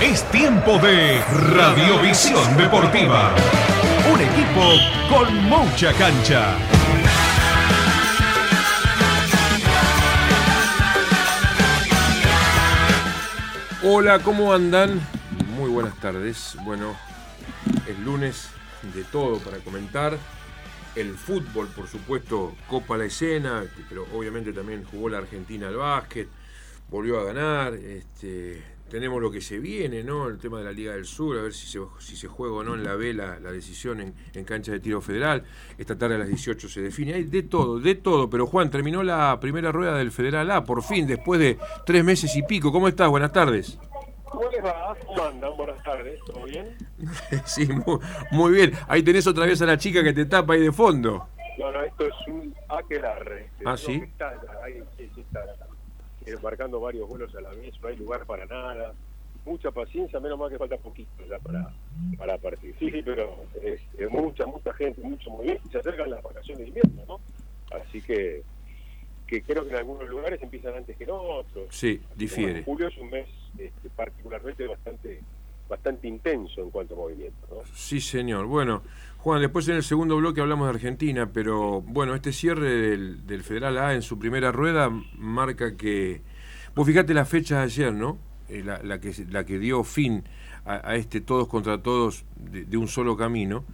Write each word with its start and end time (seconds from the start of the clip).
Es 0.00 0.22
tiempo 0.30 0.78
de 0.78 1.20
Radiovisión 1.56 2.56
Deportiva. 2.56 3.34
Un 4.14 4.20
equipo 4.20 4.76
con 5.10 5.34
mucha 5.42 5.92
cancha. 5.94 6.56
Hola, 13.82 14.20
¿cómo 14.20 14.52
andan? 14.54 15.00
Muy 15.56 15.68
buenas 15.68 15.96
tardes. 15.96 16.56
Bueno, 16.62 16.96
es 17.88 17.98
lunes 17.98 18.50
de 18.94 19.02
todo 19.02 19.40
para 19.40 19.58
comentar. 19.58 20.16
El 20.94 21.16
fútbol, 21.16 21.66
por 21.74 21.88
supuesto, 21.88 22.54
copa 22.68 22.96
la 22.96 23.06
escena, 23.06 23.64
pero 23.88 24.06
obviamente 24.14 24.52
también 24.52 24.84
jugó 24.84 25.08
la 25.08 25.18
Argentina 25.18 25.66
al 25.66 25.76
básquet, 25.76 26.28
volvió 26.88 27.18
a 27.18 27.24
ganar. 27.24 27.74
Este, 27.74 28.77
tenemos 28.88 29.20
lo 29.20 29.30
que 29.30 29.40
se 29.40 29.58
viene, 29.58 30.02
¿no? 30.02 30.28
El 30.28 30.38
tema 30.38 30.58
de 30.58 30.64
la 30.64 30.72
Liga 30.72 30.92
del 30.92 31.04
Sur, 31.04 31.38
a 31.38 31.42
ver 31.42 31.52
si 31.52 31.66
se, 31.66 31.80
si 31.98 32.16
se 32.16 32.26
juega 32.26 32.54
o 32.54 32.64
no 32.64 32.74
en 32.74 32.84
la 32.84 32.94
B 32.94 33.14
la, 33.14 33.38
la 33.38 33.52
decisión 33.52 34.00
en, 34.00 34.14
en, 34.34 34.44
cancha 34.44 34.72
de 34.72 34.80
tiro 34.80 35.00
federal. 35.00 35.44
Esta 35.76 35.96
tarde 35.96 36.16
a 36.16 36.18
las 36.18 36.28
18 36.28 36.68
se 36.68 36.80
define. 36.80 37.14
Hay 37.14 37.24
de 37.24 37.42
todo, 37.42 37.78
de 37.78 37.94
todo. 37.94 38.28
Pero 38.30 38.46
Juan, 38.46 38.70
terminó 38.70 39.02
la 39.02 39.38
primera 39.40 39.72
rueda 39.72 39.96
del 39.96 40.10
Federal 40.10 40.50
A, 40.50 40.64
por 40.64 40.82
fin, 40.82 41.06
después 41.06 41.38
de 41.40 41.58
tres 41.84 42.04
meses 42.04 42.34
y 42.36 42.42
pico. 42.42 42.72
¿Cómo 42.72 42.88
estás? 42.88 43.08
Buenas 43.08 43.32
tardes. 43.32 43.78
¿Cómo 44.24 44.50
les 44.50 44.64
va? 44.64 44.96
¿Cómo 45.06 45.24
andan? 45.24 45.56
Buenas 45.56 45.82
tardes. 45.82 46.20
¿Todo 46.24 46.44
bien? 46.44 46.76
sí, 47.44 47.66
muy, 47.66 47.98
muy, 48.30 48.52
bien. 48.52 48.72
Ahí 48.88 49.02
tenés 49.02 49.26
otra 49.26 49.46
vez 49.46 49.60
a 49.62 49.66
la 49.66 49.78
chica 49.78 50.02
que 50.02 50.12
te 50.12 50.26
tapa 50.26 50.54
ahí 50.54 50.60
de 50.60 50.72
fondo. 50.72 51.28
No, 51.58 51.72
no, 51.72 51.82
esto 51.82 52.06
es 52.06 52.14
un 52.28 52.54
aquelarre. 52.68 53.50
Ah, 53.64 53.76
sí. 53.76 54.02
Ahí, 54.62 54.82
marcando 56.42 56.80
varios 56.80 57.08
vuelos 57.08 57.34
a 57.34 57.40
la 57.40 57.50
vez, 57.50 57.74
no 57.80 57.88
hay 57.88 57.96
lugar 57.96 58.24
para 58.26 58.46
nada. 58.46 58.94
Mucha 59.44 59.70
paciencia, 59.70 60.20
menos 60.20 60.38
mal 60.38 60.50
que 60.50 60.58
falta 60.58 60.76
poquito 60.76 61.24
ya 61.28 61.38
para, 61.38 61.72
para 62.18 62.36
partir. 62.36 62.74
Sí, 62.78 62.90
sí, 62.90 63.02
pero 63.02 63.36
es, 63.62 63.80
es 63.96 64.10
mucha, 64.10 64.44
mucha 64.46 64.72
gente, 64.74 65.00
mucho 65.00 65.30
movimiento 65.30 65.62
y 65.66 65.70
se 65.70 65.78
acercan 65.78 66.10
las 66.10 66.22
vacaciones 66.22 66.58
de 66.58 66.68
invierno, 66.68 67.02
¿no? 67.06 67.20
Así 67.74 68.02
que, 68.02 68.42
que 69.26 69.42
creo 69.42 69.64
que 69.64 69.70
en 69.70 69.76
algunos 69.76 70.08
lugares 70.08 70.42
empiezan 70.42 70.74
antes 70.74 70.96
que 70.96 71.04
en 71.04 71.10
otros. 71.10 71.68
Sí, 71.70 72.00
difiere. 72.14 72.62
julio 72.64 72.88
es 72.88 72.98
un 72.98 73.10
mes 73.10 73.28
este, 73.56 73.88
particularmente 73.90 74.66
bastante 74.66 75.20
bastante 75.68 76.08
intenso 76.08 76.62
en 76.62 76.70
cuanto 76.70 76.94
a 76.94 76.96
movimiento. 76.96 77.46
¿no? 77.50 77.56
Sí, 77.74 78.00
señor. 78.00 78.46
Bueno, 78.46 78.82
Juan, 79.18 79.40
después 79.40 79.68
en 79.68 79.74
el 79.74 79.82
segundo 79.82 80.16
bloque 80.16 80.40
hablamos 80.40 80.68
de 80.68 80.74
Argentina, 80.74 81.30
pero 81.32 81.82
bueno, 81.82 82.14
este 82.14 82.32
cierre 82.32 82.96
del, 82.96 83.42
Federal 83.42 83.76
A 83.76 83.94
en 83.94 84.02
su 84.02 84.18
primera 84.18 84.52
rueda 84.52 84.90
marca 85.16 85.76
que... 85.76 86.22
Vos 86.74 86.86
fijate 86.86 87.12
la 87.12 87.24
fecha 87.24 87.58
de 87.58 87.62
ayer, 87.64 87.92
¿no? 87.92 88.18
Eh, 88.48 88.62
la, 88.64 89.00
que, 89.44 89.58
dio 89.58 89.82
fin 89.82 90.22
a, 90.64 90.94
este 90.94 91.20
todos 91.20 91.48
contra 91.48 91.82
todos 91.82 92.24
de, 92.36 92.64
de 92.64 92.76
un 92.76 92.86
solo 92.86 93.16
camino. 93.16 93.64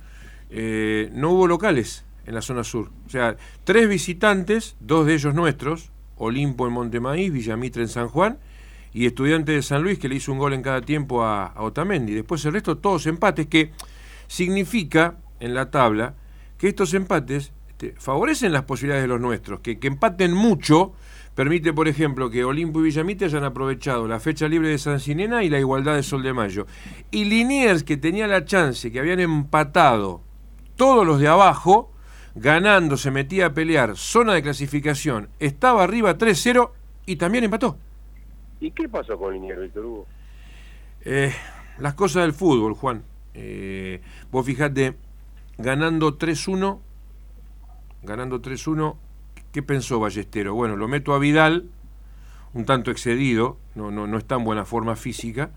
Eh, 0.48 1.10
no 1.12 1.30
hubo 1.30 1.46
locales 1.46 2.06
en 2.24 2.34
la 2.34 2.40
zona 2.40 2.64
sur. 2.64 2.90
O 3.06 3.10
sea, 3.10 3.36
tres 3.64 3.86
visitantes, 3.86 4.76
dos 4.80 5.06
de 5.06 5.14
ellos 5.14 5.34
nuestros, 5.34 5.92
Olimpo 6.16 6.66
en 6.66 6.72
Montemaíz, 6.72 7.30
Villamitre 7.30 7.82
en 7.82 7.88
San 7.88 8.08
Juan, 8.08 8.38
y 8.94 9.04
Estudiante 9.04 9.52
de 9.52 9.60
San 9.60 9.82
Luis 9.82 9.98
que 9.98 10.08
le 10.08 10.14
hizo 10.14 10.32
un 10.32 10.38
gol 10.38 10.54
en 10.54 10.62
cada 10.62 10.80
tiempo 10.80 11.22
a, 11.22 11.46
a, 11.48 11.62
Otamendi. 11.62 12.14
Después 12.14 12.42
el 12.46 12.54
resto 12.54 12.78
todos 12.78 13.06
empates 13.06 13.46
que 13.48 13.72
significa 14.26 15.16
en 15.44 15.54
la 15.54 15.70
tabla 15.70 16.14
que 16.58 16.68
estos 16.68 16.94
empates 16.94 17.52
este, 17.68 17.94
favorecen 17.98 18.52
las 18.52 18.64
posibilidades 18.64 19.04
de 19.04 19.08
los 19.08 19.20
nuestros, 19.20 19.60
que, 19.60 19.78
que, 19.78 19.88
empaten 19.88 20.32
mucho 20.32 20.92
permite 21.34 21.72
por 21.72 21.88
ejemplo 21.88 22.30
que 22.30 22.44
Olimpo 22.44 22.80
y 22.80 22.84
Villamite 22.84 23.24
hayan 23.24 23.44
aprovechado 23.44 24.06
la 24.06 24.20
fecha 24.20 24.48
libre 24.48 24.68
de 24.68 24.78
San 24.78 25.00
Sinena 25.00 25.42
y 25.42 25.50
la 25.50 25.58
igualdad 25.58 25.96
de 25.96 26.02
Sol 26.02 26.22
de 26.22 26.32
Mayo. 26.32 26.66
Y 27.10 27.24
Liniers 27.24 27.82
que 27.82 27.96
tenía 27.96 28.26
la 28.26 28.44
chance, 28.44 28.90
que 28.90 29.00
habían 29.00 29.20
empatado 29.20 30.22
todos 30.76 31.06
los 31.06 31.20
de 31.20 31.28
abajo, 31.28 31.90
ganando, 32.34 32.96
se 32.96 33.10
metía 33.10 33.46
a 33.46 33.54
pelear, 33.54 33.96
zona 33.96 34.34
de 34.34 34.42
clasificación, 34.42 35.28
estaba 35.40 35.82
arriba 35.82 36.16
3-0 36.16 36.70
y 37.06 37.16
también 37.16 37.44
empató. 37.44 37.76
¿Y 38.60 38.70
qué 38.70 38.88
pasó 38.88 39.18
con 39.18 39.34
Liniers, 39.34 39.60
Víctor 39.60 39.84
Hugo? 39.84 40.06
Eh, 41.04 41.32
las 41.78 41.94
cosas 41.94 42.22
del 42.22 42.32
fútbol, 42.32 42.74
Juan. 42.74 43.02
Eh, 43.34 44.00
vos 44.30 44.46
fijate, 44.46 44.94
ganando 45.58 46.18
3-1, 46.18 46.80
ganando 48.02 48.42
3-1, 48.42 48.96
¿qué 49.52 49.62
pensó 49.62 50.00
Ballestero? 50.00 50.54
Bueno, 50.54 50.76
lo 50.76 50.88
meto 50.88 51.14
a 51.14 51.18
Vidal, 51.18 51.70
un 52.52 52.64
tanto 52.64 52.90
excedido, 52.90 53.58
no, 53.74 53.90
no, 53.90 54.06
no 54.06 54.18
está 54.18 54.36
en 54.36 54.44
buena 54.44 54.64
forma 54.64 54.96
física, 54.96 55.50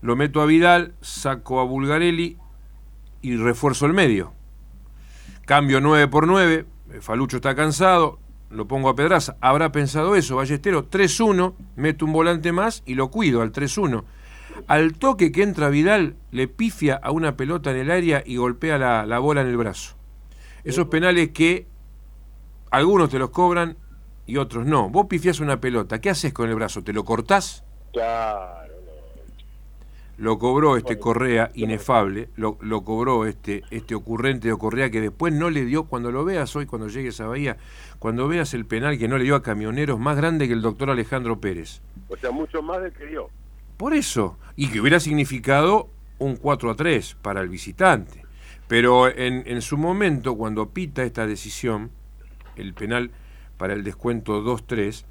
lo 0.00 0.16
meto 0.16 0.40
a 0.40 0.46
Vidal, 0.46 0.94
saco 1.00 1.60
a 1.60 1.64
Bulgarelli 1.64 2.36
y 3.22 3.36
refuerzo 3.36 3.86
el 3.86 3.92
medio. 3.92 4.32
Cambio 5.46 5.80
9 5.80 6.08
por 6.08 6.26
9, 6.26 6.66
Falucho 7.00 7.36
está 7.36 7.54
cansado, 7.54 8.18
lo 8.50 8.68
pongo 8.68 8.88
a 8.88 8.94
Pedraza. 8.94 9.36
Habrá 9.40 9.72
pensado 9.72 10.14
eso, 10.14 10.36
Ballestero, 10.36 10.88
3-1, 10.88 11.54
meto 11.76 12.04
un 12.04 12.12
volante 12.12 12.52
más 12.52 12.82
y 12.86 12.94
lo 12.94 13.10
cuido 13.10 13.42
al 13.42 13.52
3-1. 13.52 14.04
Al 14.66 14.94
toque 14.94 15.32
que 15.32 15.42
entra 15.42 15.68
Vidal, 15.68 16.16
le 16.30 16.48
pifia 16.48 16.96
a 17.02 17.10
una 17.10 17.36
pelota 17.36 17.70
en 17.70 17.78
el 17.78 17.90
área 17.90 18.22
y 18.24 18.36
golpea 18.36 18.78
la, 18.78 19.06
la 19.06 19.18
bola 19.18 19.42
en 19.42 19.48
el 19.48 19.56
brazo. 19.56 19.96
Esos 20.64 20.88
penales 20.88 21.30
que 21.30 21.66
algunos 22.70 23.10
te 23.10 23.18
los 23.18 23.30
cobran 23.30 23.76
y 24.26 24.36
otros 24.36 24.66
no. 24.66 24.88
Vos 24.88 25.06
pifiás 25.08 25.40
una 25.40 25.60
pelota, 25.60 26.00
¿qué 26.00 26.10
haces 26.10 26.32
con 26.32 26.48
el 26.48 26.54
brazo? 26.54 26.82
¿Te 26.82 26.92
lo 26.92 27.04
cortás? 27.04 27.64
Claro. 27.92 28.72
Lo 30.18 30.38
cobró 30.38 30.76
este 30.76 30.98
Correa, 30.98 31.50
inefable, 31.54 32.28
lo, 32.36 32.56
lo, 32.60 32.84
cobró 32.84 33.26
este, 33.26 33.64
este 33.70 33.94
ocurrente 33.94 34.46
de 34.46 34.56
Correa 34.56 34.90
que 34.90 35.00
después 35.00 35.32
no 35.32 35.50
le 35.50 35.64
dio, 35.64 35.84
cuando 35.84 36.12
lo 36.12 36.24
veas 36.24 36.54
hoy, 36.54 36.66
cuando 36.66 36.86
llegues 36.88 37.20
a 37.20 37.26
Bahía, 37.26 37.56
cuando 37.98 38.28
veas 38.28 38.54
el 38.54 38.64
penal 38.64 38.98
que 38.98 39.08
no 39.08 39.18
le 39.18 39.24
dio 39.24 39.34
a 39.34 39.42
camioneros 39.42 39.98
más 39.98 40.16
grande 40.16 40.46
que 40.46 40.54
el 40.54 40.62
doctor 40.62 40.90
Alejandro 40.90 41.40
Pérez. 41.40 41.80
O 42.08 42.16
sea, 42.16 42.30
mucho 42.30 42.62
más 42.62 42.82
del 42.82 42.92
que 42.92 43.06
dio. 43.06 43.30
Por 43.76 43.94
eso, 43.94 44.38
y 44.56 44.68
que 44.68 44.80
hubiera 44.80 45.00
significado 45.00 45.90
un 46.18 46.36
4 46.36 46.70
a 46.70 46.76
3 46.76 47.16
para 47.20 47.40
el 47.40 47.48
visitante. 47.48 48.24
Pero 48.68 49.08
en, 49.08 49.42
en 49.46 49.60
su 49.62 49.76
momento, 49.76 50.36
cuando 50.36 50.70
pita 50.70 51.02
esta 51.02 51.26
decisión, 51.26 51.90
el 52.56 52.74
penal 52.74 53.10
para 53.56 53.74
el 53.74 53.84
descuento 53.84 54.42
2-3, 54.42 55.04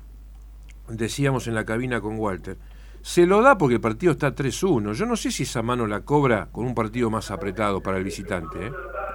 decíamos 0.90 1.48
en 1.48 1.56
la 1.56 1.66
cabina 1.66 2.02
con 2.02 2.18
Walter, 2.18 2.58
se 3.02 3.26
lo 3.26 3.42
da 3.42 3.58
porque 3.58 3.76
el 3.76 3.82
partido 3.82 4.12
está 4.14 4.36
3-1. 4.36 4.94
Yo 4.94 5.06
no 5.06 5.16
sé 5.16 5.32
si 5.32 5.44
esa 5.44 5.62
mano 5.62 5.88
la 5.88 6.02
cobra 6.02 6.50
con 6.52 6.66
un 6.66 6.76
partido 6.76 7.10
más 7.10 7.32
apretado 7.32 7.82
para 7.82 7.98
el 7.98 8.04
visitante. 8.04 8.68
¿eh? 8.68 8.72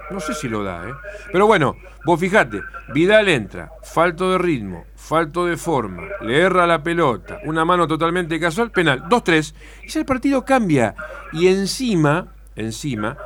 No 0.09 0.19
sé 0.19 0.33
si 0.33 0.47
lo 0.47 0.63
da. 0.63 0.87
¿eh? 0.87 0.93
Pero 1.31 1.47
bueno, 1.47 1.75
vos 2.05 2.19
fijate, 2.19 2.61
Vidal 2.93 3.27
entra, 3.27 3.71
falto 3.83 4.31
de 4.31 4.37
ritmo, 4.37 4.85
falto 4.95 5.45
de 5.45 5.57
forma, 5.57 6.03
le 6.21 6.39
erra 6.39 6.65
la 6.65 6.81
pelota, 6.81 7.39
una 7.45 7.65
mano 7.65 7.87
totalmente 7.87 8.39
casual, 8.39 8.71
penal, 8.71 9.03
2-3, 9.03 9.53
y 9.83 9.89
ya 9.89 9.99
el 9.99 10.05
partido 10.05 10.45
cambia. 10.45 10.95
Y 11.33 11.47
encima, 11.47 12.33
encima, 12.55 13.17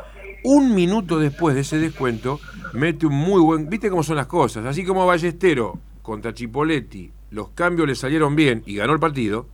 un 0.44 0.74
minuto 0.74 1.20
después 1.20 1.54
de 1.56 1.62
ese 1.62 1.78
descuento, 1.78 2.40
mete 2.74 3.06
un 3.06 3.14
muy 3.14 3.42
buen. 3.42 3.70
¿Viste 3.70 3.90
cómo 3.90 4.04
son 4.04 4.16
las 4.16 4.28
cosas? 4.28 4.66
Así 4.66 4.84
como 4.84 5.06
Ballestero 5.06 5.80
contra 6.02 6.34
Chipoletti, 6.34 7.12
los 7.30 7.50
cambios 7.50 7.88
le 7.88 7.96
salieron 7.96 8.36
bien 8.36 8.64
y 8.66 8.76
ganó 8.76 8.94
el 8.94 9.00
partido. 9.00 9.48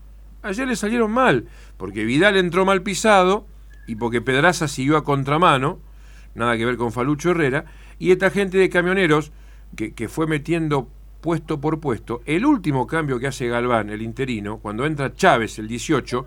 Ayer 0.44 0.68
le 0.68 0.76
salieron 0.76 1.12
mal, 1.12 1.48
porque 1.76 2.06
Vidal 2.06 2.38
entró 2.38 2.64
mal 2.64 2.84
pisado 2.84 3.46
y 3.86 3.96
porque 3.96 4.22
Pedraza 4.22 4.68
siguió 4.68 4.96
a 4.96 5.04
contramano, 5.04 5.80
nada 6.38 6.56
que 6.56 6.66
ver 6.66 6.78
con 6.78 6.92
Falucho 6.92 7.32
Herrera, 7.32 7.66
y 8.00 8.12
esta 8.12 8.30
gente 8.30 8.58
de 8.58 8.70
camioneros 8.70 9.32
que, 9.76 10.08
fue 10.08 10.28
metiendo 10.28 10.88
puesto 11.20 11.60
por 11.60 11.80
puesto, 11.80 12.22
el 12.26 12.46
último 12.46 12.88
cambio 12.88 13.20
que 13.20 13.28
hace 13.28 13.48
Galván, 13.48 13.90
el 13.90 14.02
interino, 14.02 14.60
cuando 14.60 14.86
entra 14.86 15.14
Chávez, 15.14 15.60
el 15.60 15.68
18, 15.68 16.26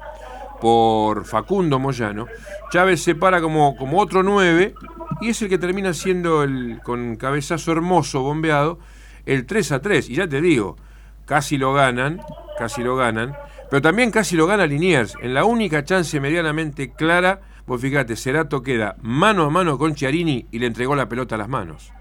por 0.61 1.25
Facundo 1.25 1.79
Moyano, 1.79 2.27
Chávez 2.71 3.03
se 3.03 3.15
para 3.15 3.41
como, 3.41 3.77
como 3.77 3.99
otro 3.99 4.23
9 4.23 4.75
y 5.23 5.31
es 5.31 5.41
el 5.41 5.49
que 5.49 5.59
termina 5.59 5.95
siendo 5.95 6.43
el 6.43 6.81
con 6.83 7.17
cabezazo 7.17 7.73
hermoso 7.73 8.21
bombeado 8.21 8.79
el 9.25 9.47
3 9.47 9.73
a 9.73 9.81
3 9.81 10.11
y 10.11 10.15
ya 10.17 10.29
te 10.29 10.41
digo, 10.43 10.77
casi 11.25 11.57
lo 11.57 11.73
ganan, 11.73 12.21
casi 12.59 12.83
lo 12.83 12.97
ganan, 12.97 13.37
Pero 13.71 13.81
también 13.81 14.11
casi 14.11 14.37
lo 14.37 14.49
gana 14.49 14.67
Liniers. 14.67 15.15
En 15.23 15.33
la 15.33 15.45
única 15.45 15.85
chance 15.85 16.19
medianamente 16.19 16.93
clara, 16.93 17.41
vos 17.71 17.81
fíjate, 17.81 18.17
Cerato 18.17 18.65
queda 18.65 18.97
mano 19.01 19.45
a 19.45 19.51
mano 19.51 19.79
con 19.79 19.95
Chiarini 19.95 20.45
y 20.51 20.59
le 20.59 20.67
entregó 20.67 20.97
la 20.97 21.09
pelota 21.09 21.37
a 21.37 21.39
las 21.39 21.49
manos. 21.49 21.93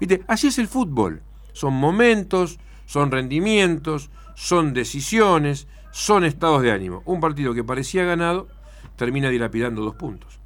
¿Viste? 0.00 0.24
Así 0.26 0.48
es 0.48 0.58
el 0.58 0.66
fútbol. 0.66 1.22
Son 1.52 1.74
momentos, 1.74 2.58
son 2.86 3.12
rendimientos, 3.12 4.10
son 4.34 4.72
decisiones, 4.74 5.68
son 5.92 6.24
estados 6.24 6.60
de 6.62 6.72
ánimo. 6.72 7.04
Un 7.04 7.20
partido 7.20 7.54
que 7.54 7.62
parecía 7.62 8.02
ganado 8.02 8.48
termina 8.96 9.28
dilapidando 9.28 9.82
dos 9.82 9.94
puntos. 9.94 10.40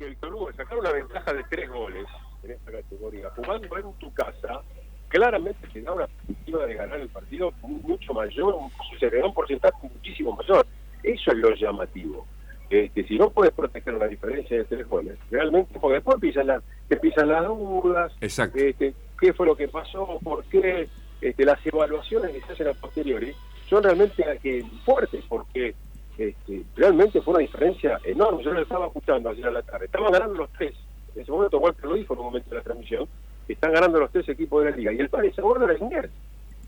El 0.00 0.16
Toluca 0.16 0.52
sacar 0.56 0.76
una 0.76 0.90
ventaja 0.90 1.32
de 1.32 1.44
tres 1.44 1.70
goles 1.70 2.06
en 2.42 2.50
esta 2.50 2.72
categoría, 2.72 3.30
jugando 3.36 3.78
en 3.78 3.92
tu 4.00 4.12
casa, 4.12 4.62
claramente 5.06 5.70
se 5.72 5.82
da 5.82 5.92
una 5.92 6.08
perspectiva 6.08 6.66
de 6.66 6.74
ganar 6.74 6.98
el 6.98 7.08
partido 7.08 7.52
mucho 7.62 8.14
mayor, 8.14 8.56
se 8.98 9.08
le 9.08 9.20
da 9.20 9.26
un 9.26 9.34
porcentaje 9.34 9.76
muchísimo 9.80 10.34
mayor. 10.34 10.66
Eso 11.04 11.30
es 11.30 11.36
lo 11.36 11.54
llamativo. 11.54 12.26
Este, 12.70 13.04
si 13.04 13.18
no 13.18 13.30
puedes 13.30 13.52
proteger 13.52 13.94
una 13.96 14.06
diferencia 14.06 14.56
de 14.56 14.64
tres 14.64 14.88
goles, 14.88 15.18
realmente, 15.28 15.76
porque 15.80 15.94
después 15.94 16.18
pisan 16.20 16.46
la, 16.46 16.62
te 16.88 16.96
pisan 16.96 17.28
las 17.28 17.44
dudas, 17.44 18.12
Exacto. 18.20 18.58
este, 18.58 18.94
qué 19.20 19.32
fue 19.32 19.46
lo 19.46 19.56
que 19.56 19.66
pasó, 19.66 20.20
por 20.22 20.44
qué, 20.44 20.88
este, 21.20 21.44
las 21.44 21.64
evaluaciones 21.66 22.30
que 22.30 22.40
se 22.42 22.52
hacen 22.52 22.68
a 22.68 22.74
posteriori 22.74 23.34
son 23.68 23.82
realmente 23.82 24.24
eh, 24.44 24.64
fuertes, 24.84 25.24
porque 25.28 25.74
este, 26.16 26.62
realmente 26.76 27.20
fue 27.22 27.34
una 27.34 27.40
diferencia 27.40 27.98
enorme. 28.04 28.44
Yo 28.44 28.52
lo 28.52 28.62
estaba 28.62 28.86
escuchando 28.86 29.30
ayer 29.30 29.46
a 29.46 29.50
la 29.50 29.62
tarde. 29.62 29.86
Estaban 29.86 30.12
ganando 30.12 30.34
los 30.34 30.52
tres. 30.52 30.74
En 31.14 31.22
ese 31.22 31.32
momento, 31.32 31.58
Walter 31.58 31.86
lo 31.86 31.94
dijo 31.94 32.14
en 32.14 32.20
un 32.20 32.26
momento 32.26 32.50
de 32.50 32.56
la 32.56 32.62
transmisión, 32.62 33.08
están 33.48 33.72
ganando 33.72 33.98
los 33.98 34.12
tres 34.12 34.28
equipos 34.28 34.64
de 34.64 34.70
la 34.70 34.76
liga. 34.76 34.92
Y 34.92 34.98
el 34.98 35.08
padre 35.08 35.28
ese 35.28 35.42
gordo 35.42 35.64
era 35.64 35.74
Liniers. 35.74 36.10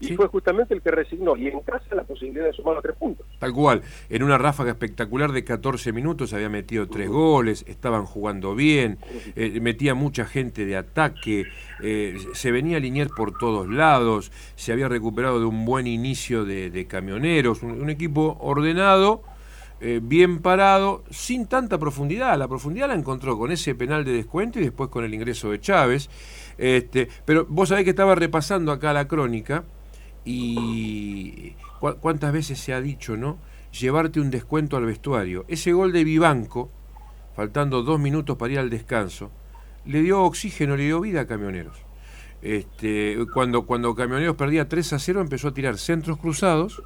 Y 0.03 0.09
Sí. 0.09 0.17
fue 0.17 0.27
justamente 0.27 0.75
el 0.75 0.83
que 0.83 0.91
resignó. 0.91 1.37
Y 1.37 1.47
en 1.47 1.61
casa 1.61 1.95
la 1.95 2.03
posibilidad 2.03 2.45
de 2.47 2.53
sumar 2.53 2.75
los 2.75 2.83
tres 2.83 2.97
puntos. 2.97 3.25
Tal 3.39 3.53
cual, 3.53 3.83
en 4.11 4.23
una 4.25 4.37
ráfaga 4.37 4.73
espectacular 4.73 5.31
de 5.31 5.45
14 5.45 5.93
minutos 5.93 6.33
había 6.33 6.49
metido 6.49 6.89
tres 6.89 7.09
goles, 7.09 7.65
estaban 7.69 8.05
jugando 8.05 8.55
bien, 8.57 8.99
eh, 9.37 9.61
metía 9.61 9.95
mucha 9.95 10.25
gente 10.25 10.67
de 10.67 10.77
ataque, 10.77 11.45
eh, 11.83 12.17
se 12.33 12.51
venía 12.51 12.77
a 12.77 12.79
alinear 12.79 13.09
por 13.17 13.39
todos 13.39 13.69
lados, 13.69 14.33
se 14.57 14.73
había 14.73 14.89
recuperado 14.89 15.39
de 15.39 15.47
un 15.47 15.65
buen 15.65 15.87
inicio 15.87 16.45
de, 16.45 16.71
de 16.71 16.87
camioneros, 16.87 17.63
un, 17.63 17.81
un 17.81 17.89
equipo 17.89 18.37
ordenado, 18.41 19.23
eh, 19.81 20.01
bien 20.03 20.41
parado, 20.41 21.05
sin 21.11 21.47
tanta 21.47 21.79
profundidad. 21.79 22.37
La 22.39 22.49
profundidad 22.49 22.89
la 22.89 22.95
encontró 22.95 23.39
con 23.39 23.53
ese 23.53 23.75
penal 23.77 24.05
de 24.05 24.13
descuento 24.13 24.59
y 24.59 24.65
después 24.65 24.91
con 24.91 25.05
el 25.05 25.15
ingreso 25.15 25.51
de 25.51 25.61
Chávez. 25.61 26.11
Este, 26.59 27.09
pero 27.25 27.47
vos 27.49 27.69
sabés 27.69 27.85
que 27.85 27.91
estaba 27.91 28.15
repasando 28.15 28.73
acá 28.73 28.93
la 28.93 29.07
crónica 29.09 29.65
y 30.25 31.51
cu- 31.81 31.97
cuántas 32.01 32.33
veces 32.33 32.59
se 32.59 32.73
ha 32.73 32.81
dicho, 32.81 33.17
¿no? 33.17 33.39
Llevarte 33.79 34.21
un 34.21 34.31
descuento 34.31 34.77
al 34.77 34.85
vestuario. 34.87 35.45
Ese 35.49 35.73
gol 35.73 35.93
de 35.93 36.05
Vivanco, 36.05 36.71
faltando 37.35 37.83
dos 37.83 37.99
minutos 37.99 38.37
para 38.37 38.53
ir 38.53 38.59
al 38.59 38.71
descanso, 38.71 39.31
le 39.87 40.03
dio 40.03 40.23
oxígeno, 40.23 40.77
le 40.77 40.85
dio 40.85 41.01
vida 41.01 41.23
a 41.23 41.27
Camioneros. 41.27 41.77
Este, 42.43 43.17
cuando, 43.33 43.63
cuando 43.67 43.95
Camioneros 43.95 44.37
perdía 44.37 44.69
3 44.69 44.93
a 44.95 44.99
0, 44.99 45.21
empezó 45.21 45.49
a 45.49 45.55
tirar 45.55 45.79
centros 45.79 46.19
cruzados 46.19 46.83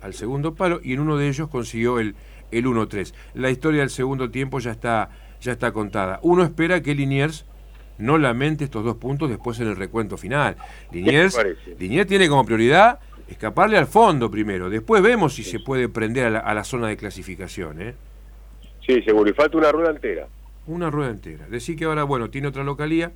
al 0.00 0.14
segundo 0.14 0.54
palo 0.54 0.80
y 0.82 0.94
en 0.94 1.00
uno 1.00 1.16
de 1.16 1.28
ellos 1.28 1.48
consiguió 1.48 1.98
el, 1.98 2.14
el 2.50 2.66
1-3. 2.66 3.12
La 3.34 3.50
historia 3.50 3.80
del 3.80 3.90
segundo 3.90 4.30
tiempo 4.30 4.58
ya 4.60 4.70
está, 4.70 5.10
ya 5.40 5.52
está 5.52 5.72
contada. 5.72 6.18
Uno 6.22 6.42
espera 6.44 6.82
que 6.82 6.94
Liniers 6.94 7.44
no 7.98 8.18
lamente 8.18 8.64
estos 8.64 8.84
dos 8.84 8.96
puntos 8.96 9.28
después 9.28 9.58
en 9.60 9.68
el 9.68 9.76
recuento 9.76 10.16
final. 10.16 10.56
Liniers? 10.90 11.38
Liniers 11.78 12.08
tiene 12.08 12.28
como 12.28 12.44
prioridad 12.44 12.98
escaparle 13.28 13.78
al 13.78 13.86
fondo 13.86 14.30
primero. 14.30 14.70
Después 14.70 15.02
vemos 15.02 15.34
si 15.34 15.44
se 15.44 15.60
puede 15.60 15.88
prender 15.88 16.26
a 16.26 16.30
la, 16.30 16.38
a 16.40 16.54
la 16.54 16.64
zona 16.64 16.88
de 16.88 16.96
clasificación. 16.96 17.80
¿eh? 17.80 17.94
Sí, 18.86 19.02
seguro. 19.02 19.30
Y 19.30 19.32
falta 19.32 19.56
una 19.58 19.72
rueda 19.72 19.90
entera. 19.90 20.26
Una 20.66 20.90
rueda 20.90 21.10
entera. 21.10 21.46
Decir 21.48 21.76
que 21.76 21.84
ahora, 21.84 22.04
bueno, 22.04 22.30
tiene 22.30 22.48
otra 22.48 22.64
localía 22.64 23.12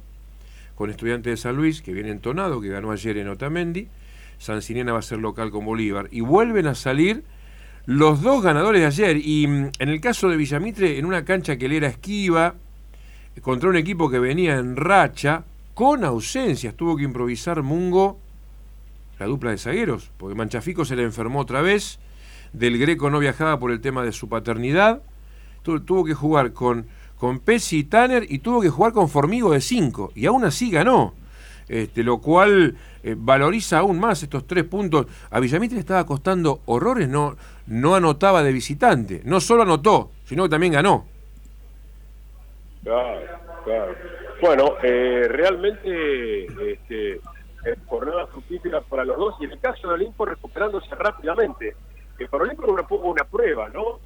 con 0.74 0.90
Estudiantes 0.90 1.32
de 1.32 1.36
San 1.36 1.56
Luis, 1.56 1.80
que 1.80 1.92
viene 1.92 2.10
entonado, 2.10 2.60
que 2.60 2.68
ganó 2.68 2.90
ayer 2.90 3.16
en 3.18 3.28
Otamendi. 3.28 3.88
San 4.38 4.60
Sinena 4.62 4.92
va 4.92 4.98
a 4.98 5.02
ser 5.02 5.18
local 5.18 5.50
con 5.50 5.64
Bolívar. 5.64 6.08
Y 6.10 6.20
vuelven 6.20 6.66
a 6.66 6.74
salir 6.74 7.24
los 7.86 8.20
dos 8.22 8.42
ganadores 8.42 8.82
de 8.82 8.86
ayer. 8.86 9.16
Y 9.16 9.46
mm, 9.46 9.70
en 9.78 9.88
el 9.88 10.00
caso 10.00 10.28
de 10.28 10.36
Villamitre, 10.36 10.98
en 10.98 11.06
una 11.06 11.24
cancha 11.24 11.56
que 11.56 11.68
le 11.68 11.78
era 11.78 11.88
esquiva, 11.88 12.56
contra 13.42 13.68
un 13.68 13.76
equipo 13.76 14.10
que 14.10 14.18
venía 14.18 14.56
en 14.56 14.76
racha, 14.76 15.44
con 15.74 16.04
ausencias. 16.04 16.74
Tuvo 16.74 16.96
que 16.96 17.04
improvisar 17.04 17.62
Mungo 17.62 18.18
la 19.18 19.26
dupla 19.26 19.50
de 19.50 19.58
zagueros, 19.58 20.10
porque 20.18 20.34
Manchafico 20.34 20.84
se 20.84 20.96
le 20.96 21.02
enfermó 21.02 21.40
otra 21.40 21.62
vez. 21.62 21.98
Del 22.52 22.78
Greco 22.78 23.10
no 23.10 23.18
viajaba 23.18 23.58
por 23.58 23.70
el 23.70 23.80
tema 23.80 24.02
de 24.02 24.12
su 24.12 24.28
paternidad. 24.28 25.02
Tu- 25.62 25.80
tuvo 25.80 26.04
que 26.04 26.14
jugar 26.14 26.52
con, 26.52 26.86
con 27.18 27.42
y 27.70 27.84
Tanner 27.84 28.26
y 28.28 28.38
tuvo 28.40 28.60
que 28.60 28.68
jugar 28.70 28.92
con 28.92 29.08
Formigo 29.08 29.52
de 29.52 29.60
5. 29.60 30.12
Y 30.14 30.26
aún 30.26 30.44
así 30.44 30.70
ganó. 30.70 31.14
Este, 31.68 32.04
lo 32.04 32.18
cual 32.18 32.76
eh, 33.02 33.16
valoriza 33.18 33.78
aún 33.78 33.98
más 33.98 34.22
estos 34.22 34.46
tres 34.46 34.64
puntos. 34.64 35.06
A 35.30 35.40
Villamitre 35.40 35.74
le 35.74 35.80
estaba 35.80 36.06
costando 36.06 36.60
horrores, 36.66 37.08
no, 37.08 37.36
no 37.66 37.94
anotaba 37.94 38.42
de 38.42 38.52
visitante. 38.52 39.22
No 39.24 39.40
solo 39.40 39.62
anotó, 39.62 40.10
sino 40.26 40.44
que 40.44 40.50
también 40.50 40.74
ganó. 40.74 41.04
Claro, 42.86 43.20
claro. 43.64 43.96
Bueno, 44.40 44.74
eh, 44.80 45.26
realmente 45.28 46.44
este, 46.72 47.14
eh, 47.14 47.76
jornada 47.86 48.28
fructífera 48.28 48.80
para 48.82 49.04
los 49.04 49.16
dos 49.16 49.34
y 49.40 49.46
en 49.46 49.52
el 49.52 49.58
caso 49.58 49.88
de 49.88 49.94
Olimpo 49.94 50.24
recuperándose 50.24 50.94
rápidamente. 50.94 51.74
Que 52.16 52.28
para 52.28 52.44
Olimpo 52.44 52.62
era 52.62 52.72
una, 52.74 52.86
una 53.02 53.24
prueba, 53.24 53.68
¿no? 53.70 53.98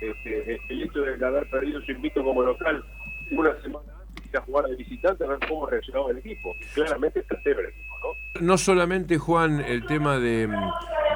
Este, 0.00 0.58
el 0.70 0.82
hecho 0.82 1.02
de 1.02 1.26
haber 1.26 1.50
perdido 1.50 1.82
su 1.82 1.92
invito 1.92 2.24
como 2.24 2.42
local 2.42 2.82
una 3.30 3.60
semana 3.60 3.92
antes 4.08 4.32
de 4.32 4.38
jugar 4.38 4.64
de 4.68 4.76
visitante, 4.76 5.24
a 5.24 5.28
ver 5.28 5.38
cómo 5.46 5.66
reaccionaba 5.66 6.10
el 6.10 6.16
equipo. 6.16 6.56
Claramente 6.72 7.20
está 7.20 7.36
cero 7.44 7.60
el 7.60 7.66
equipo, 7.66 7.94
¿no? 8.02 8.40
No 8.40 8.56
solamente, 8.56 9.18
Juan, 9.18 9.60
el 9.60 9.84
tema 9.84 10.18
de, 10.18 10.48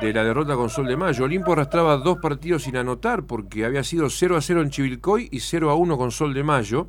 de 0.02 0.12
la 0.12 0.25
derrota 0.25 0.56
con 0.56 0.69
Sol 0.69 0.87
de 0.87 0.96
Mayo. 0.99 1.25
Olimpo 1.25 1.52
arrastraba 1.55 1.96
dos 1.96 2.19
partidos 2.19 2.64
sin 2.64 2.76
anotar 2.76 3.25
porque 3.25 3.64
había 3.64 3.82
sido 3.82 4.10
0 4.10 4.37
a 4.37 4.43
0 4.43 4.60
en 4.60 4.69
Chivilcoy 4.70 5.28
y 5.32 5.40
0 5.40 5.70
a 5.70 5.75
1 5.75 5.96
con 5.96 6.10
Sol 6.10 6.34
de 6.34 6.43
Mayo. 6.43 6.88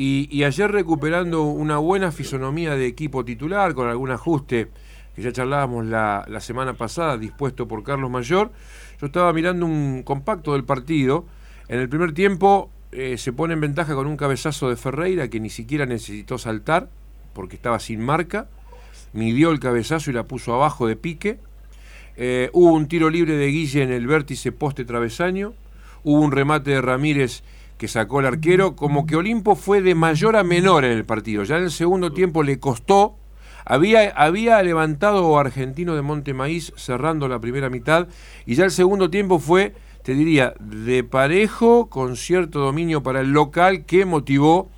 Y, 0.00 0.44
ayer 0.44 0.70
recuperando 0.70 1.42
una 1.42 1.78
buena 1.78 2.12
fisonomía 2.12 2.76
de 2.76 2.86
equipo 2.86 3.24
titular, 3.24 3.74
con 3.74 3.88
algún 3.88 4.12
ajuste 4.12 4.68
que 5.16 5.22
ya 5.22 5.32
charlábamos 5.32 5.86
la, 5.86 6.24
la 6.28 6.38
semana 6.38 6.74
pasada, 6.74 7.18
dispuesto 7.18 7.66
por 7.66 7.82
Carlos 7.82 8.08
Mayor, 8.08 8.52
yo 9.00 9.08
estaba 9.08 9.32
mirando 9.32 9.66
un 9.66 10.04
compacto 10.04 10.52
del 10.52 10.62
partido. 10.62 11.26
En 11.66 11.80
el 11.80 11.88
primer 11.88 12.12
tiempo 12.12 12.70
eh, 12.92 13.18
se 13.18 13.32
pone 13.32 13.54
en 13.54 13.60
ventaja 13.60 13.96
con 13.96 14.06
un 14.06 14.16
cabezazo 14.16 14.70
de 14.70 14.76
Ferreira 14.76 15.26
que 15.26 15.40
ni 15.40 15.50
siquiera 15.50 15.84
necesitó 15.84 16.38
saltar 16.38 16.88
porque 17.32 17.56
estaba 17.56 17.80
sin 17.80 18.00
marca. 18.00 18.46
Midió 19.12 19.50
el 19.50 19.58
cabezazo 19.58 20.12
y 20.12 20.14
la 20.14 20.28
puso 20.28 20.54
abajo 20.54 20.86
de 20.86 20.94
pique. 20.94 21.40
Eh, 22.16 22.50
hubo 22.52 22.72
un 22.72 22.86
tiro 22.86 23.10
libre 23.10 23.34
de 23.34 23.48
Guille 23.48 23.82
en 23.82 23.90
el 23.90 24.06
vértice 24.06 24.52
poste 24.52 24.84
travesaño. 24.84 25.54
Hubo 26.04 26.20
un 26.20 26.30
remate 26.30 26.70
de 26.70 26.82
Ramírez 26.82 27.42
que 27.78 27.88
sacó 27.88 28.20
el 28.20 28.26
arquero. 28.26 28.76
Como 28.76 29.06
que 29.06 29.16
Olimpo 29.16 29.56
fue 29.56 29.80
de 29.80 29.94
mayor 29.94 30.36
a 30.36 30.44
menor 30.44 30.84
en 30.84 30.92
el 30.92 31.06
partido. 31.06 31.44
Ya 31.44 31.56
en 31.56 31.64
el 31.64 31.70
segundo 31.70 32.12
tiempo 32.12 32.42
le 32.42 32.60
costó. 32.60 33.16
Había, 33.64 34.10
había 34.10 34.62
levantado 34.62 35.38
Argentino 35.38 35.94
de 35.94 36.02
Montemaíz 36.02 36.72
cerrando 36.76 37.28
la 37.28 37.40
primera 37.40 37.70
mitad. 37.70 38.08
Y 38.44 38.54
ya 38.56 38.64
el 38.64 38.70
segundo 38.70 39.08
tiempo 39.10 39.38
fue, 39.38 39.74
te 40.02 40.14
diría, 40.14 40.54
de 40.60 41.04
parejo, 41.04 41.88
con 41.88 42.16
cierto 42.16 42.60
dominio 42.60 43.02
para 43.02 43.20
el 43.20 43.32
local 43.32 43.86
que 43.86 44.04
motivó 44.04 44.70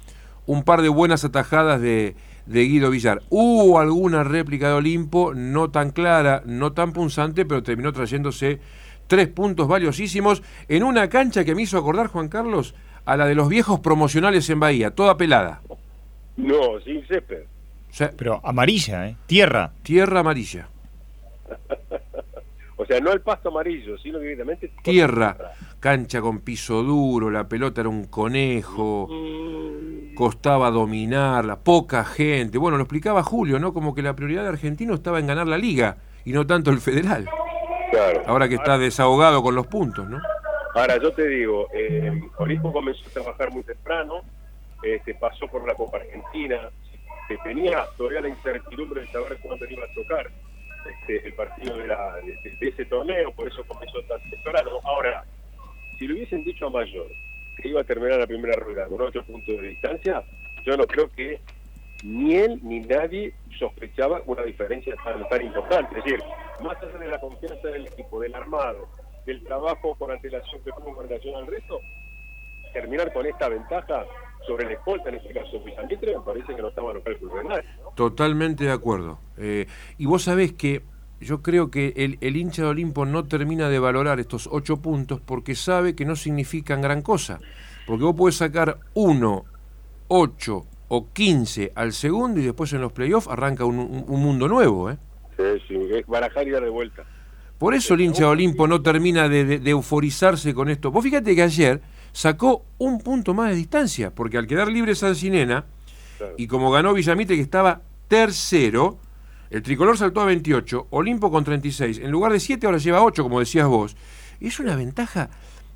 un 0.47 0.62
par 0.64 0.83
de 0.83 0.88
buenas 0.88 1.25
atajadas 1.25 1.80
de, 1.80 2.16
de 2.47 2.64
Guido 2.64 2.90
Villar. 2.90 3.23
Hubo 3.30 3.78
alguna 3.78 4.25
réplica 4.25 4.69
de 4.69 4.75
Olimpo, 4.75 5.35
no 5.35 5.71
tan 5.71 5.90
clara, 5.90 6.42
no 6.45 6.73
tan 6.73 6.92
punzante, 6.92 7.47
pero 7.47 7.62
terminó 7.62 7.92
trayéndose 7.92 8.61
tres 9.07 9.28
puntos 9.28 9.69
valiosísimos 9.69 10.42
en 10.69 10.83
una 10.83 11.09
cancha 11.09 11.45
que 11.45 11.54
me 11.54 11.62
hizo 11.62 11.78
acordar, 11.78 12.07
Juan 12.09 12.28
Carlos, 12.28 12.75
a 13.04 13.16
la 13.16 13.26
de 13.26 13.35
los 13.35 13.49
viejos 13.49 13.80
promocionales 13.80 14.49
en 14.50 14.61
Bahía, 14.61 14.90
toda 14.90 15.16
pelada. 15.16 15.61
No, 16.37 16.80
sin 16.85 17.07
césped. 17.07 17.42
O 17.90 17.92
sea, 17.92 18.11
Pero 18.16 18.40
amarilla, 18.45 19.09
¿eh? 19.09 19.16
Tierra. 19.26 19.73
tierra 19.83 20.21
amarilla, 20.21 20.69
O 22.76 22.87
sea, 22.87 22.99
no 22.99 23.12
el 23.12 23.21
pasto 23.21 23.50
amarillo, 23.50 23.99
sino 23.99 24.19
que 24.19 24.25
directamente... 24.25 24.73
tierra, 24.83 25.37
cancha 25.80 26.23
con 26.23 26.40
piso 26.40 26.83
duro, 26.83 27.30
la 27.30 27.47
pelota 27.47 27.83
era 27.83 27.90
un 27.90 28.04
conejo, 28.07 29.07
costaba 30.14 30.71
dominarla, 30.71 31.59
poca 31.59 32.04
gente. 32.04 32.57
Bueno, 32.57 32.78
lo 32.78 32.85
explicaba 32.85 33.23
Julio, 33.23 33.59
¿no? 33.59 33.75
Como 33.75 33.95
que 33.95 34.00
la 34.00 34.16
prioridad 34.16 34.45
de 34.45 34.49
Argentino 34.49 34.95
estaba 34.95 35.19
en 35.19 35.26
ganar 35.26 35.47
la 35.47 35.59
liga 35.59 35.99
y 36.25 36.33
no 36.33 36.47
tanto 36.47 36.71
el 36.71 36.80
federal. 36.80 37.28
Claro. 37.90 38.23
Ahora 38.26 38.49
que 38.49 38.54
está 38.54 38.78
desahogado 38.78 39.42
con 39.42 39.54
los 39.54 39.66
puntos, 39.66 40.09
¿no? 40.09 40.19
Ahora, 40.75 40.99
yo 40.99 41.12
te 41.12 41.27
digo, 41.27 41.69
eh, 41.73 42.21
comenzó 42.37 43.09
a 43.09 43.12
trabajar 43.12 43.50
muy 43.50 43.62
temprano, 43.65 44.23
este, 44.83 45.15
pasó 45.15 45.47
por 45.49 45.67
la 45.67 45.75
Copa 45.75 45.99
Argentina, 45.99 46.71
se 47.27 47.37
tenía 47.39 47.85
todavía 47.97 48.21
la 48.21 48.29
incertidumbre 48.29 49.03
de 49.03 49.07
saber 49.09 49.39
cuándo 49.43 49.67
iba 49.69 49.85
a 49.85 49.95
tocar. 49.95 50.31
este, 50.89 51.27
el 51.27 51.35
partido 51.35 51.77
de, 51.77 51.87
la, 51.87 52.17
de 52.17 52.69
ese 52.69 52.85
torneo, 52.85 53.33
por 53.33 53.49
eso 53.49 53.65
comenzó 53.65 54.00
tan 54.03 54.21
temprano. 54.31 54.79
Ahora, 54.85 55.25
si 55.99 56.07
le 56.07 56.15
hubiesen 56.15 56.45
dicho 56.45 56.67
a 56.67 56.71
Mayor 56.71 57.09
que 57.61 57.69
iba 57.69 57.81
a 57.81 57.85
terminar 57.85 58.19
la 58.19 58.27
primera 58.27 58.57
rueda 58.57 58.87
con 58.87 59.00
ocho 59.00 59.23
puntos 59.25 59.61
de 59.61 59.69
distancia, 59.69 60.23
yo 60.65 60.77
no 60.77 60.87
creo 60.87 61.11
que 61.11 61.41
ni 62.03 62.37
él 62.37 62.59
ni 62.62 62.81
nadie 62.81 63.35
sospechaba 63.59 64.23
una 64.25 64.43
diferencia 64.43 64.95
tan, 65.05 65.29
tan 65.29 65.43
importante. 65.43 65.99
Es 65.99 66.05
decir, 66.05 66.21
más 66.62 66.77
allá 66.83 66.99
de 66.99 67.09
la 67.09 67.21
confianza 67.21 67.69
del 67.69 67.87
equipo, 67.87 68.21
del 68.21 68.35
armado, 68.35 68.89
del 69.27 69.43
trabajo 69.45 69.95
por 69.97 70.11
antelación 70.12 70.62
que 70.65 70.71
tuvo 70.73 70.95
con 70.95 71.09
relación 71.09 71.35
al 71.37 71.47
resto, 71.47 71.81
terminar 72.73 73.12
con 73.12 73.27
esta 73.27 73.49
ventaja 73.49 74.05
sobre 74.47 74.65
el 74.67 74.73
escolta, 74.73 75.09
en 75.11 75.17
este 75.17 75.33
caso 75.35 75.62
Pizamitre, 75.62 76.17
me 76.17 76.25
parece 76.25 76.55
que 76.55 76.62
no 76.62 76.69
estaba 76.69 76.89
en 76.91 76.95
los 76.97 77.05
cálculos. 77.05 77.45
¿no? 77.45 77.50
Totalmente 77.95 78.65
de 78.65 78.73
acuerdo. 78.73 79.19
Eh, 79.37 79.67
y 79.99 80.07
vos 80.07 80.23
sabés 80.25 80.53
que 80.55 80.83
yo 81.21 81.43
creo 81.43 81.71
que 81.71 81.93
el, 81.97 82.17
el 82.23 82.37
hincha 82.37 82.62
de 82.62 82.69
Olimpo 82.69 83.05
no 83.05 83.25
termina 83.27 83.69
de 83.69 83.79
valorar 83.79 84.21
estos 84.21 84.49
ocho 84.50 84.79
puntos 84.79 85.21
porque 85.21 85.55
sabe 85.55 85.95
que 85.95 86.07
no 86.07 86.17
significan 86.17 86.81
gran 86.81 87.03
cosa. 87.03 87.41
Porque 87.87 88.05
vos 88.05 88.15
podés 88.17 88.37
sacar 88.37 88.79
uno, 88.95 89.45
ocho 90.09 90.65
o 90.89 91.09
quince 91.12 91.73
al 91.75 91.93
segundo 91.93 92.41
y 92.41 92.45
después 92.45 92.73
en 92.73 92.81
los 92.81 92.93
playoffs 92.93 93.29
arranca 93.29 93.65
un, 93.65 93.79
un- 93.79 94.05
un 94.09 94.23
mundo 94.23 94.49
nuevo. 94.49 94.91
¿eh? 94.91 94.97
Sí, 95.37 95.62
sí, 95.69 95.89
es 95.93 96.07
barajar 96.07 96.49
y 96.49 96.50
dar 96.50 96.62
de 96.65 96.71
vuelta. 96.71 97.05
Por 97.61 97.75
eso 97.75 97.95
el 97.95 98.00
hincha 98.00 98.21
de 98.23 98.26
Olimpo 98.31 98.67
no 98.67 98.81
termina 98.83 99.29
de, 99.29 99.45
de- 99.45 99.59
de 99.61 99.71
euforizarse 99.71 100.52
con 100.55 100.69
esto. 100.71 100.90
Vos 100.90 101.05
fíjate 101.05 101.37
que 101.37 101.43
ayer 101.43 101.81
sacó 102.11 102.64
un 102.79 102.99
punto 103.00 103.35
más 103.35 103.50
de 103.50 103.55
distancia, 103.57 104.12
porque 104.12 104.37
al 104.38 104.47
quedar 104.49 104.67
libre 104.69 104.95
Sancinena, 104.97 105.67
Claro. 106.19 106.35
y 106.38 106.47
como 106.49 106.71
ganó 106.71 106.93
Villamitre 106.95 107.37
que 107.37 107.43
estaba 107.43 107.83
tercero, 108.09 108.99
el 109.50 109.62
tricolor 109.62 109.97
saltó 109.99 110.21
a 110.21 110.25
28, 110.25 110.87
Olimpo 110.90 111.31
con 111.31 111.45
36, 111.45 111.99
en 111.99 112.11
lugar 112.11 112.33
de 112.33 112.40
7 112.40 112.64
ahora 112.67 112.79
lleva 112.79 113.02
8, 113.02 113.23
como 113.23 113.40
decías 113.40 113.67
vos. 113.69 113.95
Es 114.40 114.59
una 114.59 114.75
ventaja. 114.75 115.29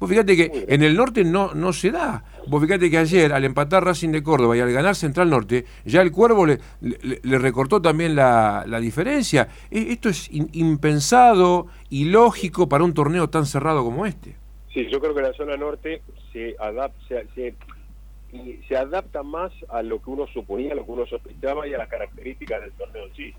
Vos 0.05 0.11
fíjate 0.11 0.37
que 0.37 0.67
en 0.69 0.83
el 0.83 0.95
norte 0.97 1.25
no, 1.25 1.55
no 1.55 1.73
se 1.73 1.91
da. 1.91 2.23
Vos 2.47 2.63
fíjate 2.63 2.91
que 2.91 2.99
ayer, 2.99 3.33
al 3.33 3.43
empatar 3.45 3.83
Racing 3.83 4.11
de 4.11 4.23
Córdoba 4.23 4.55
y 4.55 4.61
al 4.61 4.71
ganar 4.71 4.95
Central 4.95 5.31
Norte, 5.31 5.65
ya 5.87 6.03
el 6.03 6.13
Cuervo 6.13 6.45
le, 6.45 6.59
le- 6.83 7.21
le 7.23 7.39
recortó 7.39 7.81
también 7.81 8.15
la, 8.15 8.65
la 8.67 8.81
diferencia. 8.81 9.49
E- 9.71 9.93
Esto 9.93 10.11
es 10.11 10.31
in- 10.31 10.51
impensado, 10.53 11.69
ilógico 11.89 12.69
para 12.69 12.85
un 12.85 12.93
torneo 12.93 13.31
tan 13.31 13.47
cerrado 13.47 13.83
como 13.83 14.05
este. 14.05 14.37
Sí, 14.75 14.87
yo 14.91 15.01
creo 15.01 15.15
que 15.15 15.23
la 15.23 15.33
zona 15.33 15.57
norte 15.57 16.03
se 16.35 16.55
adapta, 16.61 16.99
se, 17.09 17.27
se- 17.35 17.55
se 18.69 18.77
adapta 18.77 19.23
más 19.23 19.53
a 19.71 19.83
lo 19.83 20.03
que 20.03 20.11
uno 20.11 20.27
suponía, 20.27 20.73
a 20.73 20.75
lo 20.77 20.85
que 20.85 20.93
uno 20.93 21.07
sospechaba 21.07 21.67
y 21.67 21.73
a 21.73 21.79
las 21.79 21.89
características 21.89 22.61
del 22.61 22.73
torneo 22.73 23.07
en 23.07 23.15
sí. 23.15 23.35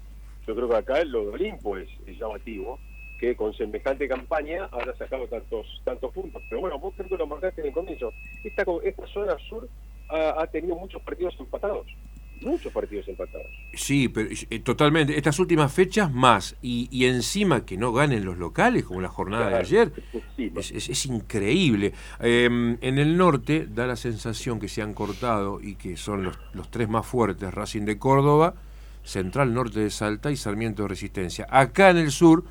Yo 0.48 0.56
creo 0.56 0.68
que 0.68 0.76
acá 0.78 1.04
lo 1.06 1.26
de 1.26 1.28
Olimpo 1.34 1.78
es, 1.78 1.90
es 2.08 2.18
llamativo, 2.18 2.80
que 3.30 3.36
con 3.36 3.54
semejante 3.54 4.08
campaña 4.08 4.70
haya 4.72 4.96
sacado 4.98 5.28
tantos 5.28 5.66
tantos 5.84 6.12
puntos. 6.14 6.42
Pero 6.50 6.62
bueno, 6.62 6.80
vos 6.80 6.94
creo 6.96 7.10
que 7.10 7.18
lo 7.18 7.28
marcaste 7.28 7.62
en 7.62 7.68
el 7.68 7.74
comienzo. 7.74 8.14
Esta, 8.44 8.64
esta 8.84 9.08
zona 9.08 9.36
sur 9.50 9.68
ha, 10.10 10.42
ha 10.42 10.48
tenido 10.48 10.76
muchos 10.76 11.02
partidos 11.02 11.36
empatados. 11.40 11.88
Muchos 12.42 12.72
partidos 12.74 13.08
empatados. 13.08 13.48
Sí, 13.74 14.10
pero 14.10 14.30
eh, 14.50 14.60
totalmente. 14.60 15.18
Estas 15.18 15.40
últimas 15.40 15.72
fechas 15.74 16.12
más. 16.12 16.58
Y, 16.62 16.90
y 16.92 17.06
encima 17.06 17.66
que 17.66 17.78
no 17.78 17.94
ganen 17.94 18.26
los 18.26 18.38
locales, 18.38 18.84
como 18.84 19.00
la 19.00 19.08
jornada 19.08 19.50
de 19.50 19.56
ayer. 19.56 19.92
Es, 20.38 20.72
es- 20.72 20.90
es 20.90 21.06
increíble. 21.06 21.94
Eh, 22.20 22.46
en 22.82 23.00
el 23.00 23.16
norte 23.16 23.68
da 23.70 23.88
la 23.88 23.96
sensación 23.96 24.60
que 24.60 24.68
se 24.68 24.82
han 24.82 24.94
cortado 24.94 25.62
y 25.62 25.76
que 25.76 25.96
son 25.96 26.24
los, 26.26 26.38
los 26.54 26.70
tres 26.70 26.90
más 26.90 27.06
fuertes, 27.08 27.54
Racing 27.54 27.84
de 27.86 27.98
Córdoba, 27.98 28.54
Central 29.04 29.54
Norte 29.54 29.80
de 29.80 29.90
Salta 29.90 30.30
y 30.30 30.36
Sarmiento 30.36 30.84
de 30.84 30.90
Resistencia. 30.90 31.48
Acá 31.50 31.90
en 31.92 31.98
el 31.98 32.12
sur, 32.12 32.44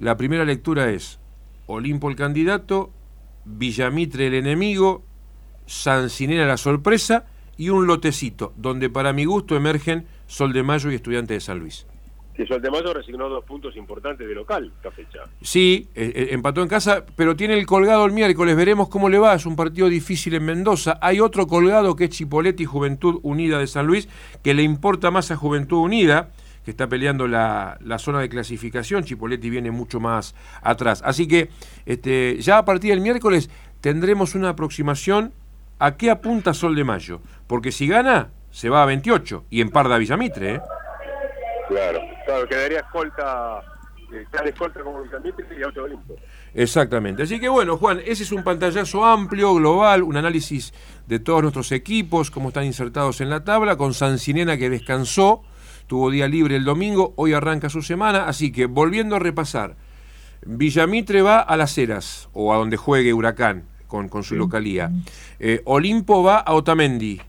la 0.00 0.16
primera 0.16 0.44
lectura 0.44 0.90
es 0.90 1.18
Olimpo 1.66 2.08
el 2.08 2.16
candidato, 2.16 2.90
Villamitre 3.44 4.26
el 4.26 4.34
enemigo, 4.34 5.04
Sancinena 5.66 6.46
la 6.46 6.56
sorpresa 6.56 7.26
y 7.56 7.68
un 7.68 7.86
lotecito, 7.86 8.52
donde 8.56 8.90
para 8.90 9.12
mi 9.12 9.24
gusto 9.24 9.56
emergen 9.56 10.06
Sol 10.26 10.52
de 10.52 10.62
Mayo 10.62 10.90
y 10.90 10.94
Estudiante 10.94 11.34
de 11.34 11.40
San 11.40 11.58
Luis. 11.58 11.86
Que 12.34 12.46
Sol 12.46 12.62
de 12.62 12.70
Mayo 12.70 12.94
resignó 12.94 13.28
dos 13.28 13.44
puntos 13.44 13.76
importantes 13.76 14.26
de 14.26 14.34
local 14.34 14.72
esta 14.74 14.90
fecha. 14.90 15.20
Sí, 15.42 15.88
eh, 15.94 16.12
eh, 16.14 16.28
empató 16.30 16.62
en 16.62 16.68
casa, 16.68 17.04
pero 17.14 17.36
tiene 17.36 17.58
el 17.58 17.66
colgado 17.66 18.06
el 18.06 18.12
miércoles. 18.12 18.56
Veremos 18.56 18.88
cómo 18.88 19.10
le 19.10 19.18
va. 19.18 19.34
Es 19.34 19.44
un 19.44 19.56
partido 19.56 19.88
difícil 19.88 20.34
en 20.34 20.46
Mendoza. 20.46 20.98
Hay 21.02 21.20
otro 21.20 21.46
colgado 21.46 21.94
que 21.94 22.04
es 22.04 22.10
Chipolete 22.10 22.62
y 22.62 22.66
Juventud 22.66 23.20
Unida 23.22 23.58
de 23.58 23.66
San 23.66 23.86
Luis, 23.86 24.08
que 24.42 24.54
le 24.54 24.62
importa 24.62 25.10
más 25.10 25.30
a 25.30 25.36
Juventud 25.36 25.78
Unida, 25.78 26.30
que 26.64 26.70
está 26.70 26.88
peleando 26.88 27.26
la, 27.26 27.78
la 27.80 27.98
zona 27.98 28.20
de 28.20 28.28
clasificación. 28.28 29.04
Chipolete 29.04 29.50
viene 29.50 29.70
mucho 29.70 30.00
más 30.00 30.34
atrás. 30.62 31.02
Así 31.04 31.26
que 31.26 31.50
este, 31.86 32.36
ya 32.40 32.58
a 32.58 32.64
partir 32.64 32.90
del 32.90 33.00
miércoles 33.00 33.50
tendremos 33.80 34.34
una 34.34 34.50
aproximación 34.50 35.32
a 35.78 35.96
qué 35.96 36.10
apunta 36.10 36.54
Sol 36.54 36.76
de 36.76 36.84
Mayo. 36.84 37.20
Porque 37.46 37.72
si 37.72 37.88
gana, 37.88 38.30
se 38.50 38.68
va 38.68 38.82
a 38.82 38.86
28 38.86 39.46
y 39.50 39.60
en 39.60 39.70
Parda 39.70 39.98
Villamitre. 39.98 40.54
¿eh? 40.56 40.60
Claro, 41.68 42.00
claro, 42.26 42.48
quedaría 42.48 42.80
escolta, 42.80 43.60
eh, 44.12 44.26
escolta 44.44 44.80
como 44.80 45.02
y 45.04 45.62
auto 45.62 45.84
Olimpo. 45.84 46.16
Exactamente. 46.54 47.22
Así 47.22 47.38
que 47.38 47.48
bueno, 47.48 47.76
Juan, 47.76 48.00
ese 48.04 48.24
es 48.24 48.32
un 48.32 48.42
pantallazo 48.42 49.04
amplio, 49.04 49.54
global, 49.54 50.02
un 50.02 50.16
análisis 50.16 50.74
de 51.06 51.20
todos 51.20 51.42
nuestros 51.42 51.70
equipos, 51.72 52.30
cómo 52.30 52.48
están 52.48 52.64
insertados 52.64 53.20
en 53.20 53.30
la 53.30 53.44
tabla, 53.44 53.76
con 53.76 53.94
Sancinena 53.94 54.56
que 54.56 54.68
descansó, 54.68 55.42
tuvo 55.90 56.12
día 56.12 56.28
libre 56.28 56.54
el 56.54 56.64
domingo, 56.64 57.14
hoy 57.16 57.32
arranca 57.32 57.68
su 57.68 57.82
semana, 57.82 58.28
así 58.28 58.52
que 58.52 58.66
volviendo 58.66 59.16
a 59.16 59.18
repasar, 59.18 59.74
Villamitre 60.46 61.20
va 61.20 61.40
a 61.40 61.56
Las 61.56 61.76
Heras, 61.76 62.28
o 62.32 62.54
a 62.54 62.58
donde 62.58 62.76
juegue 62.76 63.12
Huracán, 63.12 63.64
con, 63.88 64.08
con 64.08 64.22
su 64.22 64.36
localía. 64.36 64.92
Eh, 65.40 65.62
Olimpo 65.64 66.22
va 66.22 66.38
a 66.38 66.54
Otamendi. 66.54 67.20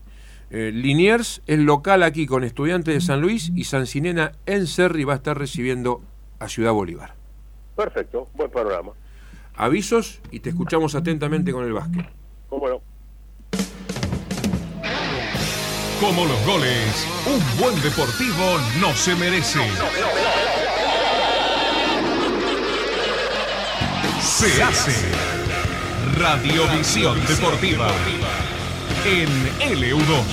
Eh, 0.50 0.70
Liniers 0.72 1.42
es 1.48 1.58
local 1.58 2.04
aquí 2.04 2.24
con 2.24 2.44
Estudiantes 2.44 2.94
de 2.94 3.00
San 3.00 3.20
Luis 3.20 3.50
y 3.56 3.64
Sancinena 3.64 4.30
en 4.46 4.68
Cerri 4.68 5.02
va 5.02 5.14
a 5.14 5.16
estar 5.16 5.36
recibiendo 5.36 6.00
a 6.38 6.46
Ciudad 6.46 6.72
Bolívar. 6.72 7.16
Perfecto, 7.74 8.28
buen 8.36 8.52
panorama. 8.52 8.92
Avisos 9.56 10.20
y 10.30 10.38
te 10.38 10.50
escuchamos 10.50 10.94
atentamente 10.94 11.50
con 11.50 11.64
el 11.64 11.72
básquet. 11.72 12.06
¿Cómo 12.48 12.68
Como 16.02 16.24
los 16.26 16.44
goles, 16.44 17.06
un 17.26 17.60
buen 17.60 17.80
deportivo 17.80 18.58
no 18.80 18.92
se 18.92 19.14
merece. 19.14 19.60
Se 24.20 24.62
hace 24.64 24.96
Radiovisión 26.18 27.24
Deportiva 27.28 27.92
en 29.04 29.28
LU2. 29.60 30.24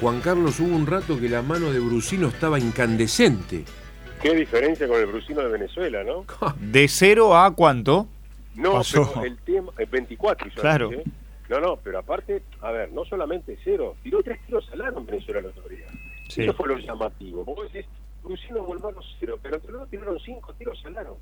Juan 0.00 0.20
Carlos, 0.22 0.58
hubo 0.58 0.74
un 0.74 0.88
rato 0.88 1.20
que 1.20 1.28
la 1.28 1.42
mano 1.42 1.70
de 1.70 1.78
Brusino 1.78 2.26
estaba 2.26 2.58
incandescente. 2.58 3.64
Qué 4.20 4.34
diferencia 4.34 4.86
con 4.86 4.98
el 4.98 5.06
Brusino 5.06 5.40
de 5.40 5.48
Venezuela, 5.48 6.04
¿no? 6.04 6.26
¿De 6.60 6.88
cero 6.88 7.36
a 7.36 7.54
cuánto? 7.54 8.06
No, 8.54 8.74
Pasó. 8.74 9.10
pero 9.14 9.26
el 9.26 9.38
tema, 9.38 9.72
el 9.78 9.86
24 9.86 10.48
hizo 10.48 10.60
Claro. 10.60 10.90
No, 11.48 11.60
no, 11.60 11.76
pero 11.76 11.98
aparte, 11.98 12.42
a 12.60 12.70
ver, 12.70 12.92
no 12.92 13.04
solamente 13.04 13.58
cero, 13.64 13.96
tiró 14.02 14.22
tres 14.22 14.38
tiros 14.46 14.68
al 14.72 14.82
aro 14.82 14.98
en 14.98 15.06
Venezuela 15.06 15.40
el 15.40 15.46
otro 15.46 15.68
día. 15.68 15.86
Sí. 16.28 16.42
Eso 16.42 16.54
fue 16.54 16.68
lo 16.68 16.78
llamativo. 16.78 17.44
Vos 17.44 17.72
decís, 17.72 17.90
Brusino 18.22 18.64
los 18.68 19.16
cero, 19.18 19.38
pero 19.42 19.56
entre 19.56 19.72
los 19.72 19.88
tiraron 19.88 20.20
cinco 20.20 20.52
tiros 20.54 20.80
al 20.84 20.98
aro. 20.98 21.18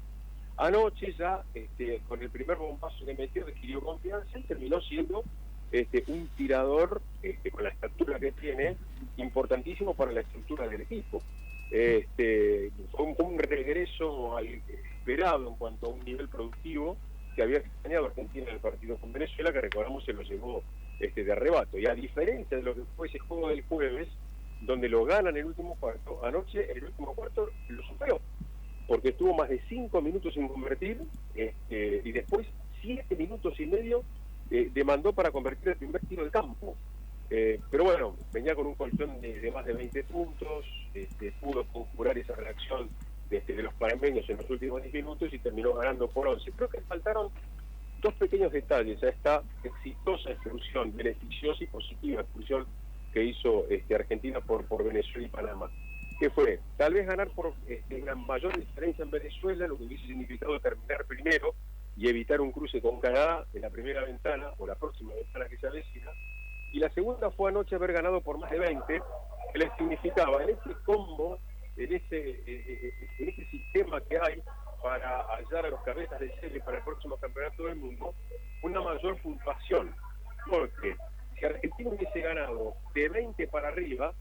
Anoche 0.56 1.14
ya, 1.16 1.42
este, 1.54 2.00
con 2.08 2.20
el 2.20 2.30
primer 2.30 2.56
bombazo 2.56 3.06
que 3.06 3.14
metió, 3.14 3.44
adquirió 3.46 3.80
confianza 3.80 4.38
y 4.38 4.42
terminó 4.42 4.80
siendo 4.80 5.22
este, 5.70 6.02
un 6.08 6.28
tirador 6.36 7.00
este, 7.22 7.50
con 7.50 7.62
la 7.62 7.70
estatura 7.70 8.18
que 8.18 8.32
tiene, 8.32 8.76
importantísimo 9.16 9.94
para 9.94 10.12
la 10.12 10.20
estructura 10.20 10.66
del 10.66 10.80
equipo. 10.80 11.22
Este, 11.70 12.70
un, 12.98 13.14
un 13.18 13.38
regreso 13.38 14.36
al 14.36 14.46
esperado 14.46 15.48
en 15.48 15.56
cuanto 15.56 15.86
a 15.86 15.88
un 15.90 16.04
nivel 16.04 16.28
productivo 16.28 16.96
que 17.36 17.42
había 17.42 17.58
extrañado 17.58 18.06
Argentina 18.06 18.46
en 18.48 18.54
el 18.54 18.60
partido 18.60 18.96
con 18.96 19.12
Venezuela, 19.12 19.52
que 19.52 19.60
recordamos 19.60 20.04
se 20.04 20.12
lo 20.12 20.22
llevó 20.22 20.62
este, 20.98 21.24
de 21.24 21.32
arrebato. 21.32 21.78
Y 21.78 21.86
a 21.86 21.94
diferencia 21.94 22.56
de 22.56 22.62
lo 22.62 22.74
que 22.74 22.82
fue 22.96 23.06
ese 23.06 23.18
juego 23.20 23.48
del 23.48 23.62
jueves, 23.62 24.08
donde 24.60 24.88
lo 24.88 25.04
ganan 25.04 25.36
el 25.36 25.44
último 25.44 25.76
cuarto, 25.78 26.20
anoche 26.24 26.72
el 26.72 26.84
último 26.84 27.14
cuarto 27.14 27.50
lo 27.68 27.82
superó, 27.84 28.20
porque 28.88 29.10
estuvo 29.10 29.34
más 29.34 29.48
de 29.48 29.60
cinco 29.68 30.02
minutos 30.02 30.34
sin 30.34 30.48
convertir 30.48 31.00
este, 31.36 32.02
y 32.04 32.10
después 32.10 32.44
siete 32.82 33.14
minutos 33.14 33.58
y 33.60 33.66
medio 33.66 34.02
eh, 34.50 34.70
demandó 34.74 35.12
para 35.12 35.30
convertir 35.30 35.68
el 35.68 35.76
primer 35.76 36.00
tiro 36.06 36.22
del 36.22 36.32
campo. 36.32 36.74
Eh, 37.30 37.60
pero 37.70 37.84
bueno, 37.84 38.16
venía 38.32 38.54
con 38.54 38.66
un 38.66 38.74
colchón 38.74 39.20
de, 39.20 39.38
de 39.40 39.50
más 39.52 39.64
de 39.64 39.74
20 39.74 40.02
puntos, 40.04 40.64
este, 40.94 41.32
pudo 41.40 41.64
conjurar 41.64 42.16
esa 42.18 42.34
reacción 42.34 42.88
este, 43.30 43.54
de 43.54 43.62
los 43.62 43.74
panameños 43.74 44.28
en 44.30 44.38
los 44.38 44.48
últimos 44.48 44.82
10 44.82 44.94
minutos 44.94 45.32
y 45.32 45.38
terminó 45.38 45.74
ganando 45.74 46.08
por 46.08 46.28
11. 46.28 46.50
Creo 46.52 46.68
que 46.68 46.80
faltaron 46.82 47.30
dos 48.00 48.14
pequeños 48.14 48.52
detalles 48.52 49.02
a 49.02 49.08
esta 49.08 49.42
exitosa 49.64 50.30
excursión, 50.30 50.96
beneficiosa 50.96 51.64
y 51.64 51.66
positiva 51.66 52.22
excursión 52.22 52.66
que 53.12 53.24
hizo 53.24 53.66
este, 53.68 53.94
Argentina 53.94 54.40
por, 54.40 54.64
por 54.66 54.84
Venezuela 54.84 55.26
y 55.26 55.30
Panamá. 55.30 55.70
que 56.20 56.30
fue? 56.30 56.60
Tal 56.76 56.94
vez 56.94 57.06
ganar 57.06 57.28
por 57.30 57.52
este, 57.66 58.02
una 58.02 58.14
mayor 58.14 58.56
diferencia 58.56 59.04
en 59.04 59.10
Venezuela, 59.10 59.66
lo 59.66 59.76
que 59.76 59.84
hubiese 59.84 60.06
significado 60.06 60.58
terminar 60.60 61.04
primero 61.06 61.54
y 61.96 62.08
evitar 62.08 62.40
un 62.40 62.52
cruce 62.52 62.80
con 62.80 63.00
Canadá 63.00 63.44
en 63.52 63.62
la 63.62 63.70
primera 63.70 64.04
ventana 64.04 64.52
o 64.58 64.66
la 64.66 64.76
próxima 64.76 65.14
ventana 65.14 65.48
que 65.48 65.58
se 65.58 65.66
avecina. 65.66 66.10
Y 66.72 66.78
la 66.80 66.90
segunda 66.90 67.30
fue 67.30 67.50
anoche 67.50 67.74
haber 67.76 67.92
ganado 67.92 68.20
por 68.20 68.38
más 68.38 68.50
de 68.50 68.58
20, 68.58 69.02
que 69.52 69.58
le 69.58 69.70
significaba 69.76 70.42
en 70.42 70.50
ese 70.50 70.74
combo, 70.84 71.38
en 71.76 71.94
ese, 71.94 72.18
eh, 72.30 72.42
eh, 72.46 72.92
en 73.18 73.28
ese 73.30 73.44
sistema 73.46 74.00
que 74.02 74.18
hay 74.18 74.42
para 74.82 75.22
hallar 75.24 75.66
a 75.66 75.70
los 75.70 75.80
cabezas 75.82 76.20
de 76.20 76.30
serie 76.40 76.60
para 76.60 76.78
el 76.78 76.84
próximo 76.84 77.16
campeonato 77.16 77.64
del 77.64 77.76
mundo, 77.76 78.14
una 78.62 78.80
mayor 78.80 79.20
puntuación. 79.22 79.94
Porque 80.48 80.96
si 81.38 81.44
Argentina 81.44 81.90
hubiese 81.90 82.20
ganado 82.20 82.74
de 82.94 83.08
20 83.08 83.48
para 83.48 83.68
arriba, 83.68 84.12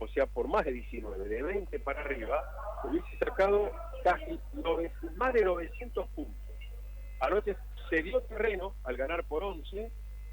o 0.00 0.06
sea, 0.08 0.26
por 0.26 0.46
más 0.48 0.64
de 0.64 0.72
19, 0.72 1.28
de 1.28 1.42
20 1.42 1.78
para 1.80 2.00
arriba, 2.00 2.42
hubiese 2.84 3.18
sacado 3.18 3.70
casi 4.04 4.38
nove- 4.54 4.92
más 5.16 5.32
de 5.34 5.44
900 5.44 6.06
puntos. 6.10 6.34
Anoche 7.20 7.56
se 7.90 8.02
dio 8.02 8.20
terreno 8.22 8.74
al 8.84 8.96
ganar 8.96 9.24
por 9.24 9.42
11 9.42 9.90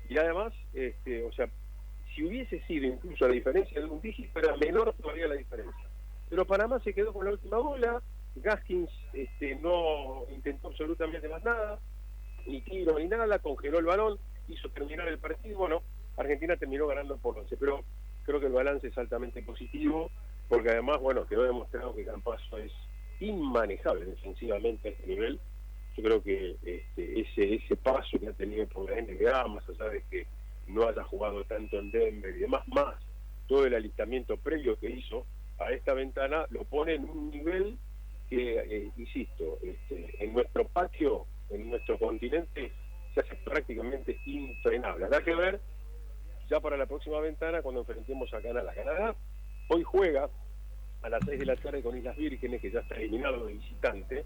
y 0.10 0.18
además, 0.18 0.54
este, 0.74 1.24
o 1.24 1.32
sea, 1.34 1.50
si 2.14 2.24
hubiese 2.24 2.62
sido 2.66 2.86
incluso 2.86 3.28
la 3.28 3.34
diferencia 3.34 3.80
de 3.80 3.86
un 3.86 4.02
dígito, 4.02 4.40
era 4.40 4.56
menor 4.58 4.94
todavía 4.94 5.28
la 5.28 5.36
diferencia. 5.36 5.90
Pero 6.30 6.46
Panamá 6.46 6.80
se 6.80 6.94
quedó 6.94 7.14
con 7.14 7.26
la 7.26 7.32
última 7.32 7.58
bola, 7.58 8.02
Gaskins 8.36 8.90
este, 9.14 9.56
no 9.56 10.26
intentó 10.30 10.70
absolutamente 10.70 11.28
más 11.28 11.44
nada, 11.44 11.80
ni 12.46 12.62
tiro 12.62 12.98
ni 13.00 13.08
nada, 13.08 13.40
congeló 13.40 13.80
el 13.80 13.86
balón, 13.86 14.20
hizo 14.48 14.70
terminar 14.70 15.08
el 15.08 15.20
partido, 15.20 15.58
bueno, 15.58 15.82
Argentina 16.18 16.56
terminó 16.58 16.88
ganando 16.88 17.18
por 17.18 17.38
11, 17.38 17.58
pero 17.58 17.84
creo 18.24 18.40
que 18.40 18.48
el 18.48 18.54
balance 18.54 18.88
es 18.88 18.98
altamente 18.98 19.42
positivo, 19.44 20.12
porque 20.48 20.70
además, 20.70 21.00
bueno, 21.00 21.26
quedó 21.26 21.44
demostrado 21.44 21.96
que 21.96 22.06
Campazo 22.06 22.58
es 22.58 22.72
inmanejable 23.20 24.06
defensivamente 24.06 24.90
a 24.90 24.92
este 24.92 25.08
nivel. 25.08 25.40
Yo 25.96 26.04
creo 26.04 26.24
que 26.24 26.58
este, 26.64 27.22
ese, 27.22 27.56
ese 27.56 27.75
paso 27.78 28.20
que 28.20 28.28
ha 28.28 28.34
tenido 28.34 28.68
por 28.68 28.90
la 28.90 29.02
NBA, 29.02 29.48
más 29.48 29.68
allá 29.70 29.90
de 29.90 30.04
que 30.10 30.28
no 30.68 30.88
haya 30.88 31.04
jugado 31.04 31.44
tanto 31.46 31.78
en 31.80 31.92
Denver 31.92 32.36
y 32.36 32.40
demás, 32.40 32.68
más 32.68 32.96
todo 33.48 33.66
el 33.66 33.75
alistamiento 33.75 34.38
previo 34.38 34.78
que 34.80 34.90
hizo 34.90 35.25
a 35.60 35.72
esta 35.72 35.94
ventana, 35.94 36.46
lo 36.50 36.64
pone 36.66 36.96
en 36.96 37.10
un 37.10 37.30
nivel 37.30 37.78
que, 38.30 38.60
eh, 38.60 38.92
insisto, 38.98 39.60
este, 39.64 40.24
en 40.24 40.34
nuestro 40.34 40.68
patio, 40.68 41.25
en 41.50 41.70
nuestro 41.70 41.98
continente, 41.98 42.72
se 43.14 43.20
hace 43.22 43.36
prácticamente 43.38 44.20
infrenable. 44.25 45.06
Habrá 45.06 45.24
que 45.24 45.36
ver 45.36 45.62
ya 46.50 46.60
para 46.60 46.78
la 46.78 46.86
próxima 46.86 47.20
ventana 47.20 47.62
cuando 47.62 47.82
enfrentemos 47.82 48.34
a 48.34 48.42
Canadá. 48.42 48.74
Canadá 48.74 49.16
hoy 49.70 49.84
juega 49.84 50.30
a 51.02 51.10
las 51.10 51.24
6 51.25 51.40
de 51.40 51.46
la 51.46 51.56
tarde 51.56 51.82
con 51.82 51.98
Islas 51.98 52.18
Vírgenes, 52.18 52.62
que 52.62 52.72
ya 52.72 52.80
está 52.80 52.96
eliminado 52.96 53.46
de 53.46 53.54
visitante. 53.54 54.25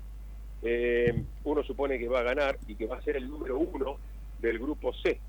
Eh, 0.62 1.24
uno 1.44 1.64
supone 1.64 1.98
que 1.98 2.08
va 2.08 2.20
a 2.20 2.24
ganar 2.24 2.58
y 2.68 2.76
que 2.76 2.86
va 2.86 2.98
a 2.98 3.02
ser 3.02 3.18
el 3.18 3.30
número 3.30 3.58
uno 3.58 3.98
del 4.40 4.60
grupo 4.60 4.94
C. 4.94 5.20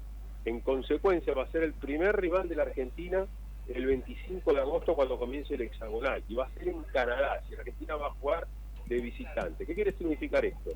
En 0.45 0.61
consecuencia, 0.61 1.35
va 1.35 1.45
a 1.45 1.51
ser 1.51 1.63
el 1.63 1.75
primer 1.75 2.17
rival 2.17 2.49
de 2.49 2.57
la 2.57 2.63
Argentina 2.63 3.27
el 3.69 3.87
25 3.87 4.53
de 4.53 4.61
agosto 4.61 4.95
cuando 4.95 5.19
comience 5.19 5.55
el 5.55 5.63
hexagonal. 5.63 6.23
Y 6.29 6.35
va 6.35 6.47
a 6.47 6.55
ser 6.55 6.69
en 6.69 6.83
Canadá. 6.85 7.43
Si 7.49 7.55
Argentina 7.55 7.97
va 7.97 8.09
a 8.09 8.11
jugar 8.11 8.47
de 8.87 8.97
visitante. 9.01 9.67
¿Qué 9.67 9.75
quiere 9.75 9.93
significar 9.93 10.45
esto? 10.45 10.73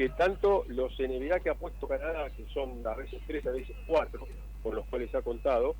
que 0.00 0.08
tanto 0.08 0.64
los 0.68 0.98
NBA 0.98 1.40
que 1.40 1.50
ha 1.50 1.54
puesto 1.54 1.86
Canadá, 1.86 2.30
que 2.30 2.46
son 2.54 2.86
a 2.86 2.94
veces 2.94 3.20
tres, 3.26 3.46
a 3.46 3.50
veces 3.50 3.76
cuatro, 3.86 4.26
con 4.62 4.74
los 4.74 4.86
cuales 4.86 5.14
ha 5.14 5.20
contado, 5.20 5.76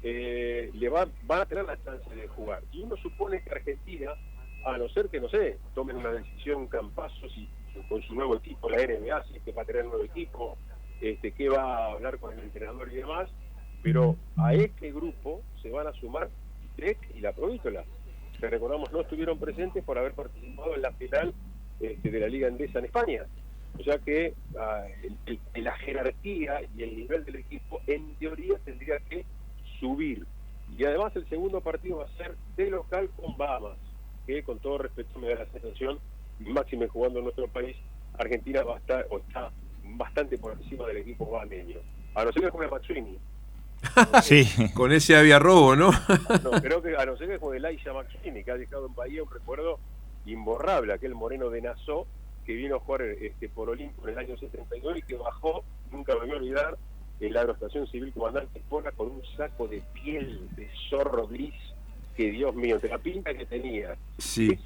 eh, 0.00 0.70
le 0.74 0.88
va, 0.88 1.08
van 1.24 1.40
a 1.40 1.46
tener 1.46 1.64
la 1.64 1.76
chance 1.82 2.08
de 2.14 2.28
jugar. 2.28 2.62
Y 2.70 2.82
uno 2.82 2.96
supone 2.96 3.42
que 3.42 3.50
Argentina, 3.50 4.12
a 4.64 4.78
no 4.78 4.88
ser 4.88 5.08
que, 5.08 5.20
no 5.20 5.28
sé, 5.28 5.58
tomen 5.74 5.96
una 5.96 6.10
decisión 6.12 6.66
campazo 6.68 7.28
si, 7.30 7.48
con 7.88 8.02
su 8.02 8.14
nuevo 8.14 8.36
equipo, 8.36 8.68
la 8.70 8.78
NBA, 8.78 9.24
si 9.24 9.36
es 9.36 9.42
que 9.42 9.52
va 9.52 9.62
a 9.62 9.64
tener 9.64 9.84
nuevo 9.84 10.04
equipo, 10.04 10.56
este, 11.00 11.32
que 11.32 11.48
va 11.48 11.62
a 11.88 11.92
hablar 11.92 12.18
con 12.18 12.32
el 12.32 12.40
entrenador 12.44 12.90
y 12.92 12.96
demás, 12.96 13.28
pero 13.82 14.16
a 14.36 14.54
este 14.54 14.90
grupo 14.92 15.42
se 15.60 15.70
van 15.70 15.86
a 15.86 15.92
sumar 15.94 16.30
Tech 16.76 16.98
y 17.14 17.20
la 17.20 17.32
Provítola, 17.32 17.84
que 18.40 18.48
recordamos 18.48 18.90
no 18.92 19.02
estuvieron 19.02 19.38
presentes 19.38 19.84
por 19.84 19.98
haber 19.98 20.12
participado 20.14 20.74
en 20.74 20.82
la 20.82 20.92
final 20.92 21.34
este, 21.80 22.10
de 22.10 22.20
la 22.20 22.28
Liga 22.28 22.48
Endesa 22.48 22.78
en 22.78 22.86
España. 22.86 23.26
O 23.78 23.82
sea 23.82 23.98
que 23.98 24.34
ah, 24.58 24.84
el- 25.02 25.38
el- 25.54 25.64
la 25.64 25.72
jerarquía 25.72 26.60
y 26.76 26.82
el 26.82 26.96
nivel 26.96 27.24
del 27.24 27.36
equipo 27.36 27.80
en 27.86 28.14
teoría 28.16 28.56
tendría 28.64 28.98
que 29.00 29.24
subir. 29.80 30.26
Y 30.78 30.84
además 30.84 31.14
el 31.16 31.28
segundo 31.28 31.60
partido 31.60 31.98
va 31.98 32.04
a 32.04 32.16
ser 32.16 32.36
de 32.56 32.70
local 32.70 33.10
con 33.16 33.36
Bahamas, 33.36 33.76
que 34.26 34.42
con 34.42 34.58
todo 34.58 34.78
respeto 34.78 35.18
me 35.18 35.28
da 35.28 35.44
la 35.44 35.46
sensación, 35.46 35.98
máxime 36.40 36.88
jugando 36.88 37.18
en 37.18 37.24
nuestro 37.24 37.48
país, 37.48 37.76
Argentina 38.18 38.62
va 38.62 38.76
a 38.76 38.78
estar 38.78 39.06
o 39.10 39.18
está 39.18 39.50
bastante 39.82 40.38
por 40.38 40.52
encima 40.52 40.86
del 40.86 40.98
equipo 40.98 41.30
bahameño. 41.30 41.78
A 42.14 42.24
no 42.24 42.32
ser 42.32 42.42
que 42.42 42.50
juegue 42.50 42.70
Maxwini. 42.70 43.18
Sí. 44.22 44.46
Con 44.72 44.92
ese 44.92 45.14
había 45.14 45.38
robo, 45.38 45.76
¿no? 45.76 45.90
No, 46.42 46.50
creo 46.62 46.80
que 46.80 46.96
a 46.96 47.04
no 47.04 47.18
ser 47.18 47.28
que 47.28 47.38
juegue 47.38 47.60
Laisha 47.60 47.92
Maxwini, 47.92 48.42
que 48.42 48.50
ha 48.50 48.56
dejado 48.56 48.86
en 48.86 48.94
Bahía 48.94 49.22
un 49.22 49.30
recuerdo 49.30 49.78
imborrable, 50.24 50.94
aquel 50.94 51.14
moreno 51.14 51.50
de 51.50 51.60
Nassau 51.60 52.06
que 52.44 52.54
vino 52.54 52.76
a 52.76 52.80
jugar 52.80 53.02
este, 53.02 53.48
por 53.48 53.70
Olimpo 53.70 54.06
en 54.06 54.14
el 54.14 54.18
año 54.18 54.36
72 54.36 54.98
y 54.98 55.02
que 55.02 55.16
bajó, 55.16 55.64
nunca 55.90 56.14
me 56.14 56.20
voy 56.20 56.30
a 56.30 56.36
olvidar, 56.36 56.78
en 57.20 57.32
la 57.32 57.40
aeroestación 57.40 57.86
civil 57.86 58.12
comandante 58.12 58.58
Espora 58.58 58.92
con 58.92 59.08
un 59.08 59.22
saco 59.36 59.68
de 59.68 59.82
piel 59.94 60.48
de 60.56 60.68
zorro 60.90 61.26
gris 61.28 61.54
que 62.16 62.30
Dios 62.30 62.54
mío, 62.54 62.78
de 62.78 62.88
la 62.88 62.98
pinta 62.98 63.34
que 63.34 63.46
tenía. 63.46 63.96
Sí. 64.18 64.58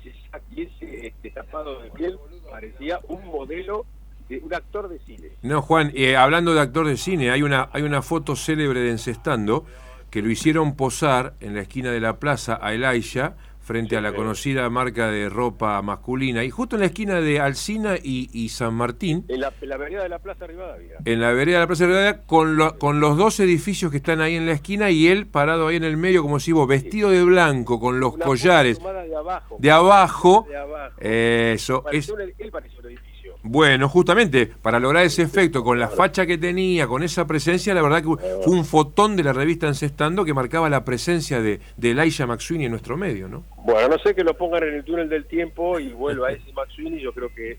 Y 0.55 0.63
ese 0.63 1.07
este, 1.09 1.31
tapado 1.31 1.83
de 1.83 1.91
piel 1.91 2.19
parecía 2.51 3.01
un 3.09 3.27
modelo 3.27 3.87
de 4.29 4.39
un 4.39 4.55
actor 4.55 4.89
de 4.89 4.99
cine. 5.01 5.29
No, 5.43 5.63
Juan, 5.63 5.93
eh, 5.95 6.17
hablando 6.17 6.55
de 6.55 6.61
actor 6.61 6.87
de 6.87 6.97
cine, 6.97 7.31
hay 7.31 7.43
una, 7.43 7.71
hay 7.73 7.83
una 7.83 8.03
foto 8.03 8.37
célebre 8.37 8.81
de 8.81 8.91
Encestando 8.91 9.65
que 10.11 10.23
lo 10.23 10.31
hicieron 10.31 10.77
posar 10.77 11.35
en 11.41 11.55
la 11.55 11.63
esquina 11.63 11.91
de 11.91 12.01
la 12.01 12.19
plaza 12.19 12.59
a 12.61 12.73
Elisha 12.73 13.37
frente 13.69 13.97
a 13.99 14.01
la 14.01 14.15
conocida 14.15 14.69
marca 14.71 15.11
de 15.11 15.29
ropa 15.29 15.81
masculina 15.83 16.43
y 16.43 16.49
justo 16.49 16.77
en 16.77 16.81
la 16.81 16.87
esquina 16.87 17.21
de 17.21 17.39
Alcina 17.39 17.97
y, 18.03 18.31
y 18.33 18.49
San 18.49 18.73
Martín, 18.73 19.27
En 19.29 19.43
la, 19.43 19.53
en 19.61 19.69
la 19.69 19.77
vereda 19.77 20.03
de 20.05 20.09
la 20.09 20.19
Plaza 20.19 20.47
Rivadavia. 20.47 20.97
en 21.05 21.21
la 21.21 21.33
vereda 21.33 21.59
de 21.59 21.61
la 21.65 21.67
Plaza 21.67 21.85
Rivadavia, 21.87 22.23
con, 22.27 22.57
lo- 22.57 22.79
con 22.79 22.99
los 23.01 23.19
dos 23.19 23.39
edificios 23.41 23.91
que 23.91 23.99
están 23.99 24.23
ahí 24.23 24.37
en 24.37 24.47
la 24.47 24.53
esquina 24.53 24.91
y 24.91 25.07
él 25.09 25.27
parado 25.27 25.67
ahí 25.69 25.77
en 25.77 25.85
el 25.85 25.99
medio 25.99 26.23
como 26.23 26.41
si 26.41 26.51
vos, 26.53 26.67
vestido 26.67 27.11
de 27.11 27.23
blanco, 27.25 27.79
con 27.79 28.01
los 28.01 28.15
Una 28.15 28.25
collares 28.25 28.79
de 28.79 29.17
abajo. 29.17 29.57
de 29.61 29.71
abajo. 29.71 30.47
De 30.49 30.57
abajo. 30.57 30.95
Eso, 31.01 31.83
Pareció 31.83 32.19
él 32.19 32.51
pareció 32.51 32.81
un 32.81 32.87
edificio. 32.87 33.08
Bueno, 33.51 33.89
justamente 33.89 34.47
para 34.47 34.79
lograr 34.79 35.05
ese 35.05 35.23
efecto, 35.23 35.65
con 35.65 35.79
la 35.81 35.89
facha 35.89 36.27
que 36.27 36.37
tenía, 36.37 36.87
con 36.87 37.03
esa 37.03 37.27
presencia, 37.27 37.73
la 37.73 37.81
verdad 37.81 38.03
que 38.03 38.09
fue 38.43 38.53
un 38.53 38.65
fotón 38.67 39.17
de 39.17 39.25
la 39.25 39.33
revista 39.33 39.67
Encestando 39.67 40.23
que 40.25 40.35
marcaba 40.35 40.69
la 40.69 40.85
presencia 40.85 41.41
de, 41.41 41.59
de 41.79 41.91
Elijah 41.93 42.27
McSweeney 42.27 42.67
en 42.67 42.73
nuestro 42.73 42.99
medio, 42.99 43.27
¿no? 43.27 43.45
Bueno, 43.65 43.89
no 43.89 43.99
sé 44.01 44.15
que 44.15 44.23
lo 44.23 44.35
pongan 44.37 44.65
en 44.65 44.75
el 44.75 44.85
túnel 44.85 45.09
del 45.09 45.25
tiempo 45.25 45.81
y 45.81 45.89
vuelva 45.93 46.31
ese 46.33 46.53
Maxwini. 46.53 47.01
Yo 47.01 47.13
creo 47.13 47.35
que, 47.35 47.53
eh, 47.53 47.59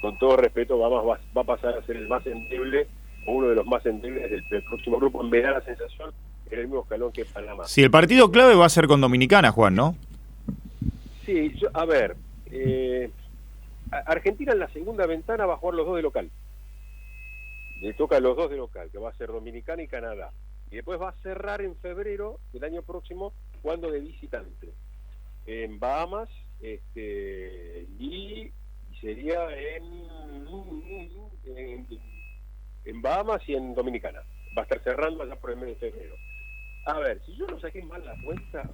con 0.00 0.18
todo 0.18 0.36
respeto, 0.36 0.76
va, 0.78 0.90
más- 0.90 1.06
va, 1.06 1.20
va 1.36 1.42
a 1.42 1.56
pasar 1.56 1.74
a 1.78 1.86
ser 1.86 1.96
el 1.96 2.08
más 2.08 2.26
endeble 2.26 2.88
o 3.26 3.32
uno 3.34 3.48
de 3.48 3.54
los 3.54 3.66
más 3.66 3.86
endebles 3.86 4.28
del, 4.28 4.42
del 4.50 4.62
próximo 4.62 4.98
grupo. 4.98 5.22
Me 5.22 5.40
da 5.40 5.52
la 5.52 5.60
sensación 5.60 6.10
en 6.50 6.58
el 6.58 6.66
mismo 6.66 6.82
escalón 6.82 7.12
que 7.12 7.24
Panamá. 7.24 7.64
Sí, 7.66 7.82
el 7.84 7.92
partido 7.92 8.32
clave 8.32 8.56
va 8.56 8.66
a 8.66 8.70
ser 8.70 8.88
con 8.88 9.00
Dominicana, 9.00 9.52
Juan, 9.52 9.76
¿no? 9.76 9.94
Sí, 11.24 11.52
yo- 11.60 11.68
a 11.74 11.84
ver, 11.84 12.16
eh, 12.50 13.08
a- 13.08 13.25
Argentina 13.90 14.52
en 14.52 14.58
la 14.58 14.68
segunda 14.68 15.06
ventana 15.06 15.46
va 15.46 15.54
a 15.54 15.56
jugar 15.58 15.74
los 15.74 15.86
dos 15.86 15.96
de 15.96 16.02
local. 16.02 16.30
Le 17.80 17.92
toca 17.94 18.16
a 18.16 18.20
los 18.20 18.36
dos 18.36 18.50
de 18.50 18.56
local, 18.56 18.90
que 18.90 18.98
va 18.98 19.10
a 19.10 19.16
ser 19.16 19.28
Dominicana 19.28 19.82
y 19.82 19.88
Canadá. 19.88 20.32
Y 20.70 20.76
después 20.76 21.00
va 21.00 21.10
a 21.10 21.22
cerrar 21.22 21.60
en 21.60 21.76
febrero 21.76 22.40
del 22.52 22.64
año 22.64 22.82
próximo 22.82 23.32
jugando 23.62 23.90
de 23.90 24.00
visitante. 24.00 24.72
En 25.46 25.78
Bahamas 25.78 26.28
este, 26.60 27.86
y 27.98 28.50
sería 29.00 29.48
en, 29.56 29.84
en, 31.44 31.86
en 32.84 33.02
Bahamas 33.02 33.46
y 33.48 33.54
en 33.54 33.74
Dominicana. 33.74 34.20
Va 34.56 34.62
a 34.62 34.64
estar 34.64 34.82
cerrando 34.82 35.22
allá 35.22 35.36
por 35.36 35.50
el 35.50 35.58
mes 35.58 35.68
de 35.68 35.90
febrero. 35.90 36.14
A 36.86 36.98
ver, 36.98 37.20
si 37.26 37.36
yo 37.36 37.46
no 37.46 37.60
saqué 37.60 37.82
mal 37.82 38.04
la 38.04 38.16
cuenta, 38.24 38.70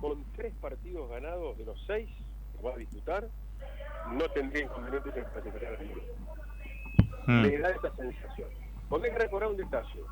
con 0.00 0.24
tres 0.34 0.52
partidos 0.60 1.08
ganados 1.08 1.56
de 1.56 1.64
los 1.64 1.82
seis 1.86 2.10
que 2.56 2.62
va 2.62 2.74
a 2.74 2.76
disputar, 2.76 3.28
no 4.12 4.28
tendría 4.30 4.64
inconvenientes 4.64 5.16
en 5.16 5.24
clasificar 5.24 5.74
al 5.74 5.88
grupo. 5.88 6.06
Mm. 7.26 7.42
Me 7.42 7.58
da 7.58 7.70
esa 7.70 7.96
sensación. 7.96 8.48
Que 9.02 9.10
recordar 9.10 9.50
un 9.50 9.56
detalle. 9.56 10.04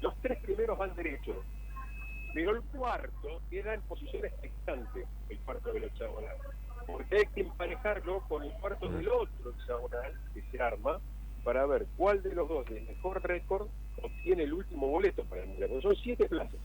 Los 0.00 0.14
tres 0.22 0.38
primeros 0.40 0.78
van 0.78 0.94
derechos, 0.94 1.36
pero 2.32 2.52
el 2.52 2.62
cuarto 2.62 3.40
queda 3.50 3.74
en 3.74 3.80
posición 3.82 4.24
expectante, 4.24 5.04
el 5.28 5.38
cuarto 5.40 5.72
del 5.72 5.84
hexagonal. 5.84 6.36
Porque 6.86 7.16
hay 7.16 7.26
que 7.34 7.40
emparejarlo 7.40 8.20
con 8.28 8.44
el 8.44 8.52
cuarto 8.52 8.88
del 8.88 9.08
otro 9.08 9.50
hexagonal 9.50 10.12
que 10.32 10.42
se 10.42 10.62
arma, 10.62 11.00
para 11.42 11.66
ver 11.66 11.86
cuál 11.96 12.22
de 12.22 12.34
los 12.34 12.48
dos 12.48 12.64
de 12.66 12.80
mejor 12.82 13.22
récord 13.22 13.68
obtiene 14.00 14.44
el 14.44 14.54
último 14.54 14.86
boleto 14.86 15.24
para 15.24 15.42
el 15.42 15.48
Mundial. 15.48 15.70
Porque 15.70 15.82
son 15.82 15.96
siete 15.96 16.26
plazas 16.26 16.60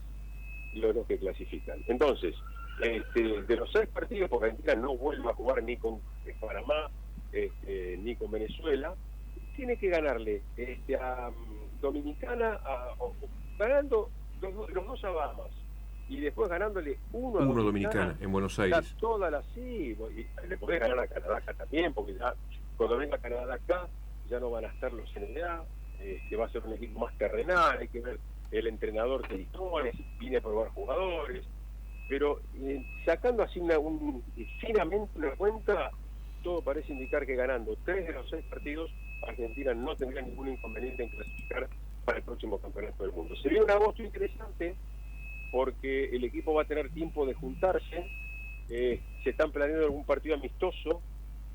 los 0.72 1.06
que 1.06 1.18
clasifican. 1.18 1.82
Entonces, 1.88 2.34
este, 2.82 3.42
de 3.42 3.56
los 3.56 3.70
seis 3.72 3.88
partidos, 3.88 4.28
porque 4.30 4.46
Argentina 4.46 4.74
no 4.74 4.96
vuelve 4.96 5.28
a 5.30 5.34
jugar 5.34 5.62
ni 5.62 5.76
con 5.76 6.00
eh, 6.26 6.34
Panamá 6.40 6.90
este, 7.32 7.96
ni 7.98 8.16
con 8.16 8.30
Venezuela, 8.30 8.94
tiene 9.56 9.76
que 9.76 9.88
ganarle 9.88 10.42
este, 10.56 10.96
a 10.96 11.30
mm, 11.30 11.80
Dominicana, 11.80 12.54
a- 12.64 12.94
o- 12.98 13.14
ganando 13.58 14.10
los, 14.40 14.54
do- 14.54 14.68
los 14.68 14.86
dos 14.86 15.04
a 15.04 15.10
Bahamas 15.10 15.50
y 16.08 16.18
después 16.20 16.48
ganándole 16.48 16.98
uno 17.12 17.38
a 17.40 17.42
Uno 17.46 17.62
Dominicana, 17.62 18.16
en 18.20 18.32
Buenos 18.32 18.58
Aires. 18.58 18.96
toda 18.98 19.30
la 19.30 19.42
sí, 19.54 19.96
y 20.16 20.46
le 20.48 20.56
podés 20.58 20.80
ganar 20.80 20.98
a 20.98 21.06
Canadá 21.06 21.36
acá 21.36 21.54
también, 21.54 21.92
porque 21.94 22.14
ya 22.14 22.34
cuando 22.76 22.96
venga 22.96 23.18
Canadá 23.18 23.54
acá 23.54 23.88
ya 24.28 24.40
no 24.40 24.50
van 24.50 24.64
a 24.64 24.68
estar 24.68 24.92
los 24.92 25.08
NBA, 25.14 25.64
este, 26.00 26.36
va 26.36 26.46
a 26.46 26.50
ser 26.50 26.62
un 26.64 26.72
equipo 26.72 26.98
más 27.00 27.16
terrenal, 27.16 27.78
hay 27.78 27.88
que 27.88 28.00
ver 28.00 28.18
el 28.50 28.66
entrenador 28.66 29.22
que 29.28 29.36
dispone, 29.36 29.92
viene 30.18 30.38
a 30.38 30.40
probar 30.40 30.70
jugadores, 30.70 31.46
pero 32.10 32.40
eh, 32.56 32.84
sacando 33.04 33.44
así 33.44 33.60
un, 33.60 34.22
finamente 34.60 35.16
una 35.16 35.30
cuenta, 35.36 35.92
todo 36.42 36.60
parece 36.60 36.92
indicar 36.92 37.24
que 37.24 37.36
ganando 37.36 37.78
tres 37.84 38.04
de 38.04 38.12
los 38.12 38.28
seis 38.28 38.44
partidos, 38.50 38.90
Argentina 39.22 39.72
no 39.74 39.94
tendría 39.94 40.20
ningún 40.20 40.48
inconveniente 40.48 41.04
en 41.04 41.10
clasificar 41.10 41.68
para 42.04 42.18
el 42.18 42.24
próximo 42.24 42.58
campeonato 42.58 43.04
del 43.04 43.12
mundo. 43.12 43.36
Sería 43.36 43.62
un 43.62 43.70
agosto 43.70 44.02
interesante 44.02 44.74
porque 45.52 46.06
el 46.06 46.24
equipo 46.24 46.52
va 46.52 46.62
a 46.62 46.64
tener 46.64 46.90
tiempo 46.90 47.24
de 47.24 47.34
juntarse, 47.34 48.04
eh, 48.68 49.00
se 49.22 49.30
están 49.30 49.52
planeando 49.52 49.84
algún 49.84 50.04
partido 50.04 50.34
amistoso, 50.34 51.00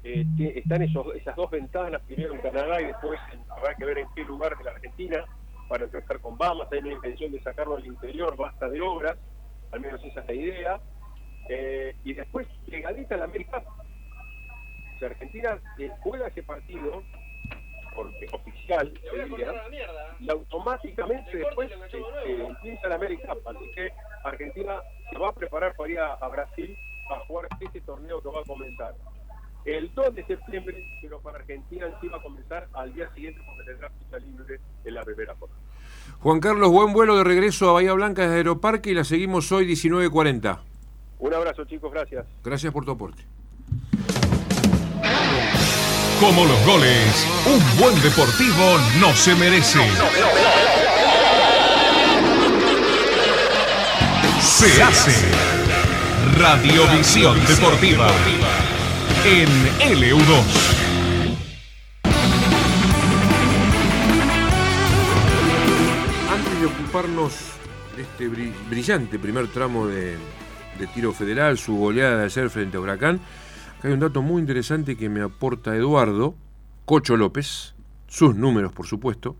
eh, 0.05 0.25
están 0.55 0.83
esas 0.83 1.35
dos 1.35 1.51
ventanas, 1.51 2.01
primero 2.03 2.33
en 2.33 2.39
Canadá 2.39 2.81
y 2.81 2.85
después 2.85 3.19
habrá 3.49 3.75
que 3.75 3.83
ver 3.83 3.97
en 3.97 4.07
qué 4.15 4.23
lugar 4.23 4.57
de 4.57 4.63
la 4.63 4.71
Argentina 4.71 5.25
para 5.67 5.83
empezar 5.83 6.21
con 6.21 6.37
Bahamas, 6.37 6.71
hay 6.71 6.79
una 6.79 6.93
intención 6.93 7.33
de 7.33 7.41
sacarlo 7.41 7.75
al 7.75 7.85
interior, 7.85 8.37
basta 8.37 8.69
de 8.69 8.79
obras, 8.79 9.17
al 9.71 9.79
menos 9.79 10.03
esa 10.03 10.21
es 10.21 10.27
la 10.27 10.33
idea, 10.33 10.79
eh, 11.49 11.95
y 12.03 12.13
después 12.13 12.47
pegadita 12.69 13.15
a 13.15 13.17
la 13.19 13.23
América. 13.25 13.63
O 14.95 14.99
sea, 14.99 15.09
Argentina 15.09 15.59
eh, 15.77 15.91
juega 16.01 16.27
ese 16.27 16.43
partido 16.43 17.03
porque 17.95 18.27
oficial, 18.33 18.93
diría, 19.13 19.53
y 20.19 20.29
automáticamente 20.29 21.37
después 21.37 21.71
empieza 22.25 22.87
la 22.89 22.95
América. 22.95 23.33
Así 23.45 23.71
que 23.73 23.91
Argentina 24.23 24.81
se 25.09 25.17
va 25.17 25.29
a 25.29 25.33
preparar 25.33 25.75
para 25.75 25.89
ir 25.89 25.99
a, 25.99 26.13
a 26.13 26.27
Brasil 26.27 26.77
a 27.09 27.19
jugar 27.21 27.47
este 27.61 27.81
torneo 27.81 28.21
que 28.21 28.29
va 28.29 28.41
a 28.41 28.43
comenzar 28.43 28.95
el 29.65 29.91
2 29.93 30.15
de 30.15 30.25
septiembre, 30.25 30.85
pero 31.01 31.19
para 31.19 31.39
Argentina 31.39 31.87
sí 31.99 32.07
va 32.07 32.17
a 32.17 32.21
comenzar 32.21 32.67
al 32.73 32.93
día 32.93 33.11
siguiente 33.13 33.41
porque 33.45 33.63
tendrá 33.63 33.89
ficha 33.89 34.19
libre 34.19 34.59
en 34.83 34.93
la 34.93 35.03
primera 35.03 35.35
jornada. 35.35 35.61
Juan 36.19 36.39
Carlos, 36.39 36.69
buen 36.69 36.93
vuelo 36.93 37.17
de 37.17 37.23
regreso 37.23 37.69
a 37.69 37.73
Bahía 37.73 37.93
Blanca 37.93 38.23
desde 38.23 38.35
Aeroparque 38.37 38.91
y 38.91 38.93
la 38.93 39.03
seguimos 39.03 39.51
hoy 39.51 39.67
19.40. 39.67 40.59
Un 41.19 41.33
abrazo 41.33 41.65
chicos, 41.65 41.91
gracias. 41.91 42.25
Gracias 42.43 42.71
por 42.71 42.85
tu 42.85 42.91
aporte. 42.91 43.23
Como 46.19 46.45
los 46.45 46.65
goles, 46.65 47.27
un 47.45 47.79
buen 47.79 48.01
deportivo 48.01 48.77
no 48.99 49.13
se 49.13 49.35
merece. 49.35 49.79
Se 54.39 54.81
hace 54.81 55.31
Radiovisión 56.37 57.37
Deportiva 57.45 58.07
en 59.25 59.49
LU2. 59.79 61.55
Antes 66.31 66.59
de 66.59 66.65
ocuparnos 66.65 67.33
de 67.95 68.01
este 68.03 68.29
bri- 68.29 68.53
brillante 68.69 69.17
primer 69.19 69.47
tramo 69.47 69.87
de, 69.87 70.17
tiro 70.93 71.13
federal, 71.13 71.57
su 71.57 71.75
goleada 71.75 72.17
de 72.19 72.25
ayer 72.25 72.49
frente 72.49 72.77
a 72.77 72.79
Huracán, 72.79 73.19
acá 73.79 73.87
hay 73.87 73.93
un 73.93 73.99
dato 73.99 74.21
muy 74.21 74.41
interesante 74.41 74.95
que 74.97 75.09
me 75.09 75.21
aporta 75.21 75.75
Eduardo 75.75 76.35
Cocho 76.85 77.15
López, 77.17 77.73
sus 78.07 78.35
números 78.35 78.71
por 78.73 78.85
supuesto, 78.87 79.35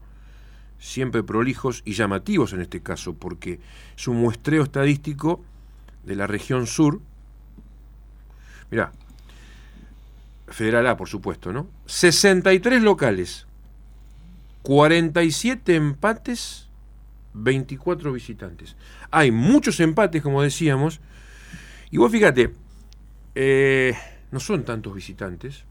siempre 0.80 1.24
prolijos 1.24 1.82
y 1.86 1.94
llamativos 1.94 2.54
en 2.54 2.62
este 2.62 2.82
caso, 2.82 3.14
porque 3.14 3.60
es 3.98 4.08
un 4.08 4.18
muestreo 4.22 4.64
estadístico 4.64 5.42
de 6.04 6.16
la 6.16 6.28
región 6.28 6.68
sur. 6.68 7.02
Mirá, 8.72 8.92
Federal 10.48 10.88
A 10.88 10.98
por 10.98 11.10
supuesto, 11.10 11.52
¿no? 11.52 11.68
63 11.86 12.82
locales, 12.82 13.48
47 14.62 15.76
empates, 15.76 16.68
24 17.34 18.14
visitantes. 18.14 18.76
Hay 19.12 19.32
muchos 19.32 19.80
empates, 19.80 20.22
como 20.22 20.42
decíamos, 20.42 21.02
y 21.92 21.98
vos 21.98 22.12
fíjate, 22.12 22.54
eh, 23.36 23.96
no 24.32 24.40
son 24.40 24.64
tantos 24.64 24.94
visitantes. 24.94 25.66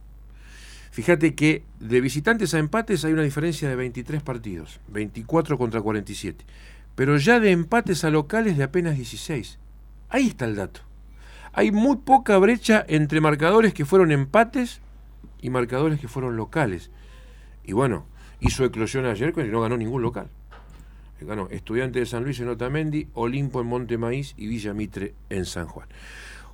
Fíjate 0.90 1.34
que 1.34 1.64
de 1.80 2.00
visitantes 2.00 2.54
a 2.54 2.58
empates 2.58 3.04
hay 3.04 3.12
una 3.12 3.22
diferencia 3.22 3.68
de 3.68 3.74
23 3.74 4.22
partidos, 4.22 4.80
24 4.88 5.58
contra 5.58 5.80
47. 5.80 6.44
Pero 6.94 7.16
ya 7.16 7.40
de 7.40 7.50
empates 7.50 8.04
a 8.04 8.10
locales 8.10 8.56
de 8.56 8.64
apenas 8.64 8.96
16. 8.96 9.58
Ahí 10.08 10.28
está 10.28 10.44
el 10.44 10.54
dato. 10.54 10.82
Hay 11.56 11.70
muy 11.70 11.98
poca 11.98 12.36
brecha 12.38 12.84
entre 12.88 13.20
marcadores 13.20 13.72
que 13.72 13.84
fueron 13.84 14.10
empates 14.10 14.80
y 15.40 15.50
marcadores 15.50 16.00
que 16.00 16.08
fueron 16.08 16.36
locales. 16.36 16.90
Y 17.64 17.72
bueno, 17.72 18.06
hizo 18.40 18.64
eclosión 18.64 19.06
ayer 19.06 19.32
cuando 19.32 19.52
no 19.52 19.60
ganó 19.60 19.76
ningún 19.76 20.02
local. 20.02 20.28
Ganó 21.20 21.48
Estudiante 21.50 22.00
de 22.00 22.06
San 22.06 22.24
Luis 22.24 22.38
en 22.40 22.48
Otamendi, 22.48 23.06
Olimpo 23.14 23.60
en 23.60 23.66
Monte 23.68 23.96
Maíz 23.96 24.34
y 24.36 24.46
Villa 24.46 24.74
Mitre 24.74 25.14
en 25.30 25.46
San 25.46 25.66
Juan. 25.66 25.88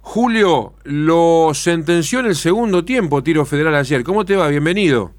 Julio, 0.02 0.74
lo 0.84 1.52
sentenció 1.54 2.20
en 2.20 2.26
el 2.26 2.36
segundo 2.36 2.84
tiempo 2.84 3.22
Tiro 3.22 3.44
Federal 3.44 3.74
ayer. 3.74 4.04
¿Cómo 4.04 4.24
te 4.24 4.36
va? 4.36 4.48
Bienvenido. 4.48 5.12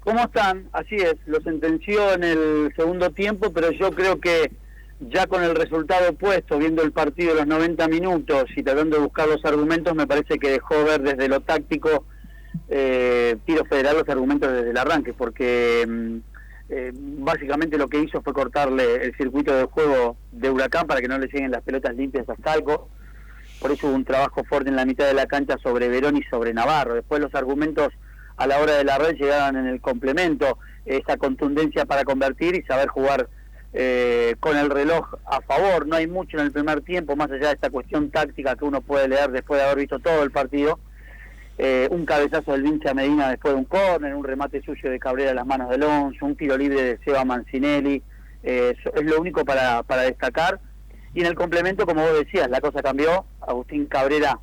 ¿Cómo 0.00 0.20
están? 0.20 0.68
Así 0.72 0.94
es, 0.94 1.16
lo 1.26 1.40
sentenció 1.42 2.14
en 2.14 2.24
el 2.24 2.72
segundo 2.74 3.10
tiempo, 3.10 3.52
pero 3.52 3.70
yo 3.70 3.90
creo 3.90 4.18
que 4.18 4.50
ya 5.00 5.26
con 5.26 5.42
el 5.42 5.54
resultado 5.54 6.12
puesto, 6.14 6.58
viendo 6.58 6.82
el 6.82 6.92
partido 6.92 7.34
los 7.34 7.46
90 7.46 7.88
minutos 7.88 8.44
y 8.54 8.62
tratando 8.62 8.96
de 8.96 9.02
buscar 9.02 9.28
los 9.28 9.44
argumentos, 9.44 9.94
me 9.94 10.06
parece 10.06 10.38
que 10.38 10.50
dejó 10.50 10.84
ver 10.84 11.00
desde 11.00 11.28
lo 11.28 11.40
táctico 11.40 12.04
eh, 12.68 13.36
Tiro 13.46 13.64
Federal 13.64 13.96
los 13.96 14.08
argumentos 14.08 14.52
desde 14.52 14.70
el 14.70 14.76
arranque, 14.76 15.14
porque 15.14 15.86
mm, 15.88 16.16
eh, 16.68 16.92
básicamente 16.94 17.78
lo 17.78 17.88
que 17.88 18.00
hizo 18.00 18.20
fue 18.22 18.32
cortarle 18.32 19.04
el 19.04 19.16
circuito 19.16 19.54
de 19.54 19.64
juego 19.64 20.16
de 20.32 20.50
Huracán 20.50 20.86
para 20.86 21.00
que 21.00 21.08
no 21.08 21.18
le 21.18 21.26
lleguen 21.26 21.50
las 21.50 21.62
pelotas 21.62 21.94
limpias 21.96 22.28
a 22.28 22.34
Talco. 22.34 22.88
Por 23.60 23.72
eso 23.72 23.88
hubo 23.88 23.96
un 23.96 24.04
trabajo 24.04 24.44
fuerte 24.44 24.68
en 24.70 24.76
la 24.76 24.84
mitad 24.84 25.06
de 25.06 25.14
la 25.14 25.26
cancha 25.26 25.56
sobre 25.62 25.88
Verón 25.88 26.16
y 26.16 26.22
sobre 26.24 26.52
Navarro. 26.52 26.94
Después 26.94 27.20
los 27.20 27.34
argumentos 27.34 27.88
a 28.36 28.46
la 28.46 28.58
hora 28.58 28.74
de 28.74 28.84
la 28.84 28.98
red 28.98 29.16
llegaban 29.16 29.56
en 29.56 29.66
el 29.66 29.80
complemento, 29.80 30.58
esa 30.84 31.16
contundencia 31.16 31.84
para 31.84 32.04
convertir 32.04 32.54
y 32.54 32.62
saber 32.62 32.88
jugar 32.88 33.28
eh, 33.72 34.34
con 34.40 34.56
el 34.56 34.70
reloj 34.70 35.14
a 35.26 35.40
favor. 35.42 35.86
No 35.86 35.96
hay 35.96 36.06
mucho 36.06 36.38
en 36.38 36.44
el 36.46 36.52
primer 36.52 36.80
tiempo, 36.82 37.16
más 37.16 37.30
allá 37.30 37.48
de 37.48 37.54
esta 37.54 37.70
cuestión 37.70 38.10
táctica 38.10 38.56
que 38.56 38.64
uno 38.64 38.80
puede 38.80 39.08
leer 39.08 39.30
después 39.30 39.60
de 39.60 39.66
haber 39.66 39.78
visto 39.78 39.98
todo 39.98 40.22
el 40.22 40.30
partido. 40.30 40.78
Eh, 41.58 41.88
un 41.90 42.06
cabezazo 42.06 42.52
del 42.52 42.62
Vincha 42.62 42.94
Medina 42.94 43.28
después 43.28 43.52
de 43.52 43.58
un 43.58 43.66
córner, 43.66 44.14
un 44.14 44.24
remate 44.24 44.62
sucio 44.62 44.90
de 44.90 44.98
Cabrera 44.98 45.32
a 45.32 45.34
las 45.34 45.46
manos 45.46 45.68
de 45.68 45.74
Alonso, 45.74 46.24
un 46.24 46.34
tiro 46.34 46.56
libre 46.56 46.82
de 46.82 46.98
Seba 47.04 47.24
Mancinelli. 47.24 48.02
Eh, 48.42 48.74
es 48.94 49.04
lo 49.04 49.20
único 49.20 49.44
para, 49.44 49.82
para 49.82 50.02
destacar. 50.02 50.58
Y 51.12 51.20
en 51.20 51.26
el 51.26 51.34
complemento, 51.34 51.84
como 51.86 52.02
vos 52.02 52.18
decías, 52.18 52.48
la 52.48 52.60
cosa 52.60 52.82
cambió. 52.82 53.26
Agustín 53.40 53.86
Cabrera, 53.86 54.38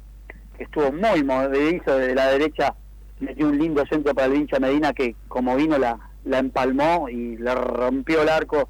que 0.58 0.66
estuvo 0.66 0.92
muy 0.92 1.24
movedizo 1.24 1.98
desde 1.98 2.14
la 2.14 2.28
derecha, 2.28 2.76
metió 3.20 3.48
un 3.48 3.58
lindo 3.58 3.84
centro 3.90 4.14
para 4.14 4.28
el 4.28 4.36
hincha 4.36 4.60
Medina 4.60 4.94
que 4.94 5.16
como 5.28 5.56
vino 5.56 5.78
la, 5.78 5.98
la 6.24 6.40
empalmó 6.40 7.10
y 7.10 7.38
le 7.38 7.56
rompió 7.56 8.22
el 8.22 8.30
arco 8.30 8.70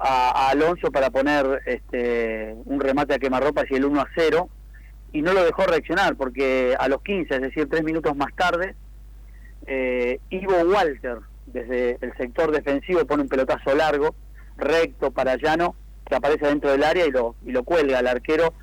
a, 0.00 0.50
Alonso 0.50 0.90
para 0.90 1.10
poner 1.10 1.62
este, 1.66 2.54
un 2.64 2.80
remate 2.80 3.14
a 3.14 3.18
quemarropas 3.18 3.64
y 3.70 3.74
el 3.74 3.84
1 3.84 4.00
a 4.00 4.08
0 4.14 4.48
y 5.12 5.22
no 5.22 5.32
lo 5.32 5.44
dejó 5.44 5.64
reaccionar 5.64 6.16
porque 6.16 6.76
a 6.78 6.88
los 6.88 7.02
15, 7.02 7.34
es 7.34 7.40
decir, 7.40 7.68
tres 7.68 7.82
minutos 7.84 8.16
más 8.16 8.34
tarde, 8.34 8.74
eh, 9.66 10.20
Ivo 10.30 10.54
Walter 10.62 11.18
desde 11.46 11.98
el 12.00 12.14
sector 12.16 12.52
defensivo 12.52 13.04
pone 13.06 13.22
un 13.22 13.28
pelotazo 13.28 13.74
largo, 13.74 14.14
recto 14.56 15.10
para 15.10 15.36
llano, 15.36 15.74
que 16.06 16.14
aparece 16.14 16.46
dentro 16.46 16.70
del 16.70 16.84
área 16.84 17.06
y 17.06 17.10
lo, 17.10 17.36
y 17.44 17.52
lo 17.52 17.64
cuelga 17.64 17.98
al 17.98 18.06
arquero 18.06 18.54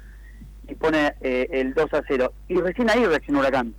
y 0.67 0.75
pone 0.75 1.15
eh, 1.21 1.47
el 1.51 1.73
2 1.73 1.93
a 1.93 2.03
0. 2.07 2.33
Y 2.47 2.55
recién 2.55 2.89
ahí 2.89 3.05
reaccionó 3.05 3.39
Huracán. 3.39 3.75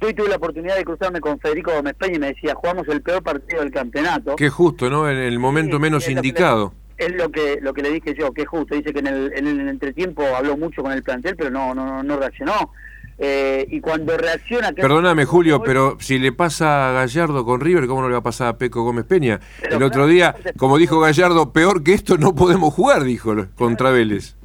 Hoy 0.00 0.14
tuve 0.14 0.28
la 0.28 0.36
oportunidad 0.36 0.76
de 0.76 0.84
cruzarme 0.84 1.20
con 1.20 1.38
Federico 1.40 1.72
Gómez 1.72 1.94
Peña 1.94 2.16
y 2.16 2.18
me 2.18 2.26
decía, 2.28 2.54
jugamos 2.54 2.86
el 2.88 3.00
peor 3.02 3.22
partido 3.22 3.60
del 3.62 3.70
campeonato. 3.70 4.36
Qué 4.36 4.50
justo, 4.50 4.90
¿no? 4.90 5.08
En 5.08 5.16
el 5.18 5.38
momento 5.38 5.76
Sí, 5.76 5.82
menos 5.82 6.02
es 6.04 6.08
le- 6.08 6.14
indicado. 6.16 6.72
Es 6.98 7.14
lo 7.14 7.30
que 7.30 7.58
lo 7.62 7.72
que 7.72 7.82
le 7.82 7.92
dije 7.92 8.14
yo, 8.18 8.32
que 8.32 8.42
es 8.42 8.48
justo. 8.48 8.74
Dice 8.74 8.92
que 8.92 8.98
en 8.98 9.06
el, 9.06 9.32
en 9.36 9.46
el 9.46 9.68
entretiempo 9.68 10.24
habló 10.36 10.56
mucho 10.56 10.82
con 10.82 10.92
el 10.92 11.02
plantel, 11.02 11.36
pero 11.36 11.50
no 11.50 11.74
no, 11.74 12.02
no 12.02 12.16
reaccionó. 12.18 12.72
Eh, 13.20 13.66
y 13.70 13.80
cuando 13.80 14.16
reacciona... 14.16 14.70
Perdóname, 14.70 15.24
Julio, 15.24 15.60
pero 15.60 15.96
si 15.98 16.20
le 16.20 16.30
pasa 16.30 16.90
a 16.90 16.92
Gallardo 16.92 17.44
con 17.44 17.60
River, 17.60 17.88
¿cómo 17.88 18.00
no 18.02 18.06
le 18.08 18.12
va 18.12 18.20
a 18.20 18.22
pasar 18.22 18.46
a 18.46 18.58
Peco 18.58 18.84
Gómez 18.84 19.06
Peña? 19.06 19.40
Pero 19.60 19.76
El 19.76 19.82
otro 19.82 20.06
día, 20.06 20.36
como 20.56 20.78
dijo 20.78 21.00
Gallardo, 21.00 21.52
peor 21.52 21.82
que 21.82 21.94
esto 21.94 22.16
no 22.16 22.36
podemos 22.36 22.72
jugar, 22.72 23.02
dijo 23.02 23.34
contra 23.56 23.90
Vélez. 23.90 24.36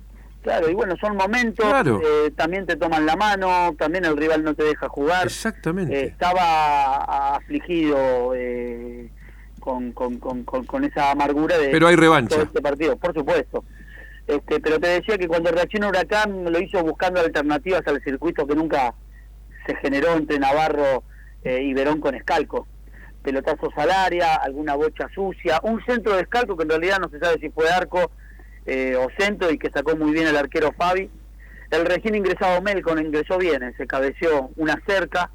Claro, 0.44 0.70
y 0.70 0.74
bueno, 0.74 0.96
son 1.00 1.16
momentos, 1.16 1.66
Claro. 1.66 2.02
eh, 2.04 2.32
también 2.36 2.66
te 2.66 2.76
toman 2.76 3.06
la 3.06 3.16
mano, 3.16 3.74
también 3.80 4.04
el 4.06 4.18
rival 4.18 4.44
no 4.44 4.54
te 4.54 4.64
deja 4.66 4.90
jugar. 4.90 5.26
Exactamente. 5.26 5.98
Eh, 5.98 6.06
estaba 6.08 7.36
afligido 7.36 8.34
eh, 8.36 9.10
con, 9.62 9.94
con, 9.94 10.20
con, 10.20 10.44
con- 10.44 10.66
con 10.66 10.84
esa 10.84 11.12
amargura 11.12 11.58
de 11.58 11.70
Pero 11.70 11.88
hay 11.88 11.96
revancha. 11.96 12.36
todo 12.36 12.46
este 12.46 12.62
partido, 12.62 12.98
por 12.98 13.14
supuesto. 13.14 13.64
Este, 14.28 14.60
pero 14.60 14.80
te 14.80 14.88
decía 14.88 15.18
que 15.18 15.28
cuando 15.28 15.50
reacciona 15.52 15.88
Huracán 15.88 16.44
lo 16.52 16.60
hizo 16.60 16.82
buscando 16.84 17.20
alternativas 17.22 17.82
al 17.88 18.02
circuito 18.04 18.46
que 18.46 18.56
nunca 18.56 18.94
se 19.66 19.76
generó 19.78 20.14
entre 20.14 20.40
Navarro 20.40 21.04
eh, 21.44 21.62
y 21.64 21.74
Verón 21.74 22.00
con 22.02 22.16
Escalco. 22.16 22.68
Pelotazos 23.22 23.70
al 23.78 23.92
área, 23.92 24.36
alguna 24.36 24.76
bocha 24.76 25.08
sucia, 25.16 25.60
un 25.64 25.82
centro 25.86 26.16
de 26.16 26.24
Escalco 26.24 26.58
que 26.58 26.64
en 26.64 26.70
realidad 26.70 27.00
no 27.00 27.08
se 27.10 27.20
sabe 27.20 27.40
si 27.40 27.50
fue 27.50 27.70
arco 27.70 28.12
eh, 28.66 28.96
o 28.96 29.08
centro 29.18 29.52
y 29.52 29.58
que 29.58 29.70
sacó 29.70 29.96
muy 29.96 30.12
bien 30.12 30.28
el 30.28 30.38
arquero 30.38 30.72
Fabi. 30.74 31.10
El 31.72 31.86
recién 31.86 32.16
ingresado 32.16 32.62
Melcon 32.62 33.04
ingresó 33.04 33.38
bien, 33.38 33.64
eh, 33.64 33.74
se 33.78 33.88
cabeció 33.88 34.52
una 34.58 34.80
cerca, 34.86 35.32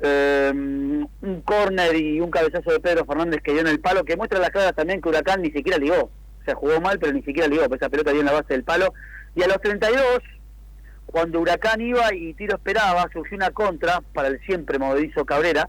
eh, 0.00 0.50
un 0.52 1.42
córner 1.44 1.96
y 1.96 2.20
un 2.20 2.30
cabezazo 2.30 2.72
de 2.72 2.80
Pedro 2.80 3.04
Fernández 3.04 3.40
que 3.42 3.52
dio 3.52 3.60
en 3.60 3.68
el 3.68 3.80
palo, 3.80 4.04
que 4.04 4.16
muestra 4.16 4.38
las 4.38 4.50
claras 4.50 4.74
también 4.74 5.00
que 5.00 5.08
Huracán 5.08 5.42
ni 5.42 5.50
siquiera 5.50 5.78
ligó. 5.78 6.10
Se 6.44 6.54
jugó 6.54 6.80
mal, 6.80 6.98
pero 6.98 7.12
ni 7.12 7.22
siquiera 7.22 7.48
ligó, 7.48 7.68
pues 7.68 7.80
esa 7.80 7.90
pelota 7.90 8.10
dio 8.10 8.20
en 8.20 8.26
la 8.26 8.32
base 8.32 8.54
del 8.54 8.64
palo. 8.64 8.92
Y 9.34 9.42
a 9.42 9.48
los 9.48 9.60
32, 9.60 10.20
cuando 11.06 11.40
Huracán 11.40 11.80
iba 11.80 12.12
y 12.12 12.34
Tiro 12.34 12.56
esperaba, 12.56 13.08
surgió 13.12 13.36
una 13.36 13.50
contra 13.50 14.00
para 14.12 14.28
el 14.28 14.40
siempre 14.46 14.78
movedizo 14.78 15.24
Cabrera, 15.24 15.68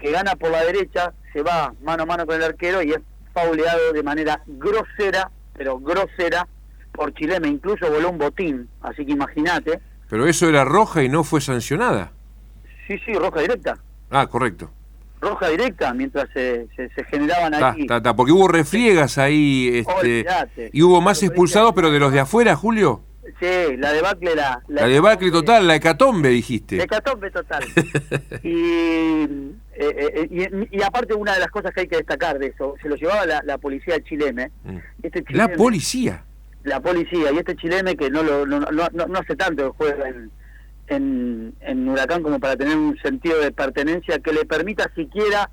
que 0.00 0.10
gana 0.10 0.36
por 0.36 0.50
la 0.50 0.64
derecha, 0.64 1.12
se 1.32 1.42
va 1.42 1.74
mano 1.82 2.04
a 2.04 2.06
mano 2.06 2.26
con 2.26 2.36
el 2.36 2.42
arquero 2.42 2.82
y 2.82 2.92
es 2.92 2.98
fauleado 3.32 3.92
de 3.92 4.02
manera 4.02 4.42
grosera, 4.46 5.30
pero 5.56 5.78
grosera, 5.78 6.46
por 6.92 7.12
Chileme, 7.14 7.48
incluso 7.48 7.90
voló 7.90 8.10
un 8.10 8.18
botín, 8.18 8.68
así 8.82 9.04
que 9.04 9.12
imagínate. 9.12 9.80
Pero 10.08 10.26
eso 10.26 10.48
era 10.48 10.64
roja 10.64 11.02
y 11.02 11.08
no 11.08 11.24
fue 11.24 11.40
sancionada. 11.40 12.12
Sí, 12.86 12.98
sí, 13.04 13.14
roja 13.14 13.40
directa, 13.40 13.78
Ah, 14.10 14.26
correcto. 14.26 14.70
roja 15.20 15.48
directa, 15.48 15.92
mientras 15.94 16.28
se, 16.34 16.68
se, 16.76 16.88
se 16.90 17.04
generaban 17.04 17.52
Ta, 17.52 17.70
ahí. 17.72 17.86
ta, 17.86 18.02
ta, 18.02 18.14
porque 18.14 18.30
hubo 18.32 18.46
refriegas 18.46 19.16
ahí 19.18 19.70
este, 19.78 20.70
y 20.72 20.82
hubo 20.82 21.00
más 21.00 21.22
expulsados, 21.22 21.72
pero 21.74 21.90
de 21.90 21.98
los 21.98 22.12
de 22.12 22.20
afuera, 22.20 22.54
Julio. 22.54 23.00
Sí, 23.40 23.76
la 23.78 23.90
debacle, 23.92 24.34
la... 24.36 24.62
La 24.68 24.86
debacle 24.86 25.30
total, 25.30 25.66
la 25.66 25.76
hecatombe, 25.76 26.28
dijiste. 26.28 26.76
De 26.76 26.82
hecatombe 26.84 27.30
total. 27.30 27.64
y, 28.44 29.26
eh, 29.76 30.28
eh, 30.30 30.48
y, 30.70 30.78
y 30.78 30.82
aparte 30.82 31.14
una 31.14 31.34
de 31.34 31.40
las 31.40 31.50
cosas 31.50 31.72
que 31.72 31.82
hay 31.82 31.88
que 31.88 31.96
destacar 31.96 32.38
de 32.38 32.46
eso, 32.48 32.74
se 32.80 32.88
lo 32.88 32.96
llevaba 32.96 33.26
la, 33.26 33.42
la 33.44 33.58
policía 33.58 34.00
chileme. 34.02 34.50
Mm. 34.64 34.76
Este 35.02 35.20
La 35.30 35.46
chileme- 35.48 35.56
policía. 35.56 36.24
la 36.62 36.80
policía 36.80 37.32
y 37.32 37.38
este 37.38 37.56
chileme 37.56 37.96
que 37.96 38.08
no 38.10 38.22
lo 38.22 38.46
no, 38.46 38.60
no, 38.60 38.88
no, 38.92 39.06
no 39.06 39.18
hace 39.18 39.36
tanto 39.36 39.70
que 39.72 39.76
juega 39.76 40.08
en, 40.08 40.30
en, 40.88 41.54
en 41.60 41.88
Huracán 41.88 42.22
como 42.22 42.38
para 42.40 42.56
tener 42.56 42.76
un 42.76 42.96
sentido 42.98 43.40
de 43.40 43.50
pertenencia 43.52 44.18
que 44.18 44.32
le 44.32 44.44
permita 44.44 44.90
siquiera, 44.94 45.50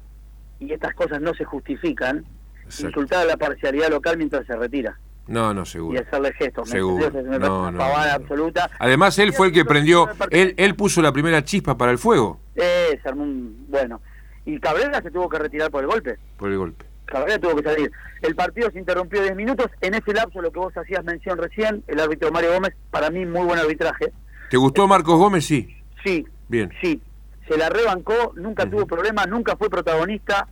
y 0.60 0.72
estas 0.74 0.94
cosas 0.94 1.22
no 1.22 1.34
se 1.34 1.44
justifican, 1.46 2.26
Exacto. 2.66 2.88
insultar 2.88 3.22
a 3.24 3.26
la 3.26 3.38
parcialidad 3.38 3.90
local 3.90 4.18
mientras 4.18 4.46
se 4.46 4.56
retira 4.56 4.98
No, 5.28 5.54
no, 5.54 5.64
y 5.64 5.66
seguro. 5.66 6.00
hacerle 6.02 6.34
gestos. 6.34 6.68
¿me 6.70 6.76
Seguro. 6.76 7.06
Me 7.06 7.12
parece 7.12 7.40
No, 7.40 7.62
una 7.62 7.72
no, 7.72 7.78
pavada 7.78 8.18
no. 8.18 8.24
absoluta. 8.24 8.70
Además, 8.80 9.18
él 9.20 9.34
fue 9.34 9.48
el 9.48 9.54
que 9.54 9.66
prendió, 9.66 10.08
él, 10.30 10.54
él 10.58 10.76
puso 10.76 11.02
la 11.02 11.12
primera 11.12 11.44
chispa 11.44 11.78
para 11.78 11.92
el 11.92 11.98
fuego 11.98 12.40
Eh, 12.56 13.00
se 13.02 13.10
armó 13.10 13.24
un- 13.24 13.66
bueno. 13.70 14.02
Y 14.46 14.60
Cabrera 14.60 15.02
se 15.02 15.12
tuvo 15.12 15.30
que 15.30 15.40
retirar 15.40 15.70
por 15.72 15.82
el 15.84 15.88
golpe. 15.90 16.18
por 16.38 16.50
el 16.52 16.58
golpe. 16.58 16.86
Cabrera 17.06 17.40
tuvo 17.40 17.58
que 17.58 17.64
salir. 17.64 17.92
El 18.22 18.36
partido 18.36 18.72
se 18.72 18.80
interrumpió 18.80 19.22
10 19.22 19.36
minutos. 19.36 19.68
En 19.82 19.94
ese 19.94 20.14
lapso, 20.14 20.42
lo 20.42 20.52
que 20.52 20.60
vos 20.60 20.76
hacías 20.78 21.04
mención 21.04 21.38
recién, 21.38 21.84
el 21.88 22.00
árbitro 22.00 22.32
Mario 22.32 22.54
Gómez, 22.54 22.74
para 22.90 23.10
mí 23.10 23.26
muy 23.26 23.46
buen 23.46 23.60
arbitraje. 23.60 24.12
¿Te 24.50 24.58
gustó 24.58 24.88
Marcos 24.88 25.18
Gómez? 25.18 25.46
Sí. 25.46 25.76
Sí, 26.04 26.26
Bien. 26.48 26.72
sí. 26.82 27.02
Se 27.48 27.58
la 27.58 27.70
rebancó, 27.70 28.34
nunca 28.36 28.70
tuvo 28.70 28.86
problemas, 28.88 29.28
nunca 29.28 29.58
fue 29.58 29.70
protagonista. 29.70 30.48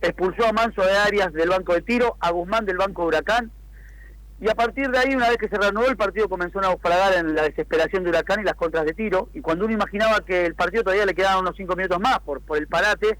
Expulsó 0.00 0.46
a 0.46 0.52
Manso 0.52 0.82
de 0.82 0.96
Arias 0.96 1.32
del 1.32 1.48
banco 1.50 1.74
de 1.74 1.82
tiro, 1.82 2.16
a 2.20 2.30
Guzmán 2.30 2.64
del 2.64 2.78
banco 2.78 3.02
de 3.02 3.08
Huracán. 3.08 3.50
Y 4.40 4.48
a 4.48 4.54
partir 4.54 4.88
de 4.88 4.98
ahí, 4.98 5.14
una 5.14 5.28
vez 5.28 5.36
que 5.36 5.48
se 5.48 5.58
reanudó, 5.58 5.88
el 5.88 5.96
partido 5.96 6.28
comenzó 6.28 6.60
a 6.60 6.62
naufragar 6.62 7.12
en 7.14 7.34
la 7.34 7.42
desesperación 7.42 8.04
de 8.04 8.10
Huracán 8.10 8.40
y 8.40 8.44
las 8.44 8.54
contras 8.54 8.86
de 8.86 8.94
tiro. 8.94 9.28
Y 9.34 9.40
cuando 9.40 9.64
uno 9.64 9.74
imaginaba 9.74 10.20
que 10.24 10.46
el 10.46 10.54
partido 10.54 10.84
todavía 10.84 11.04
le 11.06 11.14
quedaban 11.14 11.40
unos 11.40 11.56
5 11.56 11.74
minutos 11.74 12.00
más 12.00 12.20
por, 12.20 12.40
por 12.40 12.56
el 12.56 12.68
parate, 12.68 13.18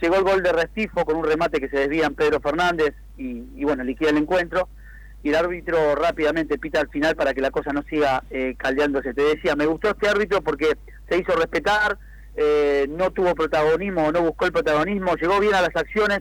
llegó 0.00 0.16
el 0.16 0.24
gol 0.24 0.42
de 0.42 0.52
Restifo 0.52 1.04
con 1.04 1.16
un 1.16 1.24
remate 1.24 1.60
que 1.60 1.68
se 1.68 1.78
desvía 1.78 2.06
en 2.06 2.14
Pedro 2.14 2.40
Fernández 2.40 2.94
y, 3.16 3.44
y 3.56 3.64
bueno, 3.64 3.84
liquida 3.84 4.10
el 4.10 4.18
encuentro. 4.18 4.68
Y 5.22 5.30
el 5.30 5.34
árbitro 5.34 5.96
rápidamente 5.96 6.58
pita 6.58 6.80
al 6.80 6.88
final 6.88 7.16
para 7.16 7.34
que 7.34 7.40
la 7.40 7.50
cosa 7.50 7.72
no 7.72 7.82
siga 7.82 8.22
eh, 8.30 8.54
caldeándose. 8.56 9.12
Te 9.12 9.22
decía, 9.22 9.56
me 9.56 9.66
gustó 9.66 9.90
este 9.90 10.08
árbitro 10.08 10.40
porque 10.40 10.76
se 11.08 11.18
hizo 11.18 11.34
respetar, 11.34 11.98
eh, 12.36 12.86
no 12.88 13.10
tuvo 13.10 13.34
protagonismo, 13.34 14.12
no 14.12 14.22
buscó 14.22 14.44
el 14.44 14.52
protagonismo, 14.52 15.16
llegó 15.16 15.40
bien 15.40 15.54
a 15.54 15.62
las 15.62 15.74
acciones 15.74 16.20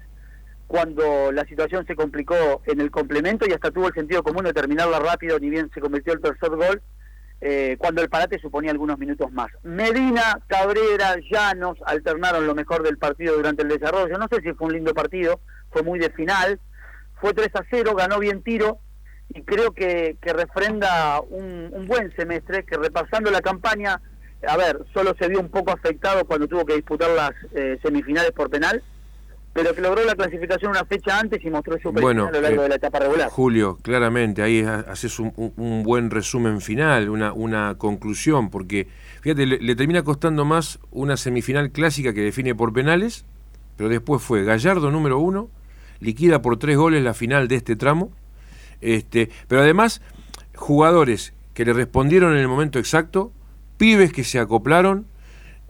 cuando 0.68 1.32
la 1.32 1.46
situación 1.46 1.86
se 1.86 1.96
complicó 1.96 2.62
en 2.66 2.82
el 2.82 2.90
complemento 2.90 3.46
y 3.48 3.54
hasta 3.54 3.70
tuvo 3.70 3.90
el 3.90 3.94
sentido 3.94 4.24
común 4.24 4.46
de 4.46 4.54
terminarla 4.54 5.00
rápido, 5.00 5.38
ni 5.40 5.50
bien 5.50 5.70
se 5.74 5.82
convirtió 5.82 6.14
el 6.14 6.22
tercer 6.22 6.50
gol, 6.50 6.82
eh, 7.42 7.76
cuando 7.78 8.02
el 8.02 8.10
parate 8.10 8.40
suponía 8.40 8.72
algunos 8.72 8.98
minutos 8.98 9.32
más. 9.32 9.50
Medina, 9.64 10.40
Cabrera, 10.48 11.16
Llanos 11.30 11.78
alternaron 11.86 12.48
lo 12.48 12.56
mejor 12.56 12.84
del 12.84 12.98
partido 12.98 13.36
durante 13.36 13.64
el 13.64 13.70
desarrollo. 13.70 14.18
No 14.18 14.28
sé 14.30 14.42
si 14.42 14.54
fue 14.54 14.68
un 14.68 14.74
lindo 14.74 14.94
partido, 14.94 15.42
fue 15.70 15.84
muy 15.84 16.00
de 16.00 16.10
final, 16.12 16.60
fue 17.20 17.34
3 17.34 17.50
a 17.56 17.66
0, 17.70 17.96
ganó 17.96 18.20
bien 18.20 18.42
tiro 18.42 18.80
y 19.30 19.44
creo 19.44 19.72
que, 19.72 20.18
que 20.22 20.34
refrenda 20.34 21.20
un, 21.22 21.86
buen 21.88 22.16
semestre, 22.16 22.64
que 22.64 22.78
repasando 22.78 23.32
la 23.32 23.42
campaña, 23.42 24.02
a 24.48 24.58
ver, 24.58 24.80
solo 24.94 25.16
se 25.20 25.28
vio 25.28 25.40
un 25.40 25.50
poco 25.50 25.72
afectado 25.72 26.26
cuando 26.26 26.48
tuvo 26.48 26.66
que 26.66 26.76
disputar 26.76 27.10
las 27.10 27.32
eh, 27.54 27.80
semifinales 27.82 28.32
por 28.32 28.50
penal, 28.50 28.84
pero 29.56 29.74
que 29.74 29.80
logró 29.82 30.04
la 30.04 30.16
clasificación 30.16 30.72
una 30.72 30.84
fecha 30.84 31.18
antes 31.18 31.42
y 31.46 31.50
mostró 31.50 31.80
su 31.82 31.90
Bueno, 31.94 32.28
a 32.28 32.32
lo 32.32 32.42
largo 32.42 32.60
eh, 32.60 32.64
de 32.64 32.70
la 32.70 32.76
etapa 32.76 33.00
regular. 33.00 33.30
Julio, 33.30 33.78
claramente, 33.82 34.42
ahí 34.42 34.60
ha- 34.62 34.82
haces 34.82 35.18
un, 35.18 35.32
un- 35.56 35.82
buen 35.84 36.12
resumen 36.12 36.60
final, 36.60 37.08
una, 37.10 37.32
una 37.32 37.76
conclusión, 37.78 38.50
porque 38.50 38.90
fíjate, 39.22 39.46
le, 39.46 39.58
le 39.60 39.76
termina 39.78 40.04
costando 40.04 40.44
más 40.44 40.78
una 40.92 41.16
semifinal 41.16 41.72
clásica 41.72 42.14
que 42.14 42.20
define 42.20 42.54
por 42.54 42.74
penales, 42.74 43.24
pero 43.78 43.88
después 43.88 44.22
fue 44.22 44.44
Gallardo 44.44 44.92
número 44.92 45.20
uno, 45.20 45.50
liquida 46.02 46.42
por 46.42 46.58
tres 46.60 46.76
goles 46.76 47.02
la 47.02 47.14
final 47.14 47.48
de 47.48 47.56
este 47.56 47.78
tramo, 47.78 48.12
este, 48.82 49.30
pero 49.48 49.62
además 49.62 50.02
jugadores 50.54 51.34
que 51.54 51.64
le 51.64 51.72
respondieron 51.72 52.34
en 52.34 52.40
el 52.40 52.50
momento 52.50 52.78
exacto, 52.78 53.32
pibes 53.78 54.12
que 54.12 54.26
se 54.26 54.38
acoplaron, 54.38 55.06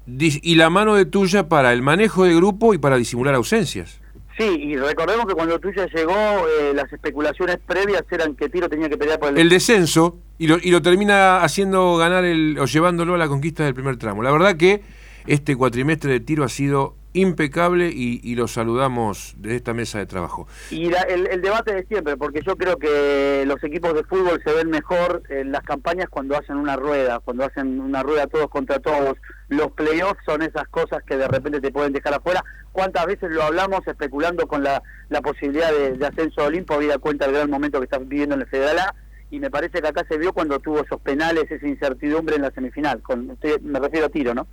y 0.08 0.56
la 0.56 0.70
mano 0.70 0.96
de 0.96 1.06
tuya 1.06 1.50
para 1.50 1.74
el 1.74 1.82
manejo 1.82 2.26
de 2.26 2.36
grupo 2.36 2.74
y 2.74 2.78
para 2.78 2.98
disimular 2.98 3.36
ausencias. 3.36 4.00
Sí, 4.38 4.44
y 4.44 4.76
recordemos 4.76 5.26
que 5.26 5.34
cuando 5.34 5.58
Tuya 5.60 5.88
llegó, 5.88 6.12
eh, 6.14 6.74
las 6.76 6.92
especulaciones 6.92 7.58
previas 7.66 8.04
eran 8.12 8.36
que 8.36 8.50
Tiro 8.50 8.68
tenía 8.68 8.90
que 8.90 8.98
pelear 8.98 9.18
por 9.18 9.30
el... 9.30 9.38
el 9.38 9.48
descenso 9.48 10.18
y 10.38 10.48
lo, 10.48 10.58
y 10.62 10.72
lo 10.72 10.82
termina 10.82 11.42
haciendo 11.42 11.96
ganar 11.96 12.26
el, 12.26 12.58
o 12.60 12.66
llevándolo 12.66 13.14
a 13.14 13.18
la 13.18 13.30
conquista 13.30 13.64
del 13.64 13.74
primer 13.74 13.96
tramo. 13.96 14.24
La 14.24 14.32
verdad 14.32 14.58
que 14.58 14.82
este 15.26 15.56
cuatrimestre 15.56 16.12
de 16.12 16.20
tiro 16.20 16.44
ha 16.44 16.50
sido 16.50 16.98
impecable 17.16 17.90
y, 17.94 18.20
y 18.24 18.36
lo 18.36 18.48
saludamos 18.48 19.34
desde 19.38 19.56
esta 19.58 19.74
mesa 19.74 19.98
de 20.00 20.06
trabajo. 20.06 20.48
Y 20.70 20.90
la- 20.90 21.02
el, 21.02 21.28
el 21.28 21.42
debate 21.42 21.74
de 21.74 21.86
siempre, 21.86 22.18
porque 22.18 22.42
yo 22.46 22.56
creo 22.56 22.78
que 22.78 23.44
los 23.48 23.64
equipos 23.64 23.94
de 23.94 24.04
fútbol 24.04 24.42
se 24.46 24.54
ven 24.54 24.70
mejor 24.70 25.24
en 25.30 25.52
las 25.52 25.64
campañas 25.64 26.08
cuando 26.10 26.38
hacen 26.38 26.58
una 26.58 26.76
rueda, 26.76 27.20
cuando 27.22 27.46
hacen 27.46 27.80
una 27.80 28.04
rueda 28.04 28.28
todos 28.28 28.50
contra 28.50 28.80
todos. 28.80 29.18
Los 29.48 29.72
playoffs 29.72 30.20
son 30.26 30.42
esas 30.42 30.68
cosas 30.68 31.04
que 31.04 31.18
de 31.18 31.28
repente 31.28 31.62
te 31.62 31.72
pueden 31.72 31.94
dejar 31.94 32.14
afuera. 32.16 32.44
¿Cuántas 32.72 33.06
veces 33.06 33.32
lo 33.32 33.44
hablamos 33.44 33.88
especulando 33.88 34.48
con 34.48 34.64
la, 34.64 34.84
la 35.10 35.22
posibilidad 35.22 35.72
de, 35.72 35.94
de 35.94 36.06
ascenso 36.06 36.42
a 36.42 36.46
Olimpo, 36.46 36.74
habida 36.74 36.98
cuenta 36.98 37.26
del 37.26 37.36
gran 37.36 37.50
momento 37.50 37.80
que 37.80 37.86
está 37.86 37.98
viviendo 37.98 38.36
en 38.36 38.42
el 38.42 38.48
Federal 38.48 38.80
A? 38.80 38.96
Y 39.32 39.40
me 39.40 39.50
parece 39.50 39.82
que 39.82 39.88
acá 39.88 40.06
se 40.08 40.18
vio 40.18 40.34
cuando 40.34 40.60
tuvo 40.60 40.82
esos 40.84 41.00
penales, 41.02 41.50
esa 41.50 41.68
incertidumbre 41.68 42.36
en 42.36 42.42
la 42.44 42.52
semifinal. 42.52 43.02
Con, 43.02 43.38
me 43.64 43.80
refiero 43.80 44.06
a 44.08 44.10
tiro, 44.10 44.34
¿no? 44.34 44.48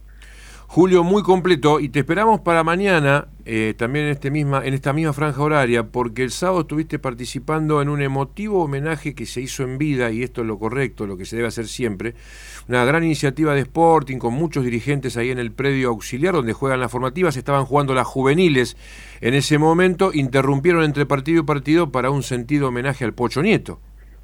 Julio, 0.75 1.05
muy 1.05 1.23
completo 1.23 1.81
y 1.81 1.91
te 1.91 1.99
esperamos 1.99 2.41
para 2.41 2.65
mañana, 2.65 3.29
eh, 3.45 3.75
también 3.77 4.07
en, 4.07 4.13
este 4.13 4.31
misma, 4.31 4.65
en 4.65 4.73
esta 4.73 4.95
misma 4.95 5.13
franja 5.13 5.43
horaria, 5.43 5.89
porque 5.89 6.23
el 6.23 6.31
sábado 6.31 6.63
estuviste 6.63 6.99
participando 6.99 7.83
en 7.83 7.91
un 7.91 8.01
emotivo 8.01 8.65
homenaje 8.65 9.15
que 9.15 9.27
se 9.27 9.43
hizo 9.43 9.65
en 9.65 9.77
vida, 9.77 10.11
y 10.11 10.23
esto 10.23 10.41
es 10.41 10.47
lo 10.47 10.59
correcto, 10.59 11.07
lo 11.07 11.19
que 11.19 11.27
se 11.27 11.37
debe 11.37 11.49
hacer 11.49 11.69
siempre, 11.69 12.15
una 12.69 12.87
gran 12.87 13.05
iniciativa 13.05 13.53
de 13.53 13.61
Sporting 13.61 14.17
con 14.17 14.33
muchos 14.33 14.65
dirigentes 14.65 15.19
ahí 15.19 15.31
en 15.31 15.39
el 15.39 15.53
predio 15.53 15.91
auxiliar 15.91 16.33
donde 16.33 16.55
juegan 16.55 16.81
las 16.81 16.91
formativas, 16.91 17.37
estaban 17.37 17.67
jugando 17.67 17.93
las 17.93 18.07
juveniles 18.07 18.79
en 19.21 19.35
ese 19.35 19.59
momento, 19.59 20.11
interrumpieron 20.15 20.85
entre 20.85 21.05
partido 21.05 21.43
y 21.43 21.45
partido 21.45 21.93
para 21.93 22.09
un 22.09 22.23
sentido 22.23 22.69
homenaje 22.69 23.05
al 23.05 23.13
Pocho 23.13 23.43
Nieto. 23.43 23.79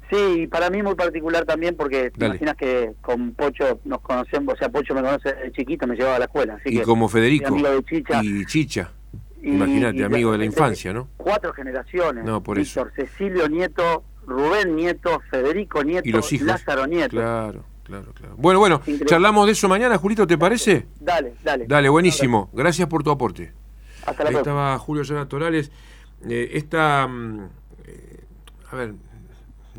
Sí, 0.09 0.47
para 0.47 0.69
mí 0.69 0.81
muy 0.81 0.95
particular 0.95 1.45
también 1.45 1.75
porque 1.75 2.09
te 2.09 2.17
Dale. 2.17 2.31
imaginas 2.35 2.55
que 2.55 2.93
con 3.01 3.31
Pocho 3.33 3.79
nos 3.85 4.01
conocemos, 4.01 4.55
o 4.55 4.57
sea, 4.57 4.69
Pocho 4.69 4.93
me 4.95 5.01
conoce 5.01 5.33
desde 5.33 5.51
chiquito, 5.51 5.85
me 5.85 5.95
llevaba 5.95 6.15
a 6.15 6.19
la 6.19 6.25
escuela. 6.25 6.55
Así 6.55 6.69
Y 6.73 6.77
que 6.79 6.83
como 6.83 7.07
Federico 7.07 7.47
amigo 7.53 7.69
de 7.69 7.83
Chicha. 7.83 8.21
y 8.23 8.45
Chicha. 8.45 8.91
Y- 9.41 9.49
Imagínate, 9.51 9.97
y 9.99 10.03
amigo 10.03 10.31
de 10.31 10.39
la 10.39 10.45
infancia, 10.45 10.91
¿no? 10.93 11.07
Cuatro 11.17 11.53
generaciones. 11.53 12.25
No, 12.25 12.41
por 12.41 12.57
eso. 12.59 12.83
Víctor, 12.85 13.07
Cecilio 13.07 13.47
Nieto, 13.47 14.03
Rubén 14.25 14.75
Nieto, 14.75 15.21
Federico 15.29 15.83
Nieto, 15.83 16.09
Y 16.09 16.11
los 16.11 16.31
hijos. 16.33 16.47
Lázaro 16.47 16.87
Nieto. 16.87 17.11
Claro, 17.15 17.63
claro, 17.83 18.11
claro. 18.13 18.35
Bueno, 18.37 18.59
bueno, 18.59 18.75
Increíble. 18.77 19.05
charlamos 19.05 19.45
de 19.45 19.51
eso 19.53 19.69
mañana, 19.69 19.97
Julito, 19.97 20.25
¿te 20.27 20.37
parece? 20.37 20.87
Dale, 20.99 21.35
dale. 21.43 21.67
Dale, 21.67 21.87
buenísimo. 21.89 22.49
Gracias 22.53 22.87
por 22.87 23.03
tu 23.03 23.11
aporte. 23.11 23.53
Hasta 24.05 24.23
la 24.23 24.29
Ahí 24.29 24.33
próxima. 24.35 24.39
estaba 24.39 24.77
Julio 24.79 25.03
Llana 25.03 25.27
Torales. 25.29 25.71
Eh, 26.27 26.49
esta, 26.53 27.07
mm, 27.07 27.47
eh, 27.85 28.19
a 28.71 28.75
ver, 28.75 28.93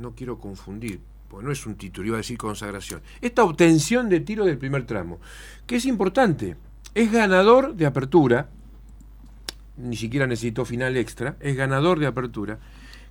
no 0.00 0.14
quiero 0.14 0.38
confundir, 0.38 1.00
porque 1.28 1.46
no 1.46 1.52
es 1.52 1.66
un 1.66 1.76
título, 1.76 2.08
iba 2.08 2.16
a 2.16 2.18
decir 2.18 2.38
consagración. 2.38 3.02
Esta 3.20 3.44
obtención 3.44 4.08
de 4.08 4.20
tiro 4.20 4.44
del 4.44 4.58
primer 4.58 4.86
tramo, 4.86 5.20
que 5.66 5.76
es 5.76 5.84
importante, 5.84 6.56
es 6.94 7.12
ganador 7.12 7.74
de 7.74 7.86
apertura, 7.86 8.48
ni 9.76 9.96
siquiera 9.96 10.26
necesitó 10.26 10.64
final 10.64 10.96
extra, 10.96 11.36
es 11.40 11.56
ganador 11.56 11.98
de 11.98 12.06
apertura, 12.06 12.58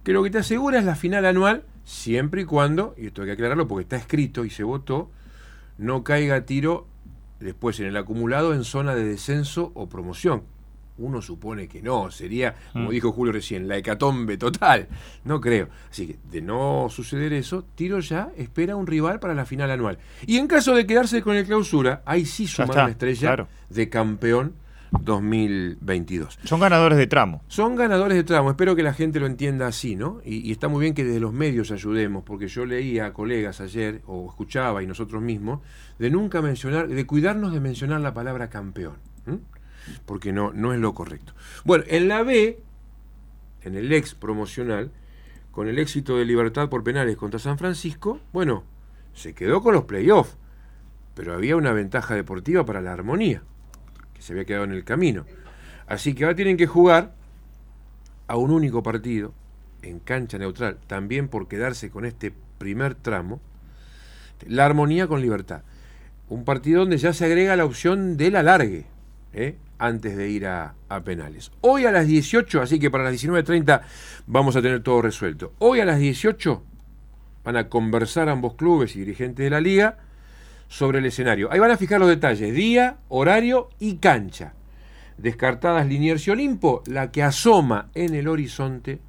que 0.04 0.14
lo 0.14 0.24
que 0.24 0.30
te 0.30 0.40
asegura 0.40 0.80
es 0.80 0.86
la 0.86 0.96
final 0.96 1.26
anual, 1.26 1.64
siempre 1.86 2.42
y 2.42 2.46
cuando, 2.46 2.96
y 2.98 3.08
esto 3.08 3.22
hay 3.22 3.28
que 3.28 3.34
aclararlo 3.34 3.68
porque 3.68 3.84
está 3.84 3.98
escrito 3.98 4.46
y 4.46 4.50
se 4.50 4.64
votó, 4.64 5.10
no 5.78 6.04
caiga 6.04 6.46
tiro 6.46 6.88
después 7.40 7.80
en 7.80 7.88
el 7.88 7.98
acumulado 7.98 8.54
en 8.54 8.64
zona 8.64 8.96
de 8.96 9.06
descenso 9.06 9.72
o 9.76 9.88
promoción. 9.88 10.44
Uno 11.00 11.22
supone 11.22 11.68
que 11.68 11.82
no, 11.82 12.12
sería, 12.12 12.54
como 12.74 12.90
Mm. 12.90 12.92
dijo 12.92 13.12
Julio 13.12 13.34
recién, 13.34 13.68
la 13.68 13.78
hecatombe 13.78 14.38
total. 14.38 14.88
No 15.24 15.40
creo. 15.42 15.70
Así 15.90 16.08
que 16.08 16.20
de 16.32 16.42
no 16.42 16.88
suceder 16.90 17.34
eso, 17.34 17.66
Tiro 17.76 18.00
ya 18.00 18.30
espera 18.38 18.76
un 18.76 18.86
rival 18.88 19.20
para 19.20 19.34
la 19.34 19.46
final 19.46 19.72
anual. 19.72 19.98
Y 20.28 20.38
en 20.38 20.48
caso 20.48 20.76
de 20.76 20.86
quedarse 20.86 21.22
con 21.22 21.36
el 21.36 21.46
clausura, 21.46 22.02
ahí 22.06 22.26
sí 22.26 22.46
Ya 22.46 22.52
suma 22.52 22.66
está, 22.66 22.82
una 22.84 22.92
estrella 22.92 23.20
claro. 23.28 23.48
de 23.70 23.90
campeón 23.90 24.54
2022. 24.92 26.40
Son 26.44 26.60
ganadores 26.60 26.98
de 26.98 27.08
tramo. 27.08 27.44
Son 27.48 27.76
ganadores 27.76 28.18
de 28.18 28.24
tramo, 28.24 28.50
espero 28.50 28.76
que 28.76 28.84
la 28.84 28.94
gente 28.94 29.20
lo 29.20 29.26
entienda 29.28 29.68
así, 29.68 29.96
¿no? 29.96 30.20
Y, 30.26 30.48
y 30.48 30.52
está 30.52 30.68
muy 30.68 30.82
bien 30.82 30.94
que 30.94 31.04
desde 31.04 31.20
los 31.20 31.34
medios 31.34 31.72
ayudemos, 31.72 32.24
porque 32.24 32.48
yo 32.48 32.66
leía 32.66 33.06
a 33.08 33.14
colegas 33.14 33.62
ayer, 33.62 34.02
o 34.08 34.28
escuchaba 34.30 34.82
y 34.84 34.88
nosotros 34.88 35.22
mismos, 35.22 35.60
de 36.00 36.10
nunca 36.10 36.42
mencionar, 36.42 36.88
de 36.88 37.06
cuidarnos 37.06 37.54
de 37.54 37.60
mencionar 37.60 38.02
la 38.02 38.14
palabra 38.14 38.50
campeón. 38.50 38.96
Porque 40.06 40.32
no, 40.32 40.52
no 40.54 40.74
es 40.74 40.80
lo 40.80 40.94
correcto. 40.94 41.34
Bueno, 41.64 41.84
en 41.88 42.08
la 42.08 42.24
B, 42.24 42.60
en 43.64 43.76
el 43.76 43.92
ex 43.92 44.16
promocional, 44.16 44.92
con 45.52 45.68
el 45.68 45.80
éxito 45.80 46.18
de 46.18 46.26
Libertad 46.26 46.70
por 46.70 46.84
penales 46.84 47.18
contra 47.18 47.40
San 47.40 47.58
Francisco, 47.58 48.20
bueno, 48.32 48.64
se 49.14 49.34
quedó 49.34 49.62
con 49.62 49.74
los 49.74 49.86
playoffs, 49.86 50.38
pero 51.16 51.34
había 51.34 51.56
una 51.56 51.74
ventaja 51.74 52.16
deportiva 52.16 52.66
para 52.66 52.82
la 52.82 52.94
armonía, 52.94 53.44
que 54.14 54.22
se 54.22 54.34
había 54.34 54.46
quedado 54.46 54.64
en 54.64 54.72
el 54.72 54.84
camino. 54.84 55.26
Así 55.88 56.14
que 56.14 56.24
ahora 56.24 56.36
tienen 56.36 56.56
que 56.56 56.68
jugar 56.68 57.14
a 58.28 58.38
un 58.38 58.52
único 58.52 58.84
partido 58.84 59.34
en 59.82 60.00
cancha 60.00 60.38
neutral, 60.38 60.78
también 60.88 61.28
por 61.28 61.48
quedarse 61.48 61.90
con 61.90 62.06
este 62.06 62.34
primer 62.58 62.96
tramo, 62.96 63.42
la 64.48 64.66
armonía 64.66 65.08
con 65.08 65.22
libertad. 65.22 65.64
Un 66.30 66.46
partido 66.46 66.82
donde 66.82 66.98
ya 66.98 67.12
se 67.12 67.26
agrega 67.26 67.56
la 67.56 67.66
opción 67.66 68.18
del 68.18 68.36
alargue, 68.36 68.86
¿eh? 69.34 69.58
Antes 69.80 70.16
de 70.16 70.30
ir 70.30 70.46
a, 70.46 70.76
penales. 71.04 71.52
Hoy 71.62 71.86
a 71.86 71.92
las 71.92 72.06
18, 72.06 72.62
así 72.62 72.80
que 72.80 72.92
para 72.92 73.06
las 73.06 73.14
19.30 73.14 73.82
vamos 74.28 74.56
a 74.56 74.62
tener 74.62 74.84
todo 74.84 75.02
resuelto. 75.02 75.54
Hoy 75.60 75.80
a 75.80 75.86
las 75.86 76.00
18 76.00 76.64
van 77.44 77.56
a 77.56 77.70
conversar 77.70 78.30
ambos 78.30 78.56
clubes 78.56 78.96
y 78.96 79.00
dirigentes 79.00 79.44
de 79.44 79.50
la 79.50 79.62
liga 79.62 79.98
sobre 80.68 81.00
el 81.00 81.06
escenario. 81.06 81.52
Ahí 81.52 81.60
van 81.60 81.72
a 81.72 81.78
fijar 81.78 82.00
los 82.00 82.10
detalles, 82.10 82.54
día, 82.54 82.98
horario 83.08 83.70
y 83.80 83.96
cancha. 83.96 84.54
Descartadas 85.18 85.88
Liniers 85.88 86.28
y 86.28 86.32
Olimpo, 86.32 86.84
la 86.86 87.12
que 87.12 87.24
asoma 87.24 87.90
en 87.96 88.14
el 88.14 88.28
horizonte 88.28 89.00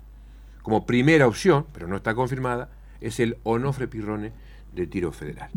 como 0.63 0.87
primera 0.87 1.27
opción, 1.27 1.67
pero 1.73 1.89
no 1.89 1.97
está 1.97 2.15
confirmada, 2.15 2.69
es 3.01 3.21
el 3.21 3.39
Onofre 3.43 3.89
Pirrone 3.89 4.33
de 4.73 4.87
tiro 4.87 5.13
federal. 5.13 5.51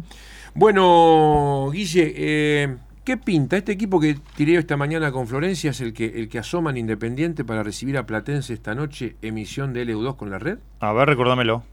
Bueno, 0.55 1.69
Guille, 1.71 2.13
eh, 2.15 2.77
¿qué 3.03 3.17
pinta? 3.17 3.57
Este 3.57 3.71
equipo 3.71 3.99
que 3.99 4.17
tiré 4.35 4.55
esta 4.55 4.77
mañana 4.77 5.11
con 5.11 5.27
Florencia 5.27 5.71
es 5.71 5.81
el 5.81 5.93
que, 5.93 6.05
el 6.05 6.29
que 6.29 6.39
asoma 6.39 6.71
en 6.71 6.77
Independiente 6.77 7.43
para 7.43 7.63
recibir 7.63 7.97
a 7.97 8.05
Platense 8.05 8.53
esta 8.53 8.75
noche, 8.75 9.15
emisión 9.21 9.73
de 9.73 9.85
LU2 9.85 10.15
con 10.15 10.29
la 10.29 10.39
red. 10.39 10.59
A 10.79 10.93
ver, 10.93 11.07
recordámelo. 11.07 11.63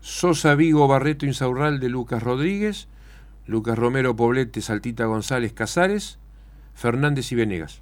Sosa, 0.00 0.54
Vigo, 0.54 0.86
Barreto, 0.86 1.26
Insaurralde, 1.26 1.88
Lucas 1.88 2.22
Rodríguez, 2.22 2.88
Lucas 3.46 3.78
Romero, 3.78 4.16
Poblete, 4.16 4.60
Saltita 4.60 5.06
González, 5.06 5.52
Casares, 5.52 6.18
Fernández 6.74 7.30
y 7.32 7.36
Venegas. 7.36 7.80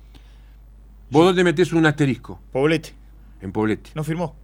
¿Vos 1.11 1.27
dónde 1.27 1.45
metés 1.45 1.73
un 1.73 1.87
asterisco? 1.87 2.40
Poblete. 2.53 2.95
En 3.40 3.53
Poblete. 3.53 3.90
No 3.95 4.05
firmó. 4.05 4.37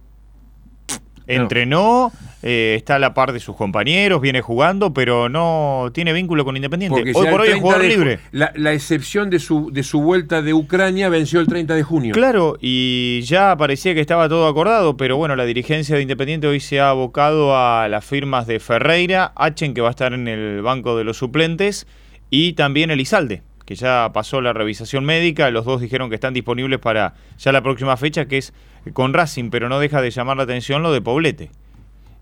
Entrenó, 1.35 2.11
eh, 2.41 2.75
está 2.77 2.95
a 2.95 2.99
la 2.99 3.13
par 3.13 3.33
de 3.33 3.39
sus 3.39 3.55
compañeros, 3.55 4.21
viene 4.21 4.41
jugando, 4.41 4.93
pero 4.93 5.29
no 5.29 5.91
tiene 5.93 6.13
vínculo 6.13 6.45
con 6.45 6.55
Independiente. 6.55 6.97
Porque 6.97 7.11
hoy 7.13 7.27
por 7.27 7.41
hoy 7.41 7.47
es 7.47 7.53
30 7.53 7.61
jugador 7.61 7.81
de 7.81 7.87
libre. 7.87 8.19
La, 8.31 8.51
la 8.55 8.73
excepción 8.73 9.29
de 9.29 9.39
su, 9.39 9.71
de 9.71 9.83
su 9.83 10.01
vuelta 10.01 10.41
de 10.41 10.53
Ucrania 10.53 11.09
venció 11.09 11.39
el 11.39 11.47
30 11.47 11.75
de 11.75 11.83
junio. 11.83 12.13
Claro, 12.13 12.57
y 12.61 13.21
ya 13.23 13.55
parecía 13.57 13.93
que 13.93 14.01
estaba 14.01 14.29
todo 14.29 14.47
acordado, 14.47 14.97
pero 14.97 15.17
bueno, 15.17 15.35
la 15.35 15.45
dirigencia 15.45 15.95
de 15.95 16.01
Independiente 16.01 16.47
hoy 16.47 16.59
se 16.59 16.79
ha 16.79 16.89
abocado 16.89 17.57
a 17.57 17.87
las 17.89 18.05
firmas 18.05 18.47
de 18.47 18.59
Ferreira, 18.59 19.33
Achen, 19.35 19.73
que 19.73 19.81
va 19.81 19.89
a 19.89 19.91
estar 19.91 20.13
en 20.13 20.27
el 20.27 20.61
banco 20.61 20.97
de 20.97 21.03
los 21.03 21.17
suplentes, 21.17 21.87
y 22.29 22.53
también 22.53 22.91
Elizalde, 22.91 23.41
que 23.69 23.75
ya 23.75 24.09
pasó 24.11 24.41
la 24.41 24.51
revisación 24.51 25.05
médica. 25.05 25.51
Los 25.51 25.63
dos 25.63 25.79
dijeron 25.79 26.09
que 26.09 26.15
están 26.15 26.33
disponibles 26.33 26.79
para 26.79 27.13
ya 27.37 27.51
la 27.51 27.61
próxima 27.61 27.97
fecha, 27.97 28.25
que 28.25 28.39
es 28.39 28.51
con 28.93 29.13
Racing, 29.13 29.51
pero 29.51 29.69
no 29.69 29.77
deja 29.77 30.01
de 30.01 30.09
llamar 30.09 30.37
la 30.37 30.43
atención 30.43 30.81
lo 30.81 30.91
de 30.91 31.01
Poblete. 31.01 31.51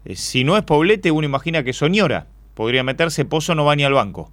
Eh, 0.03 0.17
Si 0.17 0.43
no 0.43 0.57
es 0.57 0.63
Poblete, 0.63 1.09
uno 1.09 1.25
imagina 1.25 1.63
que 1.63 1.71
Soñora 1.71 2.27
podría 2.53 2.83
meterse, 2.83 3.23
Pozo 3.23 3.55
no 3.55 3.63
va 3.63 3.77
ni 3.77 3.85
al 3.85 3.93
banco. 3.93 4.29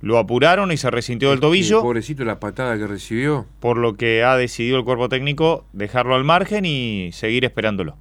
Lo 0.00 0.18
apuraron 0.18 0.72
y 0.72 0.76
se 0.76 0.90
resintió 0.90 1.30
del 1.30 1.38
tobillo 1.38 1.82
pobrecito 1.82 2.24
la 2.24 2.40
patada 2.40 2.76
que 2.76 2.88
recibió. 2.88 3.46
por 3.60 3.78
lo 3.78 3.94
que 3.94 4.24
ha 4.24 4.36
decidido 4.36 4.76
el 4.76 4.82
cuerpo 4.84 5.08
técnico 5.08 5.66
dejarlo 5.72 6.16
al 6.16 6.24
margen 6.24 6.64
y 6.64 7.10
seguir 7.12 7.44
esperándolo. 7.44 7.96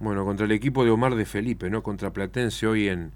Bueno, 0.00 0.24
contra 0.24 0.46
el 0.46 0.52
equipo 0.52 0.82
de 0.82 0.90
Omar 0.92 1.14
de 1.14 1.26
Felipe, 1.26 1.68
¿no? 1.68 1.82
Contra 1.82 2.10
Platense 2.10 2.66
hoy 2.66 2.88
en 2.88 3.12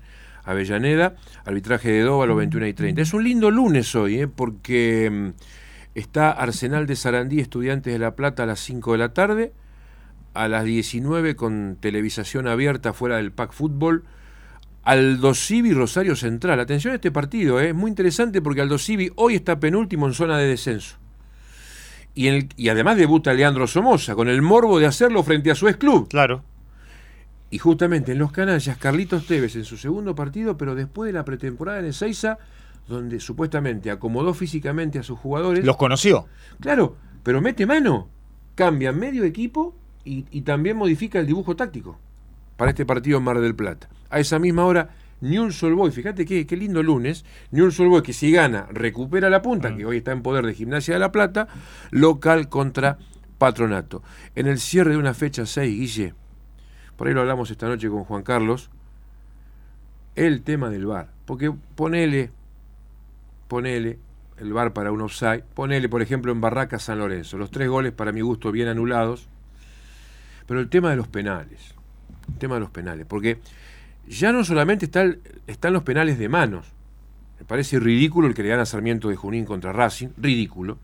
Avellaneda. 0.47 1.17
Arbitraje 1.45 1.91
de 1.91 2.01
Dóvalo, 2.01 2.35
21 2.37 2.67
y 2.69 2.73
30. 2.73 3.03
Es 3.03 3.13
un 3.13 3.25
lindo 3.25 3.51
lunes 3.51 3.95
hoy, 3.95 4.21
¿eh? 4.21 4.29
Porque 4.29 5.11
mm, 5.11 5.29
está 5.95 6.31
Arsenal 6.31 6.87
de 6.87 6.97
Sarandí, 6.97 7.41
Estudiantes 7.41 7.93
de 7.93 7.99
La 7.99 8.17
Plata 8.17 8.45
a 8.45 8.47
las 8.47 8.61
5 8.61 8.93
de 8.93 8.99
la 8.99 9.13
tarde. 9.13 9.53
A 10.33 10.49
las 10.49 10.65
19 10.65 11.35
con 11.37 11.77
televisación 11.81 12.47
abierta 12.47 12.93
fuera 12.93 13.17
del 13.17 13.33
Pack 13.33 13.53
Fútbol. 13.53 14.05
Aldo 14.83 15.35
Civi 15.35 15.73
Rosario 15.73 16.15
Central. 16.15 16.61
Atención 16.61 16.93
a 16.93 16.97
este 16.97 17.11
partido, 17.11 17.61
¿eh? 17.61 17.71
es 17.71 17.75
muy 17.75 17.89
interesante 17.91 18.41
porque 18.41 18.61
Aldo 18.61 18.79
Civi 18.79 19.11
hoy 19.17 19.35
está 19.35 19.59
penúltimo 19.59 20.07
en 20.07 20.15
zona 20.15 20.39
de 20.39 20.47
descenso. 20.47 20.97
Y, 22.15 22.29
en 22.29 22.35
el- 22.35 22.49
y 22.57 22.69
además 22.69 22.97
debuta 22.97 23.35
Leandro 23.35 23.67
Somoza 23.67 24.15
con 24.15 24.29
el 24.29 24.43
morbo 24.43 24.79
de 24.79 24.87
hacerlo 24.87 25.23
frente 25.25 25.51
a 25.51 25.55
su 25.55 25.67
ex 25.69 25.77
club. 25.79 26.09
Claro. 26.09 26.45
Y 27.57 27.59
justamente 27.59 28.13
en 28.13 28.19
los 28.19 28.33
canallas, 28.33 28.77
Carlitos 28.77 29.27
Tevez 29.27 29.57
en 29.57 29.65
su 29.65 29.79
segundo 29.79 30.15
partido, 30.15 30.59
pero 30.59 30.75
después 30.75 31.09
de 31.09 31.15
la 31.15 31.25
pretemporada 31.25 31.79
en 31.79 31.87
Ezeiza, 31.87 32.37
donde 32.87 33.19
supuestamente 33.19 33.91
acomodó 33.91 34.35
físicamente 34.35 34.99
a 34.99 35.03
sus 35.03 35.19
jugadores. 35.19 35.65
Los 35.65 35.79
conoció. 35.79 36.27
Claro, 36.61 36.99
pero 37.23 37.41
mete 37.41 37.65
mano, 37.65 38.11
cambia 38.55 38.93
medio 38.93 39.25
equipo 39.25 39.75
y, 40.05 40.27
y 40.31 40.43
también 40.43 40.77
modifica 40.77 41.19
el 41.19 41.27
dibujo 41.27 41.57
táctico 41.57 41.99
para 42.59 42.73
este 42.73 42.85
partido 42.85 43.17
en 43.17 43.25
Mar 43.25 43.41
del 43.41 43.55
Plata. 43.55 43.89
A 44.11 44.21
esa 44.21 44.39
misma 44.39 44.67
hora, 44.67 44.91
Newell's 45.23 45.59
Boys, 45.63 45.95
fíjate 45.95 46.27
qué, 46.27 46.47
qué 46.47 46.59
lindo 46.59 46.83
lunes, 46.83 47.25
Newell's 47.53 47.79
Boys 47.79 48.03
que 48.03 48.13
si 48.13 48.33
gana 48.33 48.67
recupera 48.71 49.31
la 49.31 49.41
punta, 49.41 49.75
que 49.75 49.87
hoy 49.87 49.97
está 49.97 50.13
en 50.13 50.21
poder 50.21 50.45
de 50.45 50.53
Gimnasia 50.53 50.93
de 50.93 51.01
la 51.01 51.11
Plata, 51.11 51.49
local 51.91 52.51
contra 52.51 52.99
Patronato. 53.39 54.03
En 54.35 54.47
el 54.47 54.59
cierre 54.59 54.91
de 54.91 54.99
una 54.99 55.15
fecha 55.15 55.47
6, 55.47 55.75
Guille, 55.75 56.15
por 56.97 57.09
ahí 57.09 57.15
lo 57.15 57.21
hablamos 57.21 57.51
esta 57.51 57.69
noche 57.69 57.89
con 57.89 58.05
Juan 58.05 58.23
Carlos, 58.23 58.71
el 60.15 60.43
tema 60.43 60.71
del 60.71 60.87
VAR, 60.87 61.11
porque 61.27 61.53
ponele, 61.75 62.31
ponele 63.49 63.99
el 64.39 64.53
VAR 64.53 64.73
para 64.73 64.93
un 64.93 65.03
offside, 65.03 65.45
ponele 65.55 65.89
por 65.89 66.03
ejemplo 66.03 66.33
en 66.33 66.41
Barraca 66.41 66.79
San 66.79 66.99
Lorenzo, 66.99 67.39
los 67.39 67.51
tres 67.51 67.69
goles 67.69 67.93
para 67.93 68.13
mi 68.13 68.23
gusto 68.23 68.51
bien 68.51 68.69
anulados, 68.69 69.29
pero 70.47 70.61
el 70.61 70.69
tema 70.69 70.91
de 70.91 70.97
los 70.97 71.09
penales, 71.09 71.75
el 72.29 72.39
tema 72.39 72.55
de 72.55 72.61
los 72.61 72.71
penales, 72.71 73.07
porque 73.07 73.39
ya 74.09 74.33
no 74.33 74.45
solamente 74.45 74.87
están 75.47 75.73
los 75.73 75.83
penales 75.83 76.19
de 76.19 76.29
manos, 76.29 76.73
me 77.39 77.45
parece 77.45 77.79
ridículo 77.79 78.29
el 78.29 78.35
que 78.35 78.43
le 78.43 78.49
dan 78.49 78.61
a 78.61 78.67
Sarmiento 78.67 79.09
de 79.09 79.17
Junín 79.17 79.45
contra 79.45 79.73
Racing, 79.73 80.09
ridículo. 80.17 80.79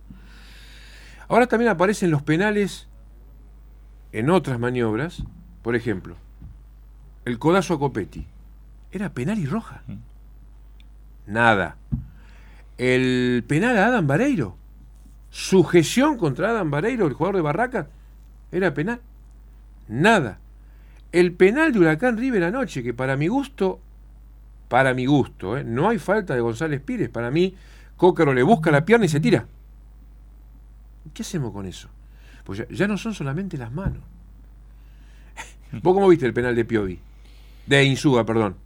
Ahora 1.28 1.46
también 1.46 1.70
aparecen 1.70 2.10
los 2.10 2.22
penales 2.22 2.88
en 4.12 4.28
otras 4.28 4.58
maniobras, 4.58 5.22
por 5.62 5.76
ejemplo, 5.76 6.16
el 7.24 7.38
codazo 7.38 7.74
a 7.74 7.78
Copetti. 7.78 8.26
Era 8.90 9.10
penal 9.10 9.38
y 9.38 9.46
roja. 9.46 9.82
Nada. 11.26 11.76
El 12.78 13.44
penal 13.46 13.78
a 13.78 13.86
Adam 13.86 14.06
Vareiro. 14.06 14.56
Sujeción 15.30 16.18
contra 16.18 16.50
Adam 16.50 16.70
Vareiro, 16.70 17.06
el 17.06 17.14
jugador 17.14 17.36
de 17.36 17.42
Barraca. 17.42 17.88
Era 18.50 18.74
penal. 18.74 19.00
Nada. 19.88 20.38
El 21.12 21.32
penal 21.32 21.72
de 21.72 21.78
Huracán 21.78 22.18
River 22.18 22.44
anoche, 22.44 22.82
que 22.82 22.92
para 22.92 23.16
mi 23.16 23.28
gusto, 23.28 23.80
para 24.68 24.94
mi 24.94 25.06
gusto, 25.06 25.56
¿eh? 25.56 25.64
no 25.64 25.88
hay 25.88 25.98
falta 25.98 26.34
de 26.34 26.40
González 26.40 26.80
Pires. 26.80 27.08
Para 27.08 27.30
mí, 27.30 27.54
Cócaro 27.96 28.34
le 28.34 28.42
busca 28.42 28.70
la 28.70 28.84
pierna 28.84 29.06
y 29.06 29.08
se 29.08 29.20
tira. 29.20 29.46
¿Qué 31.14 31.22
hacemos 31.22 31.52
con 31.52 31.66
eso? 31.66 31.88
Pues 32.44 32.58
ya, 32.58 32.68
ya 32.68 32.88
no 32.88 32.98
son 32.98 33.14
solamente 33.14 33.56
las 33.56 33.72
manos. 33.72 34.02
¿Vos 35.82 35.94
cómo 35.94 36.08
viste 36.08 36.26
el 36.26 36.32
penal 36.34 36.54
de 36.54 36.64
Piovi? 36.64 36.98
De 37.66 37.84
Insúa, 37.84 38.26
perdón. 38.26 38.56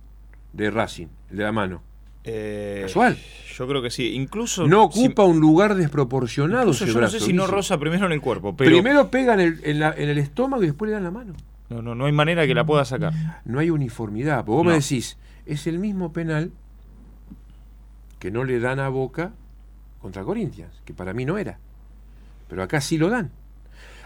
De 0.52 0.70
Racing, 0.70 1.06
el 1.30 1.36
de 1.36 1.42
la 1.44 1.52
mano. 1.52 1.82
Eh, 2.24 2.80
Casual. 2.82 3.16
Yo 3.56 3.68
creo 3.68 3.80
que 3.82 3.90
sí. 3.90 4.14
Incluso. 4.14 4.66
No 4.66 4.90
si- 4.92 5.04
ocupa 5.06 5.24
un 5.24 5.38
lugar 5.38 5.74
desproporcionado 5.76 6.72
ese 6.72 6.86
yo 6.86 7.00
no 7.00 7.08
sé 7.08 7.20
si 7.20 7.32
no 7.32 7.46
roza 7.46 7.78
primero 7.78 8.06
en 8.06 8.12
el 8.12 8.20
cuerpo. 8.20 8.56
Pero 8.56 8.70
Primero 8.70 9.10
pega 9.10 9.34
en 9.34 9.40
el, 9.40 9.60
en 9.62 9.78
la- 9.80 9.94
en 9.96 10.08
el 10.08 10.18
estómago 10.18 10.62
y 10.62 10.66
después 10.66 10.88
le 10.88 10.94
dan 10.94 11.04
la 11.04 11.10
mano. 11.10 11.34
no, 11.68 11.82
no, 11.82 11.94
no 11.94 12.06
hay 12.06 12.12
manera 12.12 12.46
que 12.46 12.54
la 12.54 12.64
pueda 12.66 12.84
sacar. 12.84 13.12
No 13.44 13.58
hay 13.60 13.70
uniformidad. 13.70 14.44
Porque 14.44 14.56
vos 14.56 14.64
No. 14.64 14.70
me 14.70 14.76
decís, 14.78 15.16
es 15.46 15.66
el 15.66 15.78
mismo 15.78 16.12
penal 16.12 16.50
que 18.18 18.30
no 18.30 18.44
le 18.44 18.58
dan 18.60 18.80
a 18.80 18.88
Boca 18.88 19.32
contra 20.00 20.24
Corinthians, 20.24 20.72
que 20.84 20.94
para 20.94 21.12
mí 21.12 21.24
no 21.24 21.38
era. 21.38 21.58
Pero 22.48 22.62
acá 22.62 22.80
sí 22.80 22.98
lo 22.98 23.10
dan. 23.10 23.30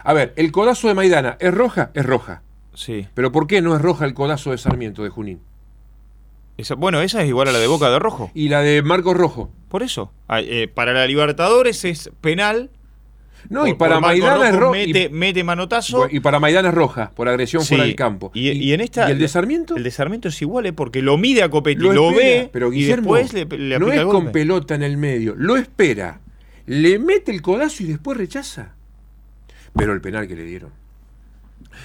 A 0.03 0.13
ver, 0.13 0.33
el 0.35 0.51
codazo 0.51 0.87
de 0.87 0.93
Maidana, 0.95 1.37
¿es 1.39 1.53
roja? 1.53 1.91
Es 1.93 2.05
roja. 2.05 2.41
Sí. 2.73 3.07
Pero 3.13 3.31
¿por 3.31 3.47
qué 3.47 3.61
no 3.61 3.75
es 3.75 3.81
roja 3.81 4.05
el 4.05 4.13
codazo 4.13 4.51
de 4.51 4.57
Sarmiento 4.57 5.03
de 5.03 5.09
Junín? 5.09 5.39
Esa- 6.57 6.75
bueno, 6.75 7.01
esa 7.01 7.21
es 7.23 7.27
igual 7.29 7.47
a 7.47 7.51
la 7.51 7.59
de 7.59 7.67
Boca 7.67 7.89
de 7.89 7.99
Rojo. 7.99 8.31
Y 8.33 8.49
la 8.49 8.61
de 8.61 8.81
Marcos 8.81 9.15
Rojo. 9.17 9.51
Por 9.69 9.83
eso. 9.83 10.11
Ah, 10.27 10.41
eh, 10.41 10.67
para 10.67 10.93
la 10.93 11.05
Libertadores 11.07 11.83
es 11.85 12.11
penal. 12.21 12.69
No, 13.49 13.65
y 13.65 13.73
para 13.73 13.99
Maidana 13.99 14.49
es 14.49 14.55
roja. 14.55 14.71
Mete, 14.73 15.09
mete 15.09 15.43
manotazo. 15.43 16.07
Y 16.11 16.19
para 16.19 16.39
Maidana 16.39 16.69
es 16.69 16.75
roja, 16.75 17.09
por 17.15 17.27
agresión 17.27 17.63
Sí. 17.63 17.69
fuera 17.69 17.85
del 17.85 17.95
campo. 17.95 18.29
Y, 18.35 18.51
y 18.51 18.71
en 18.73 18.81
esta. 18.81 19.09
¿y 19.09 19.13
el 19.13 19.19
de 19.19 19.27
Sarmiento? 19.27 19.75
El 19.75 19.83
de 19.83 19.89
Sarmiento 19.89 20.27
es 20.27 20.39
igual, 20.43 20.67
¿eh? 20.67 20.73
porque 20.73 21.01
lo 21.01 21.17
mide 21.17 21.41
a 21.41 21.49
Copetti, 21.49 21.81
lo, 21.81 21.91
espera, 22.11 22.11
ve 22.15 22.49
pero 22.53 22.71
y 22.71 22.75
Guillermo, 22.77 23.15
después 23.15 23.33
le, 23.33 23.57
le 23.57 23.79
no 23.79 23.91
es 23.91 24.03
con 24.03 24.31
pelota 24.31 24.75
en 24.75 24.83
el 24.83 24.97
medio, 24.97 25.33
lo 25.35 25.55
espera, 25.57 26.19
le 26.67 26.99
mete 26.99 27.31
el 27.31 27.41
codazo 27.41 27.81
y 27.81 27.87
después 27.87 28.15
rechaza. 28.15 28.75
Pero 29.75 29.93
el 29.93 30.01
penal 30.01 30.27
que 30.27 30.35
le 30.35 30.43
dieron. 30.43 30.69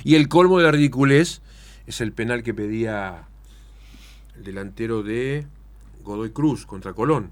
Y 0.05 0.15
el 0.15 0.29
colmo 0.29 0.59
de 0.59 0.65
la 0.65 0.71
ridiculez 0.73 1.41
es 1.87 2.01
el 2.01 2.13
penal 2.13 2.43
que 2.43 2.55
pedía 2.55 3.29
el 4.37 4.45
delantero 4.45 5.03
de 5.03 5.47
Godoy 6.03 6.31
Cruz 6.31 6.67
contra 6.67 6.93
Colón. 6.93 7.31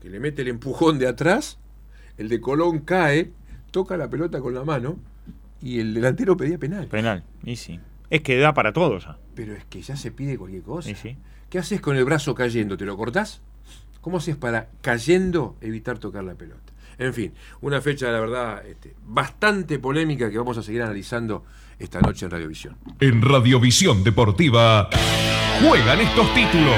Que 0.00 0.10
le 0.10 0.20
mete 0.20 0.42
el 0.42 0.48
empujón 0.48 0.98
de 0.98 1.06
atrás, 1.08 1.58
el 2.18 2.28
de 2.28 2.40
Colón 2.40 2.80
cae, 2.80 3.30
toca 3.70 3.96
la 3.96 4.10
pelota 4.10 4.40
con 4.40 4.54
la 4.54 4.64
mano 4.64 4.98
y 5.60 5.78
el 5.80 5.94
delantero 5.94 6.36
pedía 6.36 6.58
penal. 6.58 6.88
Penal, 6.88 7.24
y 7.44 7.56
sí. 7.56 7.80
Es 8.10 8.20
que 8.22 8.36
da 8.36 8.52
para 8.52 8.72
todos. 8.72 9.04
ya. 9.04 9.18
Pero 9.34 9.54
es 9.54 9.64
que 9.64 9.80
ya 9.80 9.96
se 9.96 10.10
pide 10.10 10.36
cualquier 10.36 10.62
cosa. 10.62 10.90
Y 10.90 10.94
sí. 10.94 11.16
¿Qué 11.48 11.58
haces 11.58 11.80
con 11.80 11.96
el 11.96 12.04
brazo 12.04 12.34
cayendo? 12.34 12.76
¿Te 12.76 12.84
lo 12.84 12.96
cortás? 12.96 13.40
¿Cómo 14.00 14.16
haces 14.16 14.36
para 14.36 14.68
cayendo 14.80 15.56
evitar 15.60 15.98
tocar 15.98 16.24
la 16.24 16.34
pelota? 16.34 16.71
En 17.06 17.14
fin, 17.14 17.32
una 17.62 17.80
fecha, 17.80 18.10
la 18.10 18.20
verdad, 18.20 18.64
este, 18.66 18.94
bastante 19.06 19.78
polémica 19.78 20.30
que 20.30 20.38
vamos 20.38 20.56
a 20.56 20.62
seguir 20.62 20.82
analizando 20.82 21.44
esta 21.78 22.00
noche 22.00 22.26
en 22.26 22.30
Radiovisión. 22.30 22.76
En 23.00 23.20
Radiovisión 23.20 24.04
Deportiva 24.04 24.88
juegan 25.60 26.00
estos 26.00 26.32
títulos. 26.32 26.76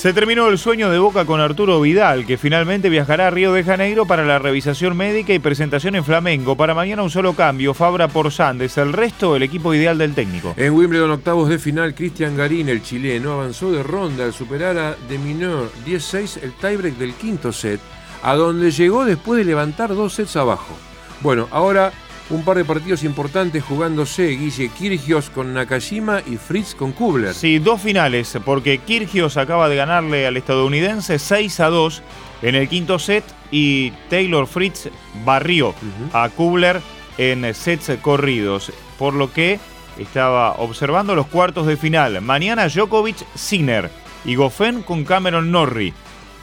Se 0.00 0.14
terminó 0.14 0.48
el 0.48 0.56
sueño 0.56 0.88
de 0.88 0.98
Boca 0.98 1.26
con 1.26 1.40
Arturo 1.40 1.78
Vidal, 1.78 2.24
que 2.24 2.38
finalmente 2.38 2.88
viajará 2.88 3.26
a 3.26 3.30
Río 3.30 3.52
de 3.52 3.64
Janeiro 3.64 4.06
para 4.06 4.24
la 4.24 4.38
revisión 4.38 4.96
médica 4.96 5.34
y 5.34 5.38
presentación 5.38 5.94
en 5.94 6.06
Flamengo. 6.06 6.56
Para 6.56 6.74
mañana 6.74 7.02
un 7.02 7.10
solo 7.10 7.34
cambio, 7.34 7.74
Fabra 7.74 8.08
por 8.08 8.32
Sandes, 8.32 8.78
el 8.78 8.94
resto 8.94 9.36
el 9.36 9.42
equipo 9.42 9.74
ideal 9.74 9.98
del 9.98 10.14
técnico. 10.14 10.54
En 10.56 10.72
Wimbledon 10.72 11.10
octavos 11.10 11.50
de 11.50 11.58
final, 11.58 11.94
Cristian 11.94 12.34
Garín, 12.34 12.70
el 12.70 12.82
chileno, 12.82 13.32
avanzó 13.32 13.70
de 13.72 13.82
ronda 13.82 14.24
al 14.24 14.32
superar 14.32 14.78
a 14.78 14.96
De 15.06 15.18
Mineur 15.18 15.70
10-6 15.84 16.44
el 16.44 16.52
tiebreak 16.54 16.96
del 16.96 17.12
quinto 17.12 17.52
set, 17.52 17.80
a 18.22 18.34
donde 18.34 18.70
llegó 18.70 19.04
después 19.04 19.38
de 19.38 19.44
levantar 19.44 19.94
dos 19.94 20.14
sets 20.14 20.36
abajo. 20.36 20.76
Bueno, 21.20 21.48
ahora 21.50 21.92
un 22.30 22.44
par 22.44 22.56
de 22.56 22.64
partidos 22.64 23.02
importantes 23.02 23.64
jugándose 23.64 24.28
Guille 24.28 24.68
Kirgios 24.68 25.30
con 25.30 25.52
Nakajima 25.52 26.22
y 26.24 26.36
Fritz 26.36 26.74
con 26.74 26.92
Kubler. 26.92 27.34
Sí, 27.34 27.58
dos 27.58 27.80
finales, 27.80 28.38
porque 28.44 28.78
Kirgios 28.78 29.36
acaba 29.36 29.68
de 29.68 29.76
ganarle 29.76 30.26
al 30.26 30.36
estadounidense 30.36 31.18
6 31.18 31.60
a 31.60 31.68
2 31.68 32.02
en 32.42 32.54
el 32.54 32.68
quinto 32.68 32.98
set 32.98 33.24
y 33.50 33.90
Taylor 34.08 34.46
Fritz 34.46 34.88
barrió 35.24 35.74
a 36.12 36.28
Kubler 36.28 36.80
en 37.18 37.52
sets 37.52 37.90
corridos, 38.00 38.72
por 38.98 39.14
lo 39.14 39.32
que 39.32 39.58
estaba 39.98 40.52
observando 40.52 41.14
los 41.14 41.26
cuartos 41.26 41.66
de 41.66 41.76
final. 41.76 42.20
Mañana 42.22 42.68
Djokovic 42.68 43.26
Sinner 43.34 43.90
y 44.24 44.36
Goffin 44.36 44.82
con 44.82 45.04
Cameron 45.04 45.50
Norrie. 45.50 45.92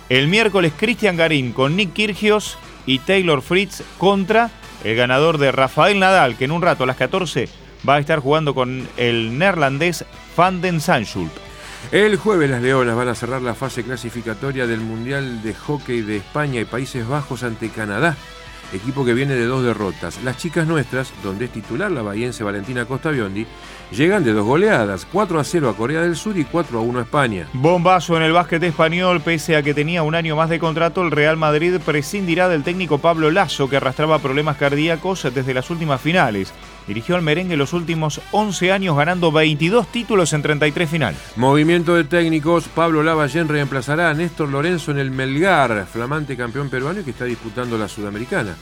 El 0.10 0.30
miércoles 0.30 0.72
Cristian 0.78 1.18
Garín 1.18 1.52
con 1.52 1.76
Nick 1.76 1.92
Kirgios 1.92 2.58
y 2.86 3.00
Taylor 3.00 3.42
Fritz 3.42 3.84
contra 3.98 4.50
el 4.86 4.96
ganador 4.96 5.38
de 5.38 5.52
Rafael 5.52 6.00
Nadal, 6.00 6.38
que 6.38 6.46
en 6.46 6.52
un 6.52 6.62
rato 6.62 6.86
a 6.86 6.88
las 6.88 6.96
14 6.96 7.50
va 7.88 7.96
a 7.96 8.00
estar 8.00 8.20
jugando 8.20 8.56
con 8.56 8.88
el 8.96 9.38
neerlandés 9.38 10.06
Van 10.38 10.62
den 10.62 10.80
Zandschulp. 10.80 11.32
El 11.92 12.16
jueves 12.16 12.50
las 12.50 12.62
Leonas 12.62 12.96
van 12.96 13.10
a 13.10 13.16
cerrar 13.16 13.42
la 13.42 13.54
fase 13.54 13.84
clasificatoria 13.84 14.66
del 14.66 14.80
Mundial 14.80 15.42
de 15.42 15.54
Hockey 15.54 16.02
de 16.02 16.18
España 16.18 16.62
y 16.62 16.66
Países 16.66 17.06
Bajos 17.06 17.44
ante 17.44 17.70
Canadá, 17.70 18.16
equipo 18.74 19.06
que 19.06 19.14
viene 19.14 19.36
de 19.36 19.46
dos 19.46 19.64
derrotas. 19.64 20.22
Las 20.24 20.38
chicas 20.38 20.68
nuestras, 20.68 21.12
donde 21.24 21.46
es 21.46 21.52
titular 21.52 21.92
la 21.92 22.02
bahiense 22.02 22.44
Valentina 22.44 22.86
Costa 22.86 23.12
Biondi, 23.12 23.46
llegan 23.92 24.24
de 24.24 24.34
dos 24.34 24.46
goleadas, 24.46 25.08
4 25.12 25.40
a 25.40 25.44
0 25.44 25.70
a 25.70 25.76
Corea 25.76 26.02
del 26.02 26.16
Sur 26.16 26.38
y 26.38 26.44
4 26.44 26.78
a 26.78 26.82
1 26.82 27.00
a 27.00 27.02
España. 27.04 27.48
Bombazo 27.54 28.18
en 28.18 28.24
el 28.24 28.34
básquet 28.34 28.62
español, 28.64 29.22
pese 29.22 29.56
a 29.56 29.64
que 29.64 29.74
tenía 29.74 30.04
un 30.04 30.16
año 30.16 30.36
más 30.36 30.50
de 30.50 30.60
contrato, 30.60 31.02
el 31.02 31.12
Real 31.12 31.38
Madrid 31.38 31.76
prescindirá 31.86 32.50
del 32.50 32.64
técnico 32.64 32.98
Pablo 32.98 33.32
Lasso, 33.32 33.70
que 33.70 33.78
arrastraba 33.78 34.20
problemas 34.20 34.58
cardíacos 34.58 35.24
desde 35.34 35.54
las 35.54 35.70
últimas 35.70 36.02
finales. 36.02 36.54
Dirigió 36.88 37.16
al 37.16 37.22
merengue 37.22 37.58
los 37.58 37.74
últimos 37.74 38.22
11 38.32 38.72
años, 38.72 38.96
ganando 38.96 39.32
22 39.32 39.92
títulos 39.92 40.32
en 40.34 40.42
33 40.42 40.90
finales. 40.90 41.20
Movimiento 41.36 41.96
de 41.96 42.06
técnicos, 42.06 42.70
Pablo 42.70 43.04
Lavallén 43.04 43.50
reemplazará 43.50 44.10
a 44.10 44.14
Néstor 44.14 44.50
Lorenzo 44.50 44.92
en 44.92 45.00
el 45.00 45.12
Melgar, 45.12 45.86
flamante 45.92 46.38
campeón 46.38 46.70
peruano 46.70 47.02
y 47.02 47.04
que 47.04 47.12
está 47.12 47.26
disputando 47.26 47.78
la 47.78 47.90
Sudamericana. 47.90 48.56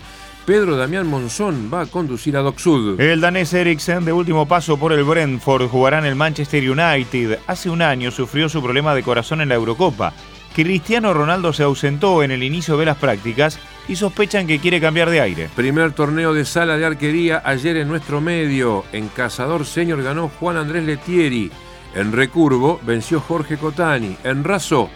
Pedro 0.45 0.75
Damián 0.77 1.07
Monzón 1.07 1.71
va 1.73 1.81
a 1.81 1.85
conducir 1.87 2.37
a 2.37 2.41
Doc 2.41 2.59
Sud. 2.59 2.99
El 2.99 3.19
danés 3.19 3.51
Eriksen, 3.53 4.05
de 4.05 4.13
último 4.13 4.47
paso 4.47 4.77
por 4.77 4.93
el 4.93 5.03
Brentford, 5.03 5.67
jugará 5.67 5.97
en 5.97 6.05
el 6.05 6.15
Manchester 6.15 6.69
United. 6.69 7.39
Hace 7.47 7.69
un 7.71 7.81
año 7.81 8.11
sufrió 8.11 8.47
su 8.47 8.61
problema 8.61 8.93
de 8.93 9.01
corazón 9.01 9.41
en 9.41 9.49
la 9.49 9.55
Eurocopa. 9.55 10.13
Cristiano 10.55 11.13
Ronaldo 11.13 11.51
se 11.51 11.63
ausentó 11.63 12.21
en 12.21 12.31
el 12.31 12.43
inicio 12.43 12.77
de 12.77 12.85
las 12.85 12.97
prácticas 12.97 13.59
y 13.87 13.95
sospechan 13.95 14.47
que 14.47 14.59
quiere 14.59 14.81
cambiar 14.81 15.09
de 15.09 15.21
aire. 15.21 15.49
Primer 15.55 15.91
torneo 15.93 16.33
de 16.33 16.45
sala 16.45 16.77
de 16.77 16.85
arquería 16.85 17.41
ayer 17.45 17.77
en 17.77 17.87
nuestro 17.87 18.21
medio. 18.21 18.83
En 18.91 19.07
Cazador 19.09 19.65
Senior 19.65 20.01
ganó 20.01 20.29
Juan 20.39 20.57
Andrés 20.57 20.83
Letieri. 20.83 21.51
En 21.93 22.11
Recurvo 22.11 22.79
venció 22.85 23.19
Jorge 23.19 23.57
Cotani. 23.57 24.17
En 24.23 24.43
Razo, 24.43 24.89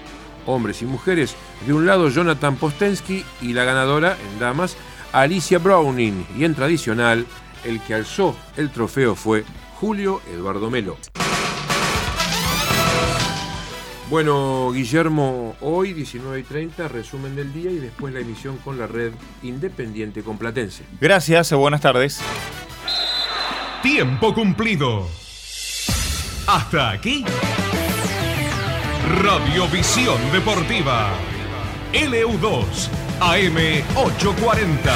hombres 0.45 0.81
y 0.81 0.85
mujeres, 0.85 1.35
de 1.65 1.73
un 1.73 1.85
lado 1.85 2.09
Jonathan 2.09 2.55
Postensky 2.55 3.23
y 3.41 3.53
la 3.53 3.63
ganadora 3.63 4.17
en 4.31 4.39
damas 4.39 4.75
Alicia 5.13 5.59
Browning. 5.59 6.25
Y 6.37 6.43
en 6.43 6.55
tradicional, 6.55 7.25
el 7.63 7.79
que 7.81 7.93
alzó 7.93 8.35
el 8.57 8.69
trofeo 8.69 9.15
fue 9.15 9.45
Julio 9.79 10.21
Eduardo 10.33 10.69
Melo. 10.69 10.97
Bueno, 14.09 14.71
Guillermo, 14.71 15.55
hoy 15.61 15.93
19 15.93 16.39
y 16.39 16.43
30, 16.43 16.87
resumen 16.87 17.35
del 17.35 17.53
día 17.53 17.69
y 17.69 17.77
después 17.77 18.11
la 18.11 18.21
emisión 18.21 18.57
con 18.57 18.79
la 18.79 18.87
red 18.87 19.11
Independiente 19.43 20.23
Complatense. 20.23 20.83
Gracias, 20.99 21.53
buenas 21.53 21.81
tardes. 21.81 22.19
Tiempo 23.83 24.33
cumplido. 24.33 25.07
Hasta 26.47 26.89
aquí. 26.89 27.23
Radiovisión 29.21 30.17
Deportiva. 30.31 31.11
LU2 31.93 32.89
AM840. 33.19 34.91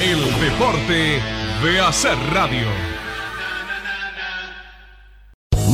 El 0.00 0.24
deporte 0.40 1.20
de 1.62 1.80
hacer 1.80 2.18
radio. 2.32 2.91